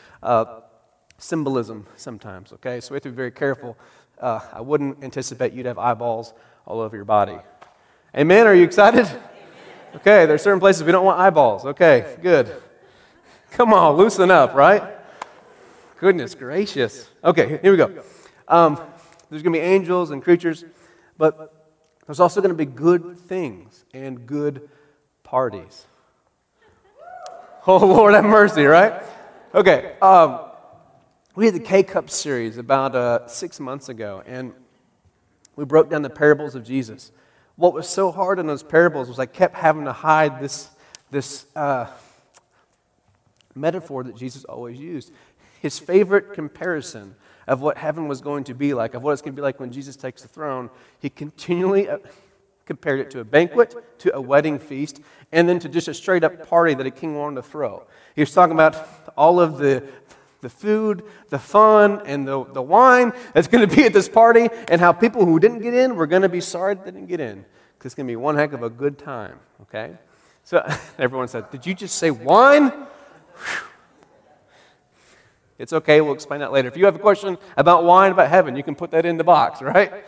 symbolism 1.19 1.87
sometimes, 1.97 2.53
okay? 2.55 2.81
So 2.81 2.93
we 2.93 2.97
have 2.97 3.03
to 3.03 3.11
be 3.11 3.17
very 3.17 3.31
careful. 3.31 3.77
Uh, 4.19 4.41
I 4.53 4.63
wouldn't 4.63 5.05
anticipate 5.05 5.53
you'd 5.53 5.67
have 5.67 5.79
eyeballs 5.79 6.33
all 6.67 6.81
over 6.81 6.97
your 6.97 7.05
body. 7.05 7.37
Amen? 8.17 8.47
Are 8.47 8.55
you 8.55 8.65
excited? 8.65 9.07
Okay, 9.97 10.25
there 10.25 10.35
are 10.35 10.39
certain 10.39 10.61
places 10.61 10.83
we 10.83 10.93
don't 10.93 11.05
want 11.05 11.21
eyeballs. 11.21 11.67
Okay, 11.67 12.17
good. 12.23 12.55
Come 13.51 13.75
on, 13.75 13.97
loosen 13.97 14.31
up, 14.31 14.55
right? 14.55 14.83
Goodness 16.01 16.35
gracious. 16.35 17.09
Okay, 17.23 17.59
here 17.61 17.73
we 17.73 17.77
go. 17.77 18.03
Um, 18.49 18.77
there's 19.29 19.43
going 19.43 19.53
to 19.53 19.59
be 19.59 19.65
angels 19.65 20.11
and 20.11 20.23
creatures, 20.23 20.65
but 21.19 21.56
there's 22.07 22.21
also 22.21 22.41
going 22.41 22.51
to 22.51 22.57
be 22.57 22.65
good 22.65 23.19
things 23.19 23.85
and 23.93 24.27
good 24.27 24.69
parties. 25.23 25.87
Oh, 27.69 27.79
Lord, 27.79 28.15
have 28.15 28.25
mercy, 28.25 28.65
right? 28.65 29.03
Okay. 29.53 29.97
Um, 30.01 30.39
we 31.35 31.47
had 31.47 31.55
the 31.55 31.59
K 31.59 31.83
Cup 31.83 32.09
series 32.09 32.59
about 32.59 32.95
uh, 32.95 33.27
six 33.27 33.59
months 33.59 33.89
ago, 33.89 34.23
and 34.25 34.53
we 35.57 35.65
broke 35.65 35.91
down 35.91 36.03
the 36.03 36.09
parables 36.09 36.55
of 36.55 36.63
Jesus. 36.63 37.11
What 37.57 37.73
was 37.73 37.89
so 37.89 38.13
hard 38.13 38.39
in 38.39 38.47
those 38.47 38.63
parables 38.63 39.09
was 39.09 39.19
I 39.19 39.27
kept 39.27 39.57
having 39.57 39.85
to 39.87 39.93
hide 39.93 40.41
this, 40.41 40.71
this 41.11 41.47
uh, 41.57 41.87
metaphor 43.57 44.05
that 44.05 44.15
Jesus 44.15 44.45
always 44.45 44.79
used. 44.79 45.11
His 45.61 45.79
favorite 45.79 46.35
comparison 46.35 47.17
of 47.47 47.61
what 47.61 47.79
heaven 47.79 48.09
was 48.09 48.21
going 48.21 48.45
to 48.45 48.55
be 48.55 48.75
like, 48.75 48.95
of 48.95 49.03
what 49.03 49.13
it's 49.13 49.23
going 49.23 49.33
to 49.33 49.37
be 49.37 49.43
like 49.43 49.61
when 49.61 49.71
Jesus 49.71 49.97
takes 49.97 50.23
the 50.23 50.29
throne, 50.29 50.71
he 50.99 51.09
continually 51.09 51.89
uh, 51.89 51.99
compared 52.65 53.01
it 53.01 53.11
to 53.13 53.21
a 53.21 53.25
banquet, 53.25 53.75
to 54.01 54.15
a 54.15 54.21
wedding 54.21 54.59
feast, 54.59 55.01
and 55.33 55.49
then 55.49 55.59
to 55.61 55.69
just 55.69 55.89
a 55.89 55.95
straight 55.95 56.25
up 56.25 56.49
party 56.49 56.75
that 56.75 56.87
a 56.87 56.91
king 56.91 57.17
wanted 57.17 57.37
to 57.37 57.43
throw. 57.43 57.87
He 58.15 58.23
was 58.23 58.33
talking 58.33 58.55
about 58.55 58.75
all 59.17 59.39
of 59.39 59.59
the, 59.59 59.85
the 60.41 60.49
food, 60.49 61.05
the 61.29 61.39
fun, 61.39 62.03
and 62.05 62.27
the, 62.27 62.45
the 62.45 62.63
wine 62.63 63.13
that's 63.33 63.47
going 63.47 63.67
to 63.67 63.75
be 63.75 63.85
at 63.85 63.93
this 63.93 64.09
party, 64.09 64.49
and 64.69 64.81
how 64.81 64.93
people 64.93 65.25
who 65.25 65.39
didn't 65.39 65.61
get 65.61 65.75
in 65.75 65.95
were 65.95 66.09
going 66.09 66.23
to 66.23 66.29
be 66.29 66.41
sorry 66.41 66.75
they 66.75 66.85
didn't 66.85 67.07
get 67.07 67.21
in. 67.21 67.45
Because 67.79 67.91
it's 67.91 67.95
going 67.95 68.07
to 68.07 68.11
be 68.11 68.17
one 68.17 68.37
heck 68.37 68.53
of 68.53 68.63
a 68.63 68.71
good 68.71 68.99
time, 68.99 69.39
okay? 69.63 69.93
So 70.43 70.67
everyone 70.99 71.29
said, 71.29 71.51
Did 71.51 71.65
you 71.65 71.75
just 71.75 71.97
say 71.97 72.11
wine? 72.11 72.71
Whew. 72.71 73.69
It's 75.59 75.73
okay, 75.73 76.01
we'll 76.01 76.15
explain 76.15 76.41
that 76.41 76.53
later. 76.53 76.69
If 76.69 76.77
you 76.77 76.85
have 76.85 76.97
a 76.97 77.01
question 77.01 77.39
about 77.57 77.85
wine, 77.85 78.13
about 78.13 78.29
heaven, 78.29 78.57
you 78.57 78.63
can 78.63 78.75
put 78.75 78.91
that 78.91 79.07
in 79.07 79.17
the 79.17 79.25
box, 79.25 79.63
right? 79.63 80.05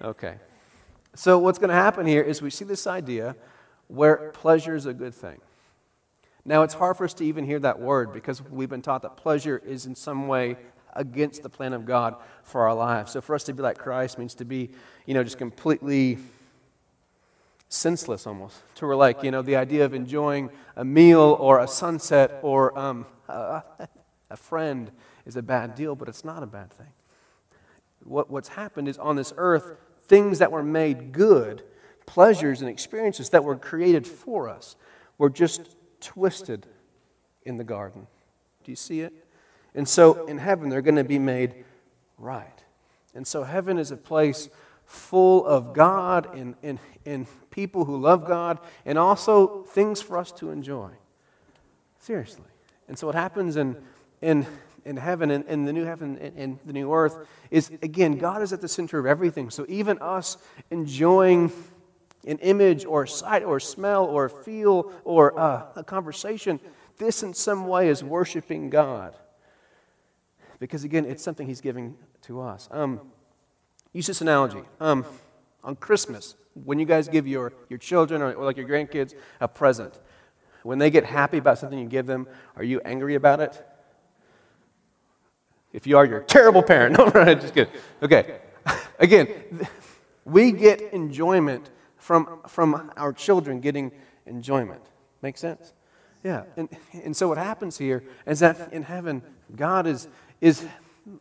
Okay. 0.00 0.36
So, 1.14 1.38
what's 1.38 1.58
going 1.58 1.68
to 1.68 1.74
happen 1.74 2.06
here 2.06 2.22
is 2.22 2.40
we 2.40 2.50
see 2.50 2.64
this 2.64 2.86
idea 2.86 3.36
where 3.88 4.30
pleasure 4.30 4.74
is 4.74 4.86
a 4.86 4.94
good 4.94 5.14
thing. 5.14 5.40
Now, 6.44 6.62
it's 6.62 6.74
hard 6.74 6.96
for 6.96 7.04
us 7.04 7.14
to 7.14 7.24
even 7.24 7.44
hear 7.44 7.58
that 7.60 7.78
word 7.78 8.12
because 8.12 8.42
we've 8.42 8.70
been 8.70 8.82
taught 8.82 9.02
that 9.02 9.16
pleasure 9.16 9.60
is 9.64 9.86
in 9.86 9.94
some 9.94 10.26
way 10.26 10.56
against 10.94 11.42
the 11.42 11.48
plan 11.48 11.72
of 11.72 11.84
God 11.84 12.16
for 12.42 12.62
our 12.62 12.74
lives. 12.74 13.12
So, 13.12 13.20
for 13.20 13.34
us 13.34 13.44
to 13.44 13.52
be 13.52 13.62
like 13.62 13.78
Christ 13.78 14.18
means 14.18 14.34
to 14.36 14.44
be, 14.44 14.70
you 15.04 15.14
know, 15.14 15.22
just 15.22 15.38
completely 15.38 16.18
senseless 17.68 18.26
almost. 18.26 18.56
To 18.76 18.86
where, 18.86 18.96
like, 18.96 19.22
you 19.22 19.30
know, 19.30 19.42
the 19.42 19.56
idea 19.56 19.84
of 19.84 19.94
enjoying 19.94 20.50
a 20.76 20.84
meal 20.84 21.36
or 21.38 21.60
a 21.60 21.68
sunset 21.68 22.38
or 22.42 22.76
um, 22.78 23.06
a, 23.28 23.62
a 24.32 24.36
friend 24.36 24.90
is 25.26 25.36
a 25.36 25.42
bad 25.42 25.74
deal, 25.74 25.94
but 25.94 26.08
it's 26.08 26.24
not 26.24 26.42
a 26.42 26.46
bad 26.46 26.72
thing. 26.72 26.88
What, 28.04 28.30
what's 28.30 28.48
happened 28.48 28.88
is 28.88 28.98
on 28.98 29.16
this 29.16 29.32
earth, 29.36 29.76
things 30.04 30.38
that 30.40 30.50
were 30.50 30.62
made 30.62 31.12
good, 31.12 31.62
pleasures 32.06 32.60
and 32.60 32.68
experiences 32.68 33.30
that 33.30 33.44
were 33.44 33.56
created 33.56 34.06
for 34.06 34.48
us, 34.48 34.76
were 35.18 35.30
just 35.30 35.76
twisted 36.00 36.66
in 37.44 37.56
the 37.56 37.64
garden. 37.64 38.06
Do 38.64 38.72
you 38.72 38.76
see 38.76 39.00
it? 39.00 39.12
And 39.74 39.88
so 39.88 40.26
in 40.26 40.38
heaven, 40.38 40.68
they're 40.68 40.82
going 40.82 40.96
to 40.96 41.04
be 41.04 41.18
made 41.18 41.64
right. 42.18 42.62
And 43.14 43.26
so 43.26 43.44
heaven 43.44 43.78
is 43.78 43.90
a 43.90 43.96
place 43.96 44.48
full 44.84 45.46
of 45.46 45.72
God 45.72 46.34
and, 46.36 46.54
and, 46.62 46.78
and 47.06 47.26
people 47.50 47.84
who 47.84 47.96
love 47.98 48.26
God 48.26 48.58
and 48.84 48.98
also 48.98 49.62
things 49.62 50.02
for 50.02 50.18
us 50.18 50.32
to 50.32 50.50
enjoy. 50.50 50.90
Seriously. 52.00 52.44
And 52.88 52.98
so 52.98 53.06
what 53.06 53.14
happens 53.14 53.56
in 53.56 53.76
in, 54.22 54.46
in 54.84 54.96
heaven 54.96 55.30
and 55.30 55.44
in, 55.44 55.50
in, 55.50 55.64
the 55.64 55.72
new 55.72 55.84
heaven 55.84 56.16
and, 56.18 56.38
in 56.38 56.58
the 56.64 56.72
new 56.72 56.92
earth 56.92 57.26
is, 57.50 57.70
again, 57.82 58.16
God 58.18 58.42
is 58.42 58.52
at 58.52 58.60
the 58.60 58.68
center 58.68 58.98
of 58.98 59.06
everything. 59.06 59.50
So 59.50 59.66
even 59.68 59.98
us 59.98 60.38
enjoying 60.70 61.52
an 62.26 62.38
image 62.38 62.84
or 62.84 63.06
sight 63.06 63.42
or 63.42 63.60
smell 63.60 64.04
or 64.04 64.28
feel 64.28 64.92
or 65.04 65.38
uh, 65.38 65.66
a 65.76 65.84
conversation, 65.84 66.60
this 66.98 67.22
in 67.22 67.34
some 67.34 67.66
way 67.66 67.88
is 67.88 68.02
worshiping 68.02 68.70
God. 68.70 69.16
Because 70.58 70.84
again, 70.84 71.04
it's 71.04 71.22
something 71.22 71.46
He's 71.46 71.60
giving 71.60 71.96
to 72.22 72.40
us. 72.40 72.68
Um, 72.70 73.00
use 73.92 74.06
this 74.06 74.20
analogy. 74.20 74.62
Um, 74.80 75.04
on 75.64 75.76
Christmas, 75.76 76.36
when 76.54 76.78
you 76.78 76.86
guys 76.86 77.08
give 77.08 77.26
your, 77.26 77.52
your 77.68 77.78
children 77.78 78.22
or, 78.22 78.32
or 78.32 78.44
like 78.44 78.56
your 78.56 78.68
grandkids 78.68 79.14
a 79.40 79.48
present, 79.48 79.98
when 80.62 80.78
they 80.78 80.90
get 80.90 81.04
happy 81.04 81.38
about 81.38 81.58
something 81.58 81.78
you 81.78 81.86
give 81.86 82.06
them, 82.06 82.28
are 82.56 82.62
you 82.62 82.80
angry 82.84 83.16
about 83.16 83.40
it? 83.40 83.66
If 85.72 85.86
you 85.86 85.96
are, 85.96 86.04
you're 86.04 86.20
a 86.20 86.24
terrible 86.24 86.62
parent. 86.62 86.96
No, 86.98 87.06
right, 87.06 87.40
just 87.40 87.54
kidding. 87.54 87.72
Okay. 88.02 88.40
Again, 88.98 89.28
we 90.24 90.52
get 90.52 90.80
enjoyment 90.92 91.70
from, 91.96 92.40
from 92.46 92.92
our 92.96 93.12
children 93.12 93.60
getting 93.60 93.92
enjoyment. 94.26 94.82
Make 95.22 95.38
sense? 95.38 95.72
Yeah. 96.22 96.44
And, 96.56 96.68
and 96.92 97.16
so 97.16 97.28
what 97.28 97.38
happens 97.38 97.78
here 97.78 98.04
is 98.26 98.40
that 98.40 98.72
in 98.72 98.82
heaven, 98.82 99.22
God 99.56 99.86
is, 99.86 100.08
is 100.40 100.64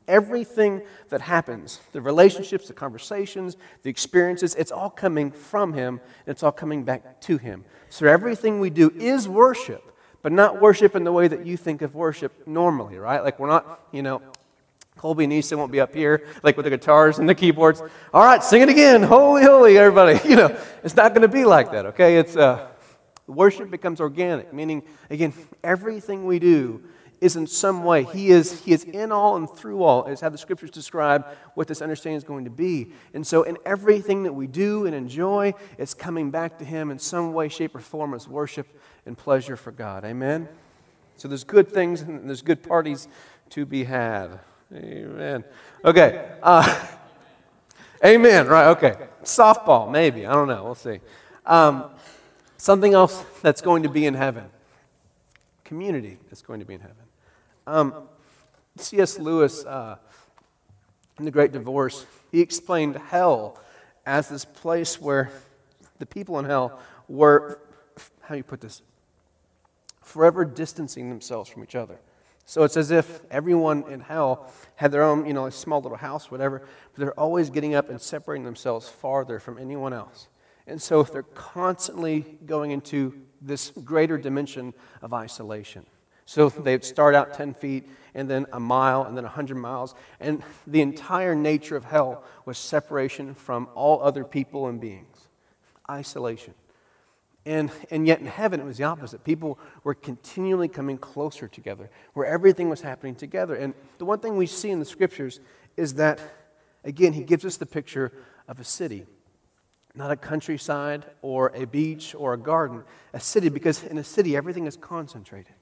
everything 0.07 0.81
that 1.09 1.21
happens 1.21 1.79
the 1.91 2.01
relationships, 2.01 2.67
the 2.67 2.73
conversations, 2.73 3.57
the 3.83 3.89
experiences 3.89 4.55
it's 4.55 4.71
all 4.71 4.89
coming 4.89 5.31
from 5.31 5.73
Him 5.73 5.99
and 6.25 6.33
it's 6.33 6.43
all 6.43 6.51
coming 6.51 6.83
back 6.83 7.21
to 7.21 7.37
Him. 7.37 7.65
So 7.89 8.05
everything 8.05 8.59
we 8.59 8.69
do 8.69 8.91
is 8.95 9.27
worship, 9.27 9.95
but 10.21 10.31
not 10.31 10.61
worship 10.61 10.95
in 10.95 11.03
the 11.03 11.11
way 11.11 11.27
that 11.27 11.45
you 11.45 11.57
think 11.57 11.81
of 11.81 11.95
worship 11.95 12.47
normally, 12.47 12.97
right? 12.97 13.23
Like 13.23 13.39
we're 13.39 13.47
not, 13.47 13.87
you 13.91 14.03
know, 14.03 14.21
Colby 14.97 15.23
and 15.23 15.57
won't 15.57 15.71
be 15.71 15.79
up 15.79 15.95
here, 15.95 16.27
like 16.43 16.57
with 16.57 16.65
the 16.65 16.69
guitars 16.69 17.17
and 17.17 17.27
the 17.27 17.33
keyboards. 17.33 17.81
All 18.13 18.23
right, 18.23 18.43
sing 18.43 18.61
it 18.61 18.69
again. 18.69 19.01
Holy, 19.01 19.43
holy, 19.43 19.77
everybody. 19.77 20.19
You 20.29 20.35
know, 20.35 20.57
it's 20.83 20.95
not 20.95 21.13
going 21.13 21.23
to 21.23 21.27
be 21.27 21.43
like 21.43 21.71
that, 21.71 21.87
okay? 21.87 22.17
It's 22.17 22.37
uh, 22.37 22.67
worship 23.27 23.71
becomes 23.71 23.99
organic, 23.99 24.53
meaning, 24.53 24.83
again, 25.09 25.33
everything 25.63 26.25
we 26.25 26.39
do 26.39 26.83
is 27.19 27.35
in 27.35 27.45
some 27.45 27.83
way. 27.83 28.03
He 28.03 28.29
is, 28.29 28.61
he 28.63 28.73
is 28.73 28.83
in 28.83 29.11
all 29.11 29.37
and 29.37 29.49
through 29.49 29.83
all, 29.83 30.05
is 30.05 30.19
how 30.19 30.29
the 30.29 30.37
scriptures 30.37 30.71
describe 30.71 31.25
what 31.53 31.67
this 31.67 31.81
understanding 31.81 32.17
is 32.17 32.23
going 32.23 32.45
to 32.45 32.51
be. 32.51 32.91
And 33.13 33.25
so, 33.25 33.43
in 33.43 33.57
everything 33.65 34.23
that 34.23 34.33
we 34.33 34.47
do 34.47 34.87
and 34.87 34.95
enjoy, 34.95 35.53
it's 35.77 35.93
coming 35.93 36.31
back 36.31 36.57
to 36.59 36.65
Him 36.65 36.89
in 36.89 36.97
some 36.97 37.33
way, 37.33 37.47
shape, 37.47 37.75
or 37.75 37.79
form 37.79 38.13
as 38.13 38.27
worship 38.27 38.67
and 39.05 39.17
pleasure 39.17 39.55
for 39.55 39.71
God. 39.71 40.03
Amen? 40.03 40.49
So, 41.15 41.27
there's 41.27 41.43
good 41.43 41.69
things 41.69 42.01
and 42.01 42.27
there's 42.27 42.41
good 42.41 42.63
parties 42.63 43.07
to 43.51 43.65
be 43.65 43.83
had. 43.83 44.39
Amen. 44.73 45.43
Okay. 45.83 46.29
Uh, 46.41 46.87
amen. 48.05 48.47
Right. 48.47 48.67
Okay. 48.69 48.95
Softball, 49.23 49.91
maybe. 49.91 50.25
I 50.25 50.33
don't 50.33 50.47
know. 50.47 50.63
We'll 50.63 50.75
see. 50.75 50.99
Um, 51.45 51.91
something 52.57 52.93
else 52.93 53.23
that's 53.41 53.61
going 53.61 53.83
to 53.83 53.89
be 53.89 54.05
in 54.05 54.13
heaven. 54.13 54.45
Community 55.63 56.17
that's 56.29 56.41
going 56.41 56.59
to 56.59 56.65
be 56.65 56.75
in 56.75 56.81
heaven. 56.81 56.95
Um, 57.67 57.93
C.S. 58.77 59.19
Lewis, 59.19 59.65
uh, 59.65 59.97
in 61.19 61.25
The 61.25 61.31
Great 61.31 61.51
Divorce, 61.51 62.05
he 62.31 62.39
explained 62.39 62.95
hell 62.95 63.59
as 64.05 64.29
this 64.29 64.45
place 64.45 64.99
where 64.99 65.31
the 65.99 66.05
people 66.05 66.39
in 66.39 66.45
hell 66.45 66.79
were, 67.07 67.59
how 68.21 68.33
do 68.33 68.37
you 68.37 68.43
put 68.43 68.61
this, 68.61 68.81
forever 70.01 70.43
distancing 70.43 71.09
themselves 71.09 71.49
from 71.49 71.63
each 71.63 71.75
other. 71.75 71.99
So 72.45 72.63
it's 72.63 72.77
as 72.77 72.91
if 72.91 73.21
everyone 73.31 73.85
in 73.89 74.01
hell 74.01 74.51
had 74.75 74.91
their 74.91 75.03
own, 75.03 75.25
you 75.25 75.33
know, 75.33 75.49
small 75.49 75.81
little 75.81 75.97
house, 75.97 76.29
whatever, 76.29 76.59
but 76.59 76.99
they're 76.99 77.19
always 77.19 77.49
getting 77.49 77.75
up 77.75 77.89
and 77.89 78.01
separating 78.01 78.43
themselves 78.43 78.89
farther 78.89 79.39
from 79.39 79.57
anyone 79.57 79.93
else. 79.93 80.27
And 80.67 80.81
so 80.81 81.03
they're 81.03 81.23
constantly 81.23 82.37
going 82.45 82.71
into 82.71 83.13
this 83.41 83.71
greater 83.71 84.17
dimension 84.17 84.73
of 85.01 85.13
isolation. 85.13 85.85
So 86.25 86.49
they'd 86.49 86.85
start 86.85 87.15
out 87.15 87.33
10 87.33 87.55
feet, 87.55 87.89
and 88.13 88.29
then 88.29 88.45
a 88.53 88.59
mile, 88.59 89.03
and 89.03 89.17
then 89.17 89.23
100 89.23 89.55
miles. 89.55 89.95
And 90.19 90.43
the 90.67 90.81
entire 90.81 91.35
nature 91.35 91.75
of 91.75 91.85
hell 91.85 92.23
was 92.45 92.57
separation 92.57 93.33
from 93.33 93.69
all 93.75 94.01
other 94.01 94.23
people 94.23 94.67
and 94.67 94.79
beings, 94.79 95.27
isolation. 95.89 96.53
And, 97.45 97.71
and 97.89 98.05
yet 98.05 98.19
in 98.19 98.27
heaven, 98.27 98.59
it 98.59 98.65
was 98.65 98.77
the 98.77 98.83
opposite. 98.83 99.23
People 99.23 99.57
were 99.83 99.95
continually 99.95 100.67
coming 100.67 100.97
closer 100.97 101.47
together, 101.47 101.89
where 102.13 102.27
everything 102.27 102.69
was 102.69 102.81
happening 102.81 103.15
together. 103.15 103.55
And 103.55 103.73
the 103.97 104.05
one 104.05 104.19
thing 104.19 104.37
we 104.37 104.45
see 104.45 104.69
in 104.69 104.79
the 104.79 104.85
scriptures 104.85 105.39
is 105.75 105.95
that, 105.95 106.19
again, 106.83 107.13
he 107.13 107.23
gives 107.23 107.43
us 107.43 107.57
the 107.57 107.65
picture 107.65 108.11
of 108.47 108.59
a 108.59 108.63
city, 108.63 109.07
not 109.95 110.11
a 110.11 110.15
countryside 110.15 111.05
or 111.23 111.51
a 111.55 111.65
beach 111.65 112.13
or 112.13 112.33
a 112.33 112.37
garden, 112.37 112.83
a 113.13 113.19
city, 113.19 113.49
because 113.49 113.83
in 113.83 113.97
a 113.97 114.03
city, 114.03 114.35
everything 114.35 114.67
is 114.67 114.77
concentrated, 114.77 115.53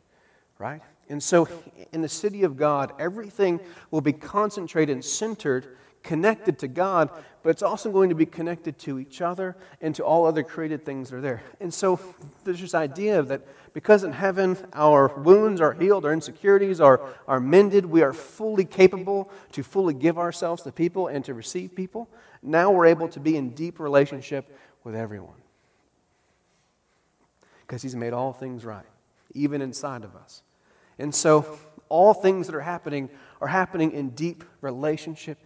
right? 0.57 0.81
And 1.07 1.23
so 1.23 1.47
in 1.93 2.01
the 2.01 2.09
city 2.09 2.43
of 2.43 2.57
God, 2.57 2.91
everything 2.99 3.61
will 3.89 4.01
be 4.01 4.13
concentrated 4.13 4.93
and 4.93 5.03
centered 5.03 5.77
connected 6.03 6.59
to 6.59 6.67
God, 6.67 7.09
but 7.43 7.49
it's 7.49 7.63
also 7.63 7.91
going 7.91 8.09
to 8.09 8.15
be 8.15 8.25
connected 8.25 8.77
to 8.79 8.99
each 8.99 9.21
other 9.21 9.55
and 9.81 9.93
to 9.95 10.03
all 10.03 10.25
other 10.25 10.43
created 10.43 10.85
things 10.85 11.09
that 11.09 11.17
are 11.17 11.21
there. 11.21 11.43
And 11.59 11.73
so 11.73 11.99
there's 12.43 12.61
this 12.61 12.75
idea 12.75 13.21
that 13.23 13.41
because 13.73 14.03
in 14.03 14.11
heaven 14.11 14.57
our 14.73 15.07
wounds 15.07 15.61
are 15.61 15.73
healed, 15.73 16.05
our 16.05 16.13
insecurities 16.13 16.81
are, 16.81 17.01
are 17.27 17.39
mended, 17.39 17.85
we 17.85 18.01
are 18.01 18.13
fully 18.13 18.65
capable 18.65 19.31
to 19.53 19.63
fully 19.63 19.93
give 19.93 20.17
ourselves 20.17 20.63
to 20.63 20.71
people 20.71 21.07
and 21.07 21.23
to 21.25 21.33
receive 21.33 21.75
people. 21.75 22.09
Now 22.41 22.71
we're 22.71 22.87
able 22.87 23.07
to 23.09 23.19
be 23.19 23.35
in 23.37 23.51
deep 23.51 23.79
relationship 23.79 24.57
with 24.83 24.95
everyone. 24.95 25.41
Because 27.61 27.81
He's 27.81 27.95
made 27.95 28.13
all 28.13 28.33
things 28.33 28.65
right, 28.65 28.85
even 29.33 29.61
inside 29.61 30.03
of 30.03 30.15
us. 30.15 30.41
And 30.97 31.13
so 31.13 31.59
all 31.87 32.13
things 32.13 32.47
that 32.47 32.55
are 32.55 32.61
happening 32.61 33.09
are 33.41 33.47
happening 33.47 33.91
in 33.91 34.09
deep 34.09 34.43
relationship 34.61 35.39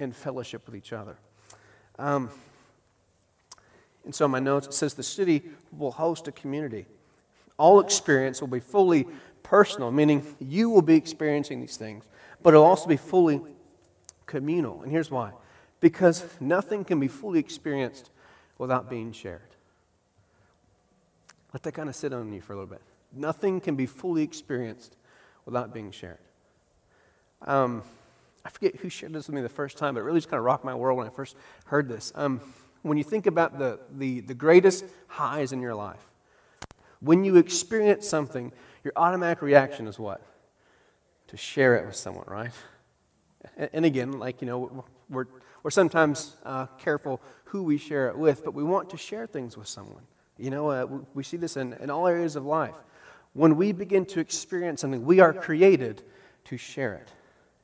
in 0.00 0.12
fellowship 0.12 0.66
with 0.66 0.76
each 0.76 0.92
other. 0.92 1.16
Um, 1.98 2.30
and 4.04 4.14
so, 4.14 4.26
my 4.26 4.40
notes, 4.40 4.66
it 4.66 4.74
says 4.74 4.94
the 4.94 5.02
city 5.02 5.42
will 5.76 5.92
host 5.92 6.26
a 6.28 6.32
community. 6.32 6.86
All 7.58 7.80
experience 7.80 8.40
will 8.40 8.48
be 8.48 8.60
fully 8.60 9.06
personal, 9.42 9.90
meaning 9.90 10.24
you 10.38 10.70
will 10.70 10.82
be 10.82 10.94
experiencing 10.96 11.60
these 11.60 11.76
things, 11.76 12.04
but 12.42 12.54
it'll 12.54 12.64
also 12.64 12.88
be 12.88 12.96
fully 12.96 13.40
communal. 14.26 14.82
And 14.82 14.90
here's 14.90 15.10
why 15.10 15.32
because 15.80 16.24
nothing 16.40 16.84
can 16.84 17.00
be 17.00 17.08
fully 17.08 17.40
experienced 17.40 18.10
without 18.58 18.90
being 18.90 19.12
shared. 19.12 19.40
Let 21.52 21.62
that 21.62 21.72
kind 21.72 21.88
of 21.88 21.96
sit 21.96 22.12
on 22.12 22.32
you 22.32 22.40
for 22.40 22.52
a 22.52 22.56
little 22.56 22.70
bit. 22.70 22.82
Nothing 23.12 23.60
can 23.60 23.76
be 23.76 23.86
fully 23.86 24.22
experienced 24.22 24.96
without 25.46 25.74
being 25.74 25.90
shared. 25.90 26.18
Um, 27.42 27.82
I 28.44 28.50
forget 28.50 28.76
who 28.76 28.88
shared 28.88 29.12
this 29.12 29.26
with 29.26 29.34
me 29.34 29.42
the 29.42 29.48
first 29.48 29.76
time, 29.76 29.94
but 29.94 30.00
it 30.00 30.04
really 30.04 30.18
just 30.18 30.30
kind 30.30 30.38
of 30.38 30.44
rocked 30.44 30.64
my 30.64 30.74
world 30.74 30.98
when 30.98 31.06
I 31.06 31.10
first 31.10 31.36
heard 31.66 31.88
this. 31.88 32.12
Um, 32.14 32.40
when 32.82 32.96
you 32.96 33.04
think 33.04 33.26
about 33.26 33.58
the, 33.58 33.78
the, 33.92 34.20
the 34.20 34.34
greatest 34.34 34.84
highs 35.08 35.52
in 35.52 35.60
your 35.60 35.74
life, 35.74 36.06
when 37.00 37.24
you 37.24 37.36
experience 37.36 38.08
something, 38.08 38.52
your 38.84 38.92
automatic 38.96 39.42
reaction 39.42 39.86
is 39.86 39.98
what? 39.98 40.22
To 41.28 41.36
share 41.36 41.76
it 41.76 41.86
with 41.86 41.96
someone, 41.96 42.24
right? 42.26 42.52
And, 43.56 43.70
and 43.72 43.84
again, 43.84 44.18
like, 44.18 44.40
you 44.40 44.46
know, 44.46 44.84
we're, 45.08 45.26
we're 45.62 45.70
sometimes 45.70 46.36
uh, 46.44 46.66
careful 46.78 47.20
who 47.44 47.62
we 47.62 47.76
share 47.76 48.08
it 48.08 48.16
with, 48.16 48.44
but 48.44 48.54
we 48.54 48.64
want 48.64 48.90
to 48.90 48.96
share 48.96 49.26
things 49.26 49.56
with 49.56 49.68
someone. 49.68 50.02
You 50.38 50.50
know, 50.50 50.70
uh, 50.70 50.86
we 51.12 51.22
see 51.22 51.36
this 51.36 51.56
in, 51.56 51.74
in 51.74 51.90
all 51.90 52.06
areas 52.06 52.36
of 52.36 52.46
life. 52.46 52.74
When 53.34 53.56
we 53.56 53.72
begin 53.72 54.06
to 54.06 54.20
experience 54.20 54.80
something, 54.80 55.04
we 55.04 55.20
are 55.20 55.32
created 55.32 56.02
to 56.44 56.56
share 56.56 56.94
it. 56.94 57.08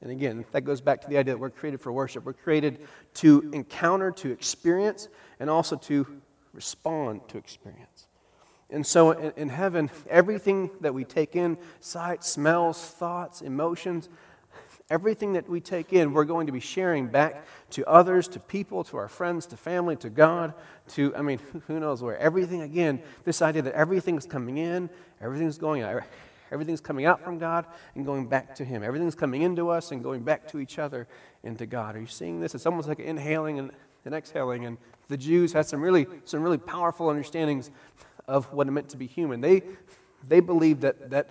And 0.03 0.11
again, 0.11 0.45
that 0.53 0.63
goes 0.63 0.81
back 0.81 1.01
to 1.03 1.09
the 1.09 1.19
idea 1.19 1.35
that 1.35 1.39
we're 1.39 1.51
created 1.51 1.81
for 1.81 1.91
worship. 1.93 2.25
We're 2.25 2.35
created 2.35 2.81
to 3.15 3.49
encounter, 3.53 4.11
to 4.13 4.31
experience, 4.31 5.09
and 5.41 5.49
also 5.49 5.77
to 5.77 6.07
respond 6.53 7.27
to 7.29 7.39
experience. 7.39 8.07
And 8.69 8.87
so 8.87 9.13
in, 9.13 9.33
in 9.37 9.49
heaven, 9.49 9.91
everything 10.09 10.71
that 10.81 10.93
we 10.93 11.05
take 11.05 11.37
in 11.37 11.57
sight, 11.81 12.25
smells, 12.25 12.85
thoughts, 12.85 13.41
emotions 13.41 14.09
everything 14.91 15.33
that 15.33 15.49
we 15.49 15.61
take 15.61 15.93
in, 15.93 16.13
we're 16.13 16.25
going 16.25 16.47
to 16.47 16.53
be 16.53 16.61
sharing 16.61 17.09
back 17.09 17.45
to 17.71 17.85
others, 17.87 18.29
to 18.29 18.41
people, 18.41 18.85
to 18.85 18.97
our 18.97 19.09
friends, 19.09 19.47
to 19.47 19.57
family, 19.57 19.97
to 19.97 20.11
God, 20.11 20.55
to, 20.89 21.15
I 21.17 21.23
mean, 21.23 21.41
who 21.67 21.81
knows 21.81 22.03
where. 22.03 22.17
Everything, 22.19 22.63
again, 22.63 23.03
this 23.25 23.43
idea 23.43 23.63
that 23.63 23.75
everything's 23.75 24.27
coming 24.27 24.59
in, 24.59 24.89
everything's 25.21 25.59
going 25.59 25.83
out. 25.83 26.03
Everything's 26.53 26.81
coming 26.81 27.07
out 27.07 27.21
from 27.21 27.39
God 27.39 27.67
and 27.95 28.05
going 28.05 28.27
back 28.27 28.55
to 28.57 28.65
Him. 28.65 28.83
Everything's 28.83 29.15
coming 29.15 29.43
into 29.43 29.69
us 29.69 29.91
and 29.91 30.03
going 30.03 30.23
back 30.23 30.49
to 30.49 30.59
each 30.59 30.79
other 30.79 31.09
and 31.45 31.59
to 31.59 31.67
God. 31.67 31.97
Are 31.97 32.01
you 32.01 32.07
seeing 32.07 32.41
this? 32.41 32.55
It's 32.55 32.67
almost 32.67 32.89
like 32.89 32.99
inhaling 32.99 33.59
and, 33.59 33.71
and 34.05 34.15
exhaling. 34.15 34.65
And 34.65 34.79
the 35.09 35.17
Jews 35.17 35.53
had 35.53 35.67
some 35.67 35.81
really, 35.81 36.07
some 36.25 36.43
really 36.43 36.59
powerful 36.59 37.09
understandings 37.09 37.71
of 38.29 38.53
what 38.53 38.67
it 38.67 38.71
meant 38.71 38.89
to 38.91 38.97
be 38.97 39.07
human. 39.07 39.41
They, 39.41 39.63
they 40.27 40.41
believed 40.41 40.83
that, 40.83 41.11
that 41.11 41.31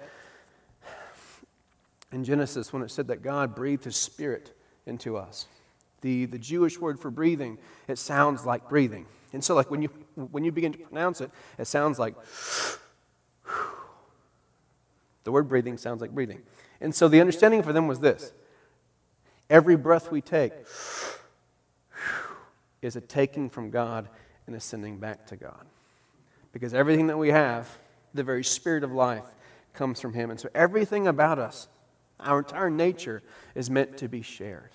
in 2.11 2.23
Genesis, 2.23 2.71
when 2.71 2.81
it 2.81 2.91
said 2.91 3.07
that 3.07 3.21
God 3.21 3.55
breathed 3.55 3.83
His 3.83 3.97
Spirit 3.97 4.55
into 4.85 5.17
us, 5.17 5.47
the, 6.01 6.25
the 6.25 6.37
Jewish 6.37 6.79
word 6.79 6.99
for 6.99 7.09
breathing, 7.09 7.57
it 7.87 7.97
sounds 7.97 8.45
like 8.45 8.69
breathing. 8.69 9.05
And 9.33 9.43
so, 9.43 9.55
like 9.55 9.69
when 9.69 9.81
you, 9.81 9.89
when 10.15 10.43
you 10.45 10.51
begin 10.51 10.71
to 10.71 10.79
pronounce 10.79 11.19
it, 11.19 11.31
it 11.57 11.65
sounds 11.65 11.99
like 11.99 12.15
the 15.25 15.31
word 15.31 15.49
breathing 15.49 15.77
sounds 15.77 15.99
like 15.99 16.11
breathing. 16.11 16.41
And 16.79 16.95
so 16.95 17.09
the 17.09 17.19
understanding 17.19 17.61
for 17.61 17.73
them 17.73 17.87
was 17.87 17.99
this 17.99 18.31
every 19.49 19.75
breath 19.75 20.11
we 20.11 20.21
take 20.21 20.53
is 22.81 22.95
a 22.95 23.01
taking 23.01 23.49
from 23.49 23.71
God 23.71 24.07
and 24.47 24.55
a 24.55 24.59
sending 24.59 24.97
back 24.97 25.25
to 25.27 25.35
God. 25.35 25.65
Because 26.53 26.73
everything 26.73 27.07
that 27.07 27.17
we 27.17 27.29
have, 27.29 27.77
the 28.13 28.23
very 28.23 28.43
spirit 28.43 28.83
of 28.83 28.91
life, 28.91 29.25
comes 29.73 29.99
from 29.99 30.13
Him. 30.13 30.29
And 30.29 30.39
so 30.39 30.47
everything 30.55 31.07
about 31.07 31.37
us, 31.39 31.67
our 32.19 32.39
entire 32.39 32.69
nature, 32.69 33.21
is 33.55 33.69
meant 33.69 33.97
to 33.97 34.07
be 34.07 34.21
shared. 34.21 34.69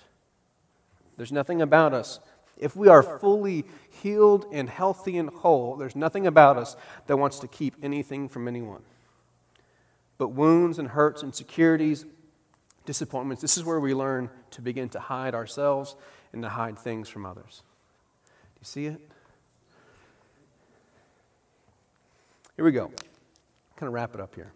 There's 1.17 1.31
nothing 1.31 1.61
about 1.61 1.93
us. 1.93 2.19
If 2.57 2.75
we 2.75 2.87
are 2.87 3.01
fully 3.01 3.65
healed 3.89 4.45
and 4.51 4.69
healthy 4.69 5.17
and 5.17 5.29
whole, 5.29 5.77
there's 5.77 5.95
nothing 5.95 6.27
about 6.27 6.57
us 6.57 6.75
that 7.07 7.17
wants 7.17 7.39
to 7.39 7.47
keep 7.47 7.75
anything 7.81 8.29
from 8.29 8.47
anyone. 8.47 8.83
But 10.21 10.33
wounds 10.33 10.77
and 10.77 10.87
hurts, 10.87 11.23
insecurities, 11.23 12.05
disappointments. 12.85 13.41
This 13.41 13.57
is 13.57 13.63
where 13.63 13.79
we 13.79 13.95
learn 13.95 14.29
to 14.51 14.61
begin 14.61 14.87
to 14.89 14.99
hide 14.99 15.33
ourselves 15.33 15.95
and 16.31 16.43
to 16.43 16.49
hide 16.49 16.77
things 16.77 17.09
from 17.09 17.25
others. 17.25 17.63
Do 18.53 18.59
you 18.59 18.65
see 18.65 18.85
it? 18.85 19.01
Here 22.55 22.63
we 22.63 22.71
go. 22.71 22.91
Kind 23.77 23.87
of 23.87 23.93
wrap 23.93 24.13
it 24.13 24.21
up 24.21 24.35
here. 24.35 24.53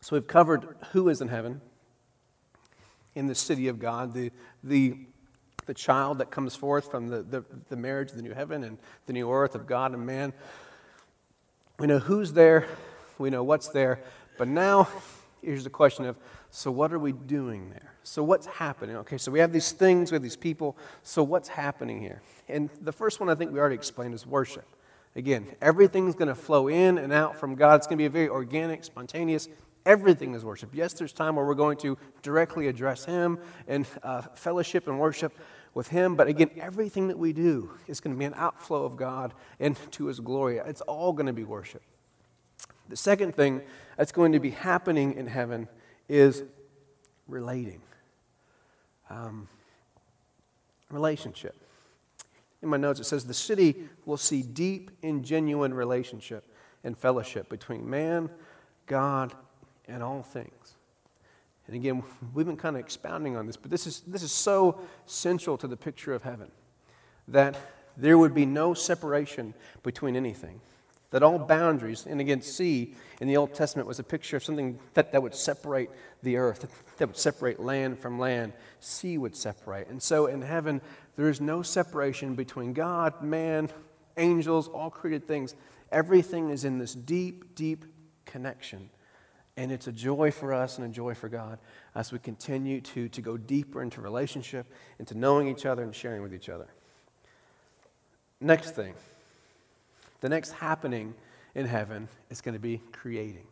So 0.00 0.16
we've 0.16 0.26
covered 0.26 0.66
who 0.92 1.10
is 1.10 1.20
in 1.20 1.28
heaven, 1.28 1.60
in 3.14 3.26
the 3.26 3.34
city 3.34 3.68
of 3.68 3.78
God, 3.78 4.14
the, 4.14 4.32
the, 4.62 4.96
the 5.66 5.74
child 5.74 6.20
that 6.20 6.30
comes 6.30 6.56
forth 6.56 6.90
from 6.90 7.08
the, 7.08 7.22
the, 7.22 7.44
the 7.68 7.76
marriage 7.76 8.12
of 8.12 8.16
the 8.16 8.22
new 8.22 8.32
heaven 8.32 8.64
and 8.64 8.78
the 9.04 9.12
new 9.12 9.30
earth 9.30 9.54
of 9.54 9.66
God 9.66 9.92
and 9.92 10.06
man. 10.06 10.32
We 11.78 11.86
know 11.86 11.98
who's 11.98 12.32
there, 12.32 12.66
we 13.18 13.30
know 13.30 13.44
what's 13.44 13.68
there, 13.68 14.00
but 14.38 14.48
now 14.48 14.88
here's 15.42 15.64
the 15.64 15.70
question 15.70 16.04
of 16.04 16.16
so 16.50 16.70
what 16.70 16.92
are 16.92 16.98
we 16.98 17.12
doing 17.12 17.70
there? 17.70 17.92
So 18.04 18.22
what's 18.22 18.46
happening? 18.46 18.96
Okay, 18.96 19.18
so 19.18 19.32
we 19.32 19.40
have 19.40 19.52
these 19.52 19.72
things, 19.72 20.12
we 20.12 20.16
have 20.16 20.22
these 20.22 20.36
people, 20.36 20.76
so 21.02 21.22
what's 21.22 21.48
happening 21.48 22.00
here? 22.00 22.22
And 22.48 22.70
the 22.80 22.92
first 22.92 23.18
one 23.18 23.28
I 23.28 23.34
think 23.34 23.52
we 23.52 23.58
already 23.58 23.74
explained 23.74 24.14
is 24.14 24.26
worship. 24.26 24.66
Again, 25.16 25.46
everything's 25.60 26.14
going 26.14 26.28
to 26.28 26.34
flow 26.34 26.68
in 26.68 26.98
and 26.98 27.12
out 27.12 27.36
from 27.36 27.54
God. 27.54 27.76
It's 27.76 27.86
going 27.86 27.98
to 27.98 28.02
be 28.02 28.06
a 28.06 28.10
very 28.10 28.28
organic, 28.28 28.84
spontaneous, 28.84 29.48
Everything 29.86 30.34
is 30.34 30.44
worship. 30.44 30.70
Yes, 30.72 30.94
there's 30.94 31.12
time 31.12 31.36
where 31.36 31.44
we're 31.44 31.54
going 31.54 31.76
to 31.78 31.98
directly 32.22 32.68
address 32.68 33.04
Him 33.04 33.38
and 33.68 33.86
uh, 34.02 34.22
fellowship 34.34 34.88
and 34.88 34.98
worship 34.98 35.38
with 35.74 35.88
Him, 35.88 36.14
but 36.14 36.26
again, 36.26 36.50
everything 36.58 37.08
that 37.08 37.18
we 37.18 37.32
do 37.32 37.70
is 37.86 38.00
going 38.00 38.14
to 38.14 38.18
be 38.18 38.24
an 38.24 38.34
outflow 38.34 38.84
of 38.84 38.96
God 38.96 39.34
and 39.60 39.76
to 39.92 40.06
His 40.06 40.20
glory. 40.20 40.58
It's 40.58 40.80
all 40.82 41.12
going 41.12 41.26
to 41.26 41.32
be 41.32 41.44
worship. 41.44 41.82
The 42.88 42.96
second 42.96 43.34
thing 43.34 43.62
that's 43.96 44.12
going 44.12 44.32
to 44.32 44.40
be 44.40 44.50
happening 44.50 45.14
in 45.14 45.26
heaven 45.26 45.68
is 46.08 46.42
relating. 47.26 47.80
Um, 49.10 49.48
relationship. 50.90 51.56
In 52.62 52.68
my 52.68 52.76
notes, 52.76 53.00
it 53.00 53.04
says 53.04 53.24
the 53.24 53.34
city 53.34 53.84
will 54.06 54.16
see 54.16 54.42
deep 54.42 54.90
and 55.02 55.24
genuine 55.24 55.74
relationship 55.74 56.44
and 56.82 56.96
fellowship 56.96 57.48
between 57.48 57.88
man, 57.88 58.30
God, 58.86 59.34
and 59.86 60.02
all 60.02 60.22
things. 60.22 60.76
And 61.66 61.76
again, 61.76 62.02
we've 62.34 62.46
been 62.46 62.56
kind 62.56 62.76
of 62.76 62.80
expounding 62.80 63.36
on 63.36 63.46
this, 63.46 63.56
but 63.56 63.70
this 63.70 63.86
is, 63.86 64.00
this 64.06 64.22
is 64.22 64.32
so 64.32 64.80
central 65.06 65.56
to 65.58 65.66
the 65.66 65.76
picture 65.76 66.12
of 66.12 66.22
heaven 66.22 66.50
that 67.28 67.56
there 67.96 68.18
would 68.18 68.34
be 68.34 68.44
no 68.44 68.74
separation 68.74 69.54
between 69.82 70.16
anything. 70.16 70.60
That 71.14 71.22
all 71.22 71.38
boundaries, 71.38 72.06
and 72.10 72.20
again, 72.20 72.42
sea 72.42 72.92
in 73.20 73.28
the 73.28 73.36
Old 73.36 73.54
Testament 73.54 73.86
was 73.86 74.00
a 74.00 74.02
picture 74.02 74.36
of 74.36 74.42
something 74.42 74.80
that, 74.94 75.12
that 75.12 75.22
would 75.22 75.36
separate 75.36 75.88
the 76.24 76.38
earth, 76.38 76.66
that 76.98 77.06
would 77.06 77.16
separate 77.16 77.60
land 77.60 78.00
from 78.00 78.18
land. 78.18 78.52
Sea 78.80 79.16
would 79.18 79.36
separate. 79.36 79.86
And 79.86 80.02
so 80.02 80.26
in 80.26 80.42
heaven, 80.42 80.80
there 81.14 81.28
is 81.28 81.40
no 81.40 81.62
separation 81.62 82.34
between 82.34 82.72
God, 82.72 83.22
man, 83.22 83.70
angels, 84.16 84.66
all 84.66 84.90
created 84.90 85.28
things. 85.28 85.54
Everything 85.92 86.50
is 86.50 86.64
in 86.64 86.80
this 86.80 86.96
deep, 86.96 87.54
deep 87.54 87.84
connection. 88.24 88.90
And 89.56 89.70
it's 89.70 89.86
a 89.86 89.92
joy 89.92 90.32
for 90.32 90.52
us 90.52 90.78
and 90.78 90.86
a 90.88 90.92
joy 90.92 91.14
for 91.14 91.28
God 91.28 91.60
as 91.94 92.10
we 92.10 92.18
continue 92.18 92.80
to, 92.80 93.08
to 93.10 93.22
go 93.22 93.36
deeper 93.36 93.82
into 93.82 94.00
relationship, 94.00 94.66
into 94.98 95.16
knowing 95.16 95.46
each 95.46 95.64
other 95.64 95.84
and 95.84 95.94
sharing 95.94 96.22
with 96.22 96.34
each 96.34 96.48
other. 96.48 96.66
Next 98.40 98.72
thing, 98.72 98.94
the 100.24 100.30
next 100.30 100.52
happening 100.52 101.12
in 101.54 101.66
heaven 101.66 102.08
is 102.30 102.40
going 102.40 102.54
to 102.54 102.58
be 102.58 102.80
creating. 102.92 103.46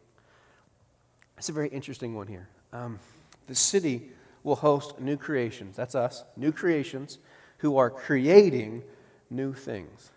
It's 1.37 1.51
a 1.51 1.53
very 1.53 1.69
interesting 1.69 2.15
one 2.15 2.27
here. 2.27 2.49
Um, 2.73 2.99
the 3.47 3.55
city 3.55 4.09
will 4.43 4.55
host 4.55 4.99
new 4.99 5.19
creations. 5.19 5.77
That's 5.77 5.95
us, 5.95 6.25
new 6.35 6.51
creations 6.51 7.19
who 7.59 7.77
are 7.77 7.91
creating 7.91 8.85
new 9.29 9.53
things. 9.53 10.13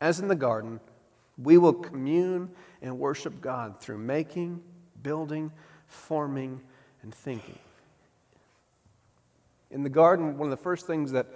As 0.00 0.20
in 0.20 0.28
the 0.28 0.36
garden, 0.36 0.78
we 1.42 1.58
will 1.58 1.72
commune 1.72 2.50
and 2.80 3.00
worship 3.00 3.40
God 3.40 3.80
through 3.80 3.98
making 3.98 4.62
building, 5.02 5.50
forming, 5.88 6.60
and 7.02 7.12
thinking. 7.12 7.58
In 9.72 9.82
the 9.82 9.88
garden, 9.88 10.38
one 10.38 10.52
of 10.52 10.56
the 10.56 10.62
first 10.62 10.86
things 10.86 11.10
that, 11.10 11.26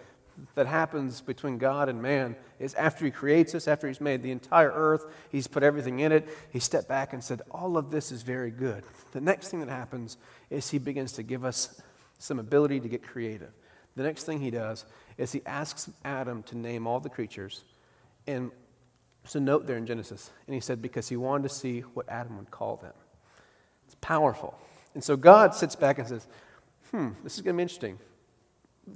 that 0.55 0.67
happens 0.67 1.21
between 1.21 1.59
God 1.59 1.89
and 1.89 2.01
man 2.01 2.37
is 2.59 2.75
after 2.75 3.05
He 3.05 3.11
creates 3.11 3.55
us, 3.55 3.69
after 3.69 3.89
He's 3.89 4.01
made 4.01 4.23
the 4.23 4.31
entire 4.31 4.71
earth, 4.71 5.07
He's 5.31 5.47
put 5.47 5.63
everything 5.63 6.01
in 6.01 6.13
it, 6.13 6.29
He 6.51 6.61
stepped 6.61 6.89
back 6.89 7.13
and 7.13 7.23
said, 7.23 7.43
All 7.51 7.77
of 7.77 7.91
this 7.91 8.13
is 8.13 8.23
very 8.23 8.51
good. 8.51 8.85
The 9.13 9.21
next 9.21 9.49
thing 9.49 9.61
that 9.61 9.69
happens 9.69 10.17
is 10.51 10.71
He 10.71 10.79
begins 10.79 11.13
to 11.13 11.23
give 11.23 11.45
us 11.45 11.81
some 12.19 12.39
ability 12.39 12.81
to 12.81 12.89
get 12.89 13.03
creative. 13.03 13.53
The 13.97 14.03
next 14.03 14.25
thing 14.25 14.41
He 14.41 14.51
does 14.51 14.85
is 15.17 15.33
He 15.33 15.43
asks 15.47 15.91
Adam 16.05 16.43
to 16.45 16.57
name 16.57 16.87
all 16.87 17.01
the 17.01 17.11
creatures. 17.11 17.65
And 18.27 18.51
there's 19.23 19.37
a 19.37 19.41
note 19.41 19.67
there 19.67 19.77
in 19.77 19.87
Genesis. 19.87 20.31
And 20.47 20.55
He 20.55 20.61
said, 20.61 20.81
Because 20.81 21.09
He 21.09 21.17
wanted 21.17 21.49
to 21.49 21.55
see 21.55 21.81
what 21.81 22.09
Adam 22.09 22.37
would 22.39 22.51
call 22.51 22.77
them 22.77 22.95
It's 23.87 23.97
powerful. 24.01 24.59
And 24.95 25.05
so 25.05 25.17
God 25.17 25.55
sits 25.55 25.77
back 25.77 25.99
and 25.99 26.09
says, 26.09 26.27
hmm, 26.91 27.11
this 27.23 27.37
is 27.37 27.43
going 27.43 27.55
to 27.55 27.59
be 27.59 27.63
interesting. 27.63 27.99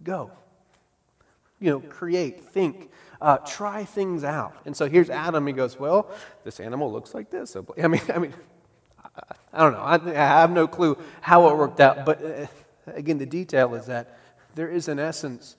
Go. 0.03 0.31
You 1.63 1.71
know, 1.71 1.81
create, 1.81 2.41
think, 2.41 2.91
uh, 3.21 3.39
try 3.39 3.85
things 3.85 4.25
out. 4.25 4.57
And 4.67 4.77
so 4.77 4.89
here's 4.89 5.09
Adam. 5.09 5.47
He 5.47 5.53
goes, 5.53 5.79
well, 5.79 6.11
this 6.43 6.59
animal 6.59 6.93
looks 6.93 7.15
like 7.15 7.31
this. 7.31 7.57
I 7.83 7.87
mean, 7.87 8.01
I 8.13 8.19
mean, 8.19 8.35
I 9.53 9.63
don't 9.63 9.73
know. 9.73 9.79
I, 9.79 9.95
I 9.95 10.41
have 10.41 10.51
no 10.51 10.67
clue 10.67 10.99
how 11.21 11.49
it 11.49 11.57
worked 11.57 11.79
out. 11.79 12.05
But 12.05 12.25
uh, 12.25 12.47
again, 12.89 13.19
the 13.19 13.27
detail 13.27 13.75
is 13.77 13.87
that 13.87 14.19
there 14.57 14.69
is, 14.69 14.89
an 14.89 14.99
essence, 14.99 15.57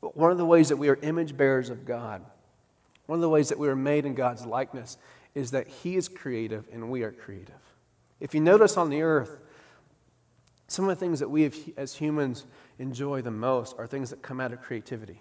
one 0.00 0.30
of 0.30 0.38
the 0.38 0.46
ways 0.46 0.68
that 0.68 0.76
we 0.76 0.88
are 0.88 0.98
image 1.02 1.36
bearers 1.36 1.70
of 1.70 1.84
God, 1.84 2.24
one 3.06 3.16
of 3.16 3.20
the 3.20 3.28
ways 3.28 3.48
that 3.48 3.58
we 3.58 3.68
are 3.68 3.76
made 3.76 4.06
in 4.06 4.14
God's 4.14 4.46
likeness, 4.46 4.96
is 5.34 5.50
that 5.50 5.66
He 5.66 5.96
is 5.96 6.08
creative 6.08 6.66
and 6.72 6.88
we 6.88 7.02
are 7.02 7.10
creative. 7.10 7.54
If 8.20 8.32
you 8.32 8.40
notice 8.40 8.76
on 8.76 8.90
the 8.90 9.02
earth, 9.02 9.38
some 10.68 10.84
of 10.84 10.88
the 10.88 10.96
things 10.96 11.20
that 11.20 11.28
we 11.28 11.42
have, 11.42 11.56
as 11.76 11.94
humans 11.96 12.46
enjoy 12.78 13.22
the 13.22 13.30
most 13.30 13.76
are 13.78 13.86
things 13.86 14.10
that 14.10 14.22
come 14.22 14.40
out 14.40 14.52
of 14.52 14.60
creativity. 14.60 15.20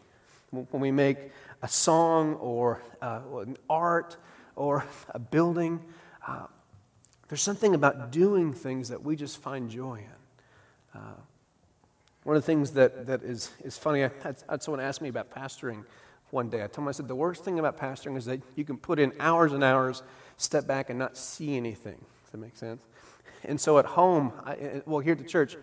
When 0.52 0.82
we 0.82 0.92
make 0.92 1.18
a 1.62 1.68
song 1.68 2.36
or 2.36 2.82
uh, 3.02 3.22
an 3.40 3.58
art 3.70 4.18
or 4.56 4.86
a 5.10 5.20
building, 5.20 5.82
uh, 6.28 6.48
there's 7.28 7.42
something 7.42 7.74
about 7.74 8.12
doing 8.12 8.54
things 8.54 8.90
that 8.90 9.04
we 9.04 9.16
just 9.16 9.38
find 9.38 9.70
joy 9.70 9.96
in. 9.96 11.00
Uh, 11.00 11.16
one 12.24 12.36
of 12.36 12.42
the 12.42 12.46
things 12.46 12.72
that, 12.72 13.08
that 13.08 13.24
is, 13.24 13.52
is 13.64 13.78
funny, 13.78 14.04
I 14.04 14.12
had, 14.24 14.42
had 14.50 14.64
someone 14.64 14.80
ask 14.80 15.02
me 15.02 15.10
about 15.10 15.30
pastoring 15.30 15.84
one 16.32 16.50
day. 16.50 16.64
I 16.64 16.68
told 16.68 16.80
him, 16.80 16.88
I 16.88 16.92
said, 16.92 17.08
the 17.08 17.16
worst 17.16 17.44
thing 17.44 17.60
about 17.60 17.78
pastoring 17.78 18.18
is 18.18 18.26
that 18.26 18.42
you 18.56 18.64
can 18.64 18.78
put 18.78 19.00
in 19.00 19.14
hours 19.20 19.54
and 19.54 19.64
hours, 19.64 20.04
step 20.38 20.66
back, 20.66 20.90
and 20.90 20.98
not 20.98 21.18
see 21.18 21.56
anything 21.56 21.98
Does 22.24 22.32
that 22.32 22.38
make 22.38 22.58
sense? 22.58 22.84
And 23.44 23.60
so 23.60 23.78
at 23.78 23.86
home, 23.86 24.34
I, 24.44 24.82
well, 24.86 25.00
here 25.00 25.12
at 25.12 25.20
the 25.20 25.24
church, 25.24 25.56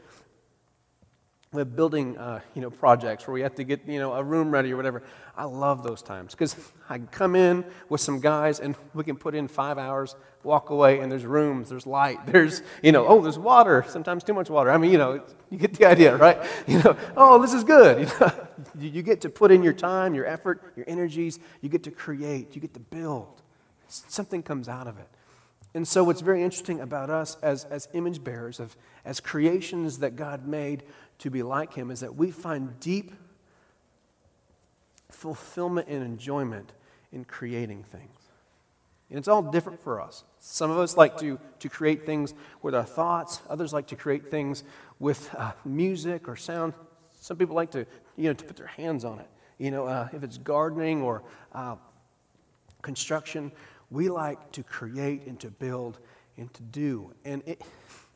have 1.58 1.76
building, 1.76 2.16
uh, 2.16 2.40
you 2.54 2.62
know, 2.62 2.70
projects 2.70 3.26
where 3.26 3.34
we 3.34 3.42
have 3.42 3.54
to 3.56 3.64
get, 3.64 3.86
you 3.86 3.98
know, 3.98 4.14
a 4.14 4.22
room 4.22 4.50
ready 4.50 4.72
or 4.72 4.76
whatever. 4.76 5.02
I 5.36 5.44
love 5.44 5.82
those 5.82 6.00
times 6.02 6.32
because 6.32 6.56
I 6.88 6.98
come 6.98 7.36
in 7.36 7.64
with 7.88 8.00
some 8.00 8.20
guys 8.20 8.58
and 8.60 8.74
we 8.94 9.04
can 9.04 9.16
put 9.16 9.34
in 9.34 9.48
five 9.48 9.76
hours, 9.76 10.16
walk 10.42 10.70
away, 10.70 11.00
and 11.00 11.12
there's 11.12 11.26
rooms, 11.26 11.68
there's 11.68 11.86
light, 11.86 12.26
there's, 12.26 12.62
you 12.82 12.92
know, 12.92 13.06
oh, 13.06 13.20
there's 13.20 13.38
water, 13.38 13.84
sometimes 13.88 14.24
too 14.24 14.34
much 14.34 14.48
water. 14.48 14.70
I 14.70 14.78
mean, 14.78 14.92
you 14.92 14.98
know, 14.98 15.22
you 15.50 15.58
get 15.58 15.74
the 15.74 15.86
idea, 15.86 16.16
right? 16.16 16.42
You 16.66 16.82
know, 16.82 16.96
oh, 17.16 17.40
this 17.40 17.52
is 17.52 17.64
good. 17.64 18.10
You, 18.78 18.88
know, 18.88 18.94
you 18.94 19.02
get 19.02 19.20
to 19.22 19.28
put 19.28 19.50
in 19.50 19.62
your 19.62 19.72
time, 19.72 20.14
your 20.14 20.24
effort, 20.24 20.72
your 20.76 20.86
energies. 20.88 21.38
You 21.60 21.68
get 21.68 21.82
to 21.82 21.90
create, 21.90 22.54
you 22.54 22.60
get 22.60 22.72
to 22.74 22.80
build. 22.80 23.42
Something 23.88 24.42
comes 24.42 24.68
out 24.68 24.86
of 24.86 24.98
it. 24.98 25.08
And 25.74 25.88
so, 25.88 26.04
what's 26.04 26.20
very 26.20 26.42
interesting 26.42 26.80
about 26.80 27.08
us 27.08 27.36
as, 27.42 27.64
as 27.64 27.88
image 27.94 28.22
bearers, 28.22 28.60
of, 28.60 28.76
as 29.04 29.20
creations 29.20 29.98
that 29.98 30.16
God 30.16 30.46
made 30.46 30.82
to 31.22 31.30
be 31.30 31.42
like 31.42 31.74
Him, 31.74 31.90
is 31.90 32.00
that 32.00 32.14
we 32.14 32.30
find 32.30 32.78
deep 32.80 33.12
fulfillment 35.08 35.88
and 35.88 36.02
enjoyment 36.02 36.72
in 37.12 37.24
creating 37.24 37.84
things. 37.84 38.18
And 39.08 39.18
it's 39.18 39.28
all 39.28 39.42
different 39.42 39.78
for 39.78 40.00
us. 40.00 40.24
Some 40.40 40.70
of 40.70 40.78
us 40.78 40.96
like 40.96 41.18
to, 41.18 41.38
to 41.60 41.68
create 41.68 42.06
things 42.06 42.34
with 42.62 42.74
our 42.74 42.84
thoughts, 42.84 43.40
others 43.48 43.72
like 43.72 43.86
to 43.88 43.96
create 43.96 44.30
things 44.30 44.64
with 44.98 45.32
uh, 45.36 45.52
music 45.64 46.28
or 46.28 46.34
sound. 46.34 46.72
Some 47.20 47.36
people 47.36 47.54
like 47.54 47.70
to, 47.72 47.86
you 48.16 48.24
know, 48.24 48.32
to 48.32 48.44
put 48.44 48.56
their 48.56 48.66
hands 48.66 49.04
on 49.04 49.20
it. 49.20 49.28
You 49.58 49.70
know, 49.70 49.86
uh, 49.86 50.08
if 50.12 50.24
it's 50.24 50.38
gardening 50.38 51.02
or 51.02 51.22
uh, 51.52 51.76
construction, 52.80 53.52
we 53.90 54.08
like 54.08 54.50
to 54.52 54.62
create 54.64 55.26
and 55.26 55.38
to 55.40 55.50
build 55.50 56.00
and 56.36 56.52
to 56.54 56.62
do. 56.62 57.12
And, 57.24 57.42
it, 57.46 57.62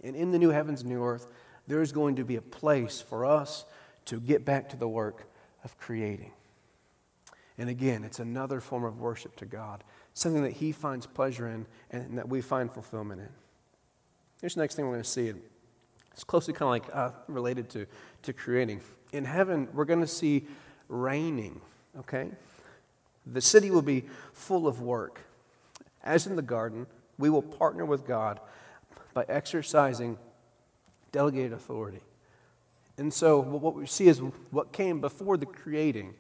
and 0.03 0.17
in 0.17 0.33
the 0.33 0.39
new 0.39 0.51
heavens 0.51 0.81
and 0.81 0.91
new 0.91 1.05
earth, 1.05 1.29
there's 1.67 1.93
going 1.93 2.17
to 2.17 2.25
be 2.25 2.37
a 2.37 2.43
place 2.43 3.01
for 3.01 3.25
us 3.25 3.64
to 4.07 4.21
get 4.21 4.45
back 4.45 4.69
to 4.71 4.77
the 4.77 4.89
work 4.89 5.29
of 5.64 5.77
creating. 5.79 6.33
And 7.59 7.69
again, 7.69 8.05
it's 8.05 8.21
another 8.21 8.61
form 8.61 8.85
of 8.85 9.01
worship 9.01 9.37
to 9.37 9.47
God, 9.47 9.83
something 10.14 10.43
that 10.43 10.53
He 10.53 10.73
finds 10.73 11.07
pleasure 11.07 11.49
in 11.49 11.67
and 11.91 12.19
that 12.19 12.29
we 12.29 12.41
find 12.41 12.71
fulfillment 12.73 13.21
in. 13.21 13.29
Here's 14.41 14.55
the 14.55 14.61
next 14.61 14.75
thing 14.75 14.85
we're 14.85 14.93
going 14.93 15.03
to 15.03 15.09
see. 15.09 15.33
It's 16.12 16.25
closely 16.25 16.55
kind 16.55 16.83
of 16.83 16.89
like 16.89 16.97
uh, 16.97 17.11
related 17.29 17.69
to, 17.71 17.87
to 18.23 18.33
creating. 18.33 18.81
In 19.12 19.25
heaven, 19.25 19.69
we're 19.73 19.85
going 19.85 20.01
to 20.01 20.07
see 20.07 20.47
reigning, 20.89 21.61
okay? 21.99 22.31
The 23.27 23.41
city 23.41 23.71
will 23.71 23.83
be 23.83 24.05
full 24.33 24.67
of 24.67 24.81
work. 24.81 25.21
As 26.05 26.27
in 26.27 26.37
the 26.37 26.43
garden, 26.43 26.87
we 27.19 27.31
will 27.31 27.43
partner 27.43 27.85
with 27.85 28.07
God 28.07 28.41
by 29.14 29.25
exercising 29.29 30.19
delegated 31.17 31.55
authority. 31.55 32.03
And 32.99 33.11
so, 33.11 33.41
what 33.41 33.75
we 33.75 33.87
see 33.87 34.07
is 34.07 34.19
what 34.51 34.71
came 34.71 35.01
before 35.01 35.39
the 35.39 35.47
creating 35.47 36.12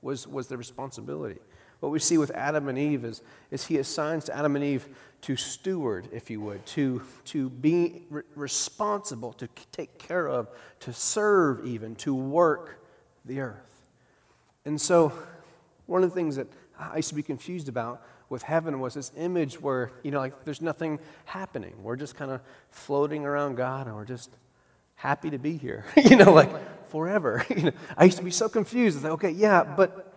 was, 0.00 0.28
was 0.28 0.46
the 0.46 0.56
responsibility. 0.56 1.40
What 1.80 1.90
we 1.90 1.98
see 1.98 2.18
with 2.18 2.30
Adam 2.30 2.68
and 2.68 2.78
Eve 2.78 3.04
is, 3.04 3.20
is 3.50 3.66
he 3.66 3.78
assigns 3.78 4.26
to 4.26 4.36
Adam 4.36 4.54
and 4.54 4.64
Eve 4.64 4.88
to 5.22 5.34
steward, 5.34 6.08
if 6.12 6.30
you 6.30 6.40
would, 6.40 6.64
to, 6.66 7.02
to 7.24 7.50
be 7.50 8.02
re- 8.10 8.22
responsible, 8.36 9.32
to 9.32 9.48
take 9.72 9.98
care 9.98 10.28
of, 10.28 10.48
to 10.80 10.92
serve 10.92 11.66
even, 11.66 11.96
to 11.96 12.14
work 12.14 12.80
the 13.24 13.40
earth. 13.40 13.90
And 14.64 14.80
so, 14.80 15.12
one 15.86 16.04
of 16.04 16.10
the 16.10 16.14
things 16.14 16.36
that 16.36 16.46
I 16.78 16.98
used 16.98 17.08
to 17.08 17.16
be 17.16 17.24
confused 17.24 17.68
about 17.68 18.06
with 18.28 18.44
heaven 18.44 18.78
was 18.78 18.94
this 18.94 19.10
image 19.16 19.60
where, 19.60 19.90
you 20.04 20.12
know, 20.12 20.20
like 20.20 20.44
there's 20.44 20.62
nothing 20.62 21.00
happening. 21.24 21.74
We're 21.82 21.96
just 21.96 22.14
kind 22.14 22.30
of 22.30 22.40
floating 22.70 23.24
around 23.24 23.56
God 23.56 23.88
and 23.88 23.96
we're 23.96 24.04
just 24.04 24.30
happy 24.94 25.30
to 25.30 25.38
be 25.38 25.56
here, 25.56 25.84
you 25.96 26.16
know, 26.16 26.32
like 26.32 26.50
forever. 26.88 27.44
you 27.56 27.64
know, 27.64 27.72
I 27.96 28.04
used 28.04 28.18
to 28.18 28.24
be 28.24 28.30
so 28.30 28.48
confused. 28.48 28.96
It's 28.96 29.04
like, 29.04 29.14
okay, 29.14 29.30
yeah, 29.30 29.64
but 29.64 30.14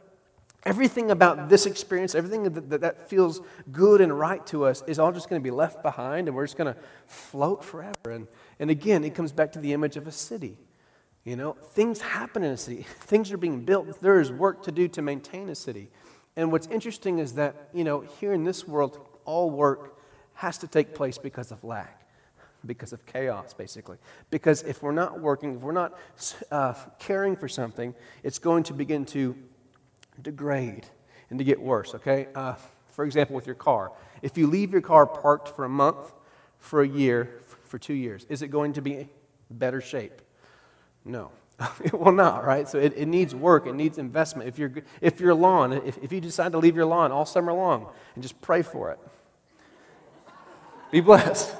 everything 0.63 1.11
about 1.11 1.49
this 1.49 1.65
experience, 1.65 2.13
everything 2.13 2.43
that, 2.43 2.81
that, 2.81 3.09
feels 3.09 3.41
good 3.71 4.01
and 4.01 4.17
right 4.17 4.45
to 4.47 4.65
us 4.65 4.83
is 4.85 4.99
all 4.99 5.11
just 5.11 5.29
going 5.29 5.41
to 5.41 5.43
be 5.43 5.51
left 5.51 5.81
behind 5.81 6.27
and 6.27 6.35
we're 6.35 6.45
just 6.45 6.57
going 6.57 6.73
to 6.73 6.79
float 7.07 7.63
forever. 7.63 8.11
And, 8.11 8.27
and 8.59 8.69
again, 8.69 9.03
it 9.03 9.15
comes 9.15 9.31
back 9.31 9.53
to 9.53 9.59
the 9.59 9.73
image 9.73 9.95
of 9.95 10.07
a 10.07 10.11
city. 10.11 10.57
You 11.23 11.35
know, 11.35 11.53
things 11.53 12.01
happen 12.01 12.43
in 12.43 12.51
a 12.51 12.57
city, 12.57 12.83
things 12.99 13.31
are 13.31 13.37
being 13.37 13.65
built, 13.65 14.01
there 14.01 14.19
is 14.19 14.31
work 14.31 14.63
to 14.63 14.71
do 14.71 14.87
to 14.89 15.01
maintain 15.01 15.49
a 15.49 15.55
city. 15.55 15.89
And 16.35 16.51
what's 16.51 16.67
interesting 16.67 17.19
is 17.19 17.33
that, 17.33 17.69
you 17.73 17.83
know, 17.83 18.01
here 18.01 18.33
in 18.33 18.43
this 18.43 18.67
world, 18.67 18.99
all 19.25 19.49
work 19.49 19.97
has 20.35 20.57
to 20.59 20.67
take 20.67 20.93
place 20.93 21.17
because 21.17 21.51
of 21.51 21.63
lack 21.63 21.96
because 22.67 22.93
of 22.93 23.05
chaos, 23.05 23.53
basically. 23.53 23.97
Because 24.29 24.63
if 24.63 24.83
we're 24.83 24.91
not 24.91 25.19
working, 25.19 25.55
if 25.55 25.61
we're 25.61 25.71
not 25.71 25.97
uh, 26.51 26.73
caring 26.99 27.35
for 27.35 27.47
something, 27.47 27.95
it's 28.23 28.39
going 28.39 28.63
to 28.63 28.73
begin 28.73 29.05
to 29.05 29.35
degrade 30.21 30.85
and 31.29 31.39
to 31.39 31.45
get 31.45 31.61
worse, 31.61 31.95
okay? 31.95 32.27
Uh, 32.35 32.55
for 32.89 33.05
example, 33.05 33.35
with 33.35 33.45
your 33.45 33.55
car. 33.55 33.91
If 34.21 34.37
you 34.37 34.47
leave 34.47 34.71
your 34.71 34.81
car 34.81 35.05
parked 35.05 35.49
for 35.49 35.65
a 35.65 35.69
month, 35.69 36.13
for 36.59 36.81
a 36.81 36.87
year, 36.87 37.41
for 37.63 37.77
two 37.77 37.93
years, 37.93 38.25
is 38.29 38.41
it 38.41 38.49
going 38.49 38.73
to 38.73 38.81
be 38.81 39.09
better 39.49 39.81
shape? 39.81 40.21
No. 41.05 41.31
it 41.83 41.93
will 41.93 42.11
not, 42.11 42.45
right? 42.45 42.67
So 42.67 42.77
it, 42.77 42.93
it 42.95 43.07
needs 43.07 43.33
work, 43.33 43.67
it 43.67 43.75
needs 43.75 43.97
investment. 43.97 44.47
If, 44.47 44.59
you're, 44.59 44.73
if 45.01 45.19
your 45.19 45.33
lawn, 45.33 45.73
if, 45.73 45.97
if 46.03 46.11
you 46.11 46.21
decide 46.21 46.51
to 46.51 46.59
leave 46.59 46.75
your 46.75 46.85
lawn 46.85 47.11
all 47.11 47.25
summer 47.25 47.53
long 47.53 47.87
and 48.13 48.23
just 48.23 48.39
pray 48.41 48.61
for 48.61 48.91
it, 48.91 48.99
be 50.91 51.01
blessed 51.01 51.55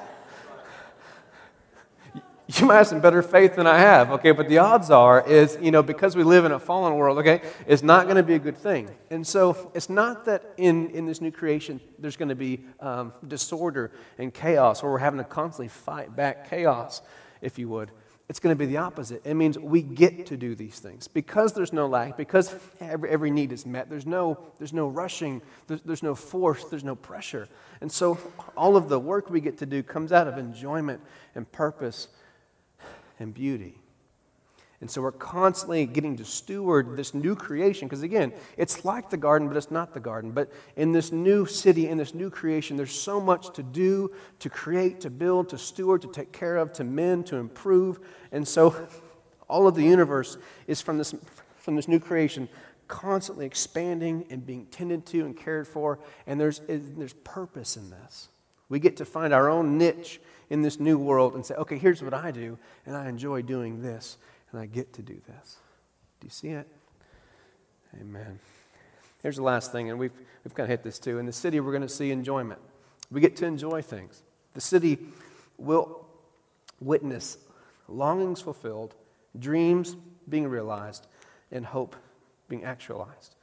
you 2.47 2.65
might 2.65 2.77
have 2.77 2.87
some 2.87 3.01
better 3.01 3.21
faith 3.21 3.55
than 3.55 3.67
I 3.67 3.77
have, 3.77 4.09
okay? 4.11 4.31
But 4.31 4.47
the 4.47 4.59
odds 4.59 4.89
are 4.89 5.25
is, 5.27 5.57
you 5.61 5.71
know, 5.71 5.83
because 5.83 6.15
we 6.15 6.23
live 6.23 6.45
in 6.45 6.53
a 6.53 6.59
fallen 6.59 6.95
world, 6.95 7.17
okay, 7.17 7.41
it's 7.65 7.83
not 7.83 8.05
going 8.05 8.15
to 8.15 8.23
be 8.23 8.35
a 8.35 8.39
good 8.39 8.57
thing. 8.57 8.89
And 9.09 9.27
so 9.27 9.71
it's 9.73 9.89
not 9.89 10.25
that 10.25 10.53
in, 10.55 10.89
in 10.91 11.05
this 11.05 11.19
new 11.19 11.31
creation 11.31 11.81
there's 11.99 12.15
going 12.15 12.29
to 12.29 12.35
be 12.35 12.61
um, 12.79 13.11
disorder 13.27 13.91
and 14.17 14.33
chaos, 14.33 14.81
or 14.81 14.91
we're 14.91 14.99
having 14.99 15.17
to 15.17 15.25
constantly 15.25 15.67
fight 15.67 16.15
back 16.15 16.49
chaos, 16.49 17.01
if 17.41 17.59
you 17.59 17.67
would. 17.67 17.91
It's 18.29 18.39
going 18.39 18.53
to 18.53 18.59
be 18.59 18.65
the 18.65 18.77
opposite. 18.77 19.21
It 19.25 19.35
means 19.35 19.57
we 19.57 19.81
get 19.81 20.25
to 20.27 20.37
do 20.37 20.53
these 20.53 20.79
things. 20.79 21.07
Because 21.07 21.53
there's 21.53 21.71
no 21.71 21.87
lack, 21.87 22.17
because 22.17 22.53
every, 22.81 23.09
every 23.09 23.31
need 23.31 23.53
is 23.53 23.65
met, 23.65 23.89
there's 23.89 24.05
no, 24.05 24.37
there's 24.57 24.73
no 24.73 24.87
rushing, 24.87 25.41
there's, 25.67 25.81
there's 25.81 26.03
no 26.03 26.13
force, 26.13 26.65
there's 26.65 26.83
no 26.83 26.95
pressure. 26.95 27.47
And 27.79 27.89
so 27.91 28.17
all 28.55 28.75
of 28.75 28.89
the 28.89 28.99
work 28.99 29.29
we 29.29 29.39
get 29.39 29.57
to 29.59 29.65
do 29.65 29.81
comes 29.81 30.11
out 30.11 30.27
of 30.27 30.37
enjoyment 30.37 31.01
and 31.35 31.49
purpose 31.51 32.09
and 33.19 33.33
beauty. 33.33 33.79
And 34.79 34.91
so 34.91 35.01
we're 35.01 35.11
constantly 35.11 35.87
getting 35.87 36.17
to 36.17 36.25
steward 36.25 36.95
this 36.95 37.15
new 37.15 37.35
creation 37.35 37.87
because, 37.87 38.03
again, 38.03 38.31
it's 38.57 38.85
like 38.85 39.09
the 39.09 39.17
garden, 39.17 39.47
but 39.47 39.57
it's 39.57 39.71
not 39.71 39.91
the 39.93 39.99
garden. 39.99 40.31
But 40.31 40.51
in 40.75 40.91
this 40.91 41.11
new 41.11 41.47
city, 41.47 41.87
in 41.89 41.97
this 41.97 42.13
new 42.13 42.29
creation, 42.29 42.77
there's 42.77 42.93
so 42.93 43.19
much 43.19 43.53
to 43.55 43.63
do, 43.63 44.11
to 44.37 44.49
create, 44.51 45.01
to 45.01 45.09
build, 45.09 45.49
to 45.49 45.57
steward, 45.57 46.03
to 46.03 46.11
take 46.11 46.31
care 46.31 46.57
of, 46.57 46.73
to 46.73 46.83
mend, 46.83 47.25
to 47.27 47.37
improve. 47.37 47.99
And 48.31 48.47
so 48.47 48.87
all 49.49 49.67
of 49.67 49.73
the 49.73 49.83
universe 49.83 50.37
is 50.67 50.79
from 50.79 50.99
this, 50.99 51.15
from 51.57 51.75
this 51.75 51.87
new 51.87 51.99
creation 51.99 52.47
constantly 52.87 53.45
expanding 53.45 54.25
and 54.29 54.45
being 54.45 54.65
tended 54.67 55.05
to 55.07 55.25
and 55.25 55.35
cared 55.35 55.67
for. 55.67 55.99
And 56.25 56.39
there's, 56.39 56.61
there's 56.67 57.13
purpose 57.13 57.77
in 57.77 57.89
this. 57.89 58.29
We 58.69 58.79
get 58.79 58.97
to 58.97 59.05
find 59.05 59.33
our 59.33 59.49
own 59.49 59.77
niche 59.77 60.19
in 60.49 60.61
this 60.61 60.79
new 60.79 60.97
world 60.97 61.35
and 61.35 61.45
say, 61.45 61.55
okay, 61.55 61.77
here's 61.77 62.01
what 62.01 62.13
I 62.13 62.31
do, 62.31 62.57
and 62.85 62.95
I 62.95 63.09
enjoy 63.09 63.41
doing 63.41 63.81
this, 63.81 64.17
and 64.51 64.59
I 64.59 64.65
get 64.65 64.93
to 64.93 65.01
do 65.01 65.19
this. 65.27 65.57
Do 66.19 66.27
you 66.27 66.31
see 66.31 66.49
it? 66.49 66.67
Amen. 67.99 68.39
Here's 69.21 69.35
the 69.37 69.43
last 69.43 69.71
thing, 69.71 69.89
and 69.89 69.99
we've, 69.99 70.11
we've 70.43 70.53
kind 70.53 70.65
of 70.65 70.69
hit 70.69 70.83
this 70.83 70.99
too. 70.99 71.19
In 71.19 71.25
the 71.25 71.33
city, 71.33 71.59
we're 71.59 71.71
going 71.71 71.81
to 71.81 71.89
see 71.89 72.11
enjoyment. 72.11 72.59
We 73.11 73.21
get 73.21 73.35
to 73.37 73.45
enjoy 73.45 73.81
things. 73.81 74.23
The 74.53 74.61
city 74.61 74.99
will 75.57 76.05
witness 76.79 77.37
longings 77.87 78.41
fulfilled, 78.41 78.95
dreams 79.37 79.95
being 80.27 80.47
realized, 80.47 81.07
and 81.51 81.65
hope 81.65 81.95
being 82.49 82.63
actualized. 82.63 83.35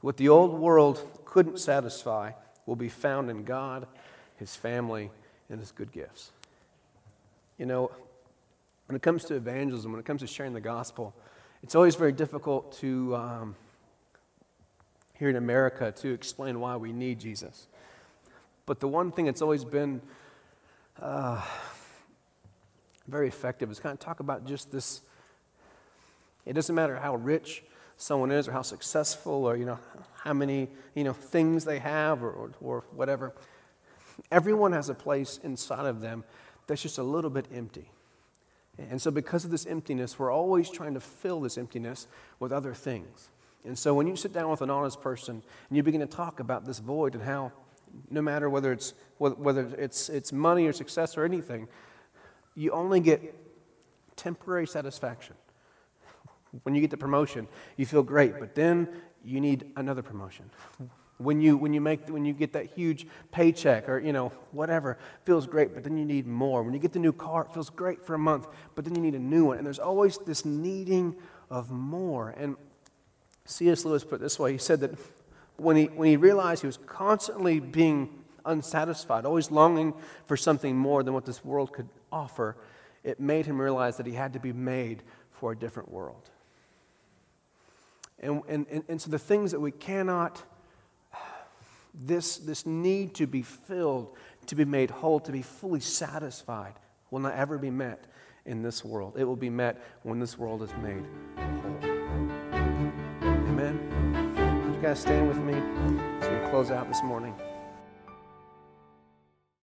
What 0.00 0.16
the 0.16 0.28
old 0.28 0.58
world 0.58 1.06
couldn't 1.24 1.58
satisfy 1.58 2.32
will 2.66 2.76
be 2.76 2.88
found 2.88 3.30
in 3.30 3.44
God, 3.44 3.86
His 4.36 4.56
family, 4.56 5.10
and 5.50 5.60
His 5.60 5.72
good 5.72 5.92
gifts. 5.92 6.30
You 7.60 7.66
know, 7.66 7.90
when 8.86 8.96
it 8.96 9.02
comes 9.02 9.24
to 9.24 9.34
evangelism, 9.34 9.92
when 9.92 10.00
it 10.00 10.06
comes 10.06 10.22
to 10.22 10.26
sharing 10.26 10.54
the 10.54 10.62
gospel, 10.62 11.14
it's 11.62 11.74
always 11.74 11.94
very 11.94 12.10
difficult 12.10 12.72
to, 12.78 13.14
um, 13.14 13.54
here 15.18 15.28
in 15.28 15.36
America, 15.36 15.92
to 15.98 16.10
explain 16.10 16.58
why 16.58 16.76
we 16.76 16.94
need 16.94 17.20
Jesus. 17.20 17.66
But 18.64 18.80
the 18.80 18.88
one 18.88 19.12
thing 19.12 19.26
that's 19.26 19.42
always 19.42 19.66
been 19.66 20.00
uh, 21.02 21.44
very 23.06 23.28
effective 23.28 23.70
is 23.70 23.78
kind 23.78 23.92
of 23.92 24.00
talk 24.00 24.20
about 24.20 24.46
just 24.46 24.72
this. 24.72 25.02
It 26.46 26.54
doesn't 26.54 26.74
matter 26.74 26.96
how 26.96 27.16
rich 27.16 27.62
someone 27.98 28.30
is 28.30 28.48
or 28.48 28.52
how 28.52 28.62
successful 28.62 29.44
or 29.44 29.58
you 29.58 29.66
know 29.66 29.78
how 30.24 30.32
many 30.32 30.70
you 30.94 31.04
know 31.04 31.12
things 31.12 31.66
they 31.66 31.78
have 31.78 32.22
or, 32.22 32.30
or, 32.30 32.50
or 32.62 32.84
whatever 32.92 33.34
everyone 34.32 34.72
has 34.72 34.88
a 34.88 34.94
place 34.94 35.38
inside 35.42 35.84
of 35.84 36.00
them 36.00 36.24
that's 36.70 36.82
just 36.82 36.98
a 36.98 37.02
little 37.02 37.30
bit 37.30 37.46
empty. 37.52 37.90
And 38.78 39.02
so, 39.02 39.10
because 39.10 39.44
of 39.44 39.50
this 39.50 39.66
emptiness, 39.66 40.20
we're 40.20 40.30
always 40.30 40.70
trying 40.70 40.94
to 40.94 41.00
fill 41.00 41.40
this 41.40 41.58
emptiness 41.58 42.06
with 42.38 42.52
other 42.52 42.74
things. 42.74 43.28
And 43.64 43.76
so, 43.76 43.92
when 43.92 44.06
you 44.06 44.14
sit 44.14 44.32
down 44.32 44.48
with 44.50 44.62
an 44.62 44.70
honest 44.70 45.00
person 45.00 45.42
and 45.68 45.76
you 45.76 45.82
begin 45.82 46.00
to 46.00 46.06
talk 46.06 46.38
about 46.38 46.64
this 46.64 46.78
void 46.78 47.16
and 47.16 47.24
how, 47.24 47.50
no 48.08 48.22
matter 48.22 48.48
whether 48.48 48.70
it's, 48.70 48.94
whether 49.18 49.66
it's, 49.78 50.08
it's 50.08 50.32
money 50.32 50.66
or 50.66 50.72
success 50.72 51.18
or 51.18 51.24
anything, 51.24 51.66
you 52.54 52.70
only 52.70 53.00
get 53.00 53.34
temporary 54.14 54.68
satisfaction. 54.68 55.34
When 56.62 56.76
you 56.76 56.80
get 56.80 56.90
the 56.90 56.96
promotion, 56.96 57.48
you 57.76 57.84
feel 57.84 58.04
great, 58.04 58.38
but 58.38 58.54
then 58.54 58.88
you 59.24 59.40
need 59.40 59.72
another 59.74 60.02
promotion. 60.02 60.50
When 61.20 61.42
you, 61.42 61.56
when 61.56 61.74
you 61.74 61.82
make, 61.82 62.08
when 62.08 62.24
you 62.24 62.32
get 62.32 62.54
that 62.54 62.66
huge 62.66 63.06
paycheck 63.30 63.88
or, 63.90 63.98
you 63.98 64.12
know, 64.12 64.32
whatever, 64.52 64.96
feels 65.24 65.46
great, 65.46 65.74
but 65.74 65.84
then 65.84 65.98
you 65.98 66.04
need 66.06 66.26
more. 66.26 66.62
When 66.62 66.72
you 66.72 66.80
get 66.80 66.94
the 66.94 66.98
new 66.98 67.12
car, 67.12 67.42
it 67.42 67.52
feels 67.52 67.68
great 67.68 68.04
for 68.04 68.14
a 68.14 68.18
month, 68.18 68.46
but 68.74 68.84
then 68.84 68.94
you 68.94 69.02
need 69.02 69.14
a 69.14 69.18
new 69.18 69.46
one. 69.46 69.58
And 69.58 69.66
there's 69.66 69.78
always 69.78 70.16
this 70.16 70.46
needing 70.46 71.14
of 71.50 71.70
more. 71.70 72.34
And 72.38 72.56
C.S. 73.44 73.84
Lewis 73.84 74.02
put 74.02 74.16
it 74.16 74.20
this 74.22 74.38
way. 74.38 74.52
He 74.52 74.58
said 74.58 74.80
that 74.80 74.92
when 75.56 75.76
he, 75.76 75.84
when 75.86 76.08
he 76.08 76.16
realized 76.16 76.62
he 76.62 76.66
was 76.66 76.78
constantly 76.78 77.60
being 77.60 78.08
unsatisfied, 78.46 79.26
always 79.26 79.50
longing 79.50 79.92
for 80.24 80.38
something 80.38 80.74
more 80.74 81.02
than 81.02 81.12
what 81.12 81.26
this 81.26 81.44
world 81.44 81.72
could 81.72 81.88
offer, 82.10 82.56
it 83.04 83.20
made 83.20 83.44
him 83.44 83.60
realize 83.60 83.98
that 83.98 84.06
he 84.06 84.12
had 84.12 84.32
to 84.32 84.40
be 84.40 84.54
made 84.54 85.02
for 85.32 85.52
a 85.52 85.56
different 85.56 85.90
world. 85.90 86.30
And, 88.20 88.42
and, 88.48 88.66
and, 88.70 88.84
and 88.88 89.00
so 89.00 89.10
the 89.10 89.18
things 89.18 89.50
that 89.52 89.60
we 89.60 89.70
cannot 89.70 90.42
this, 91.94 92.38
this 92.38 92.66
need 92.66 93.14
to 93.16 93.26
be 93.26 93.42
filled, 93.42 94.16
to 94.46 94.54
be 94.54 94.64
made 94.64 94.90
whole, 94.90 95.20
to 95.20 95.32
be 95.32 95.42
fully 95.42 95.80
satisfied 95.80 96.74
will 97.10 97.20
not 97.20 97.34
ever 97.34 97.58
be 97.58 97.70
met 97.70 98.06
in 98.46 98.62
this 98.62 98.84
world. 98.84 99.14
It 99.18 99.24
will 99.24 99.36
be 99.36 99.50
met 99.50 99.82
when 100.02 100.18
this 100.18 100.38
world 100.38 100.62
is 100.62 100.72
made 100.82 101.04
whole. 101.36 101.90
Amen. 103.22 104.72
you 104.74 104.80
guys 104.80 105.00
stand 105.00 105.28
with 105.28 105.38
me 105.38 105.54
as 106.20 106.28
we 106.28 106.50
close 106.50 106.70
out 106.70 106.88
this 106.88 107.02
morning? 107.02 107.34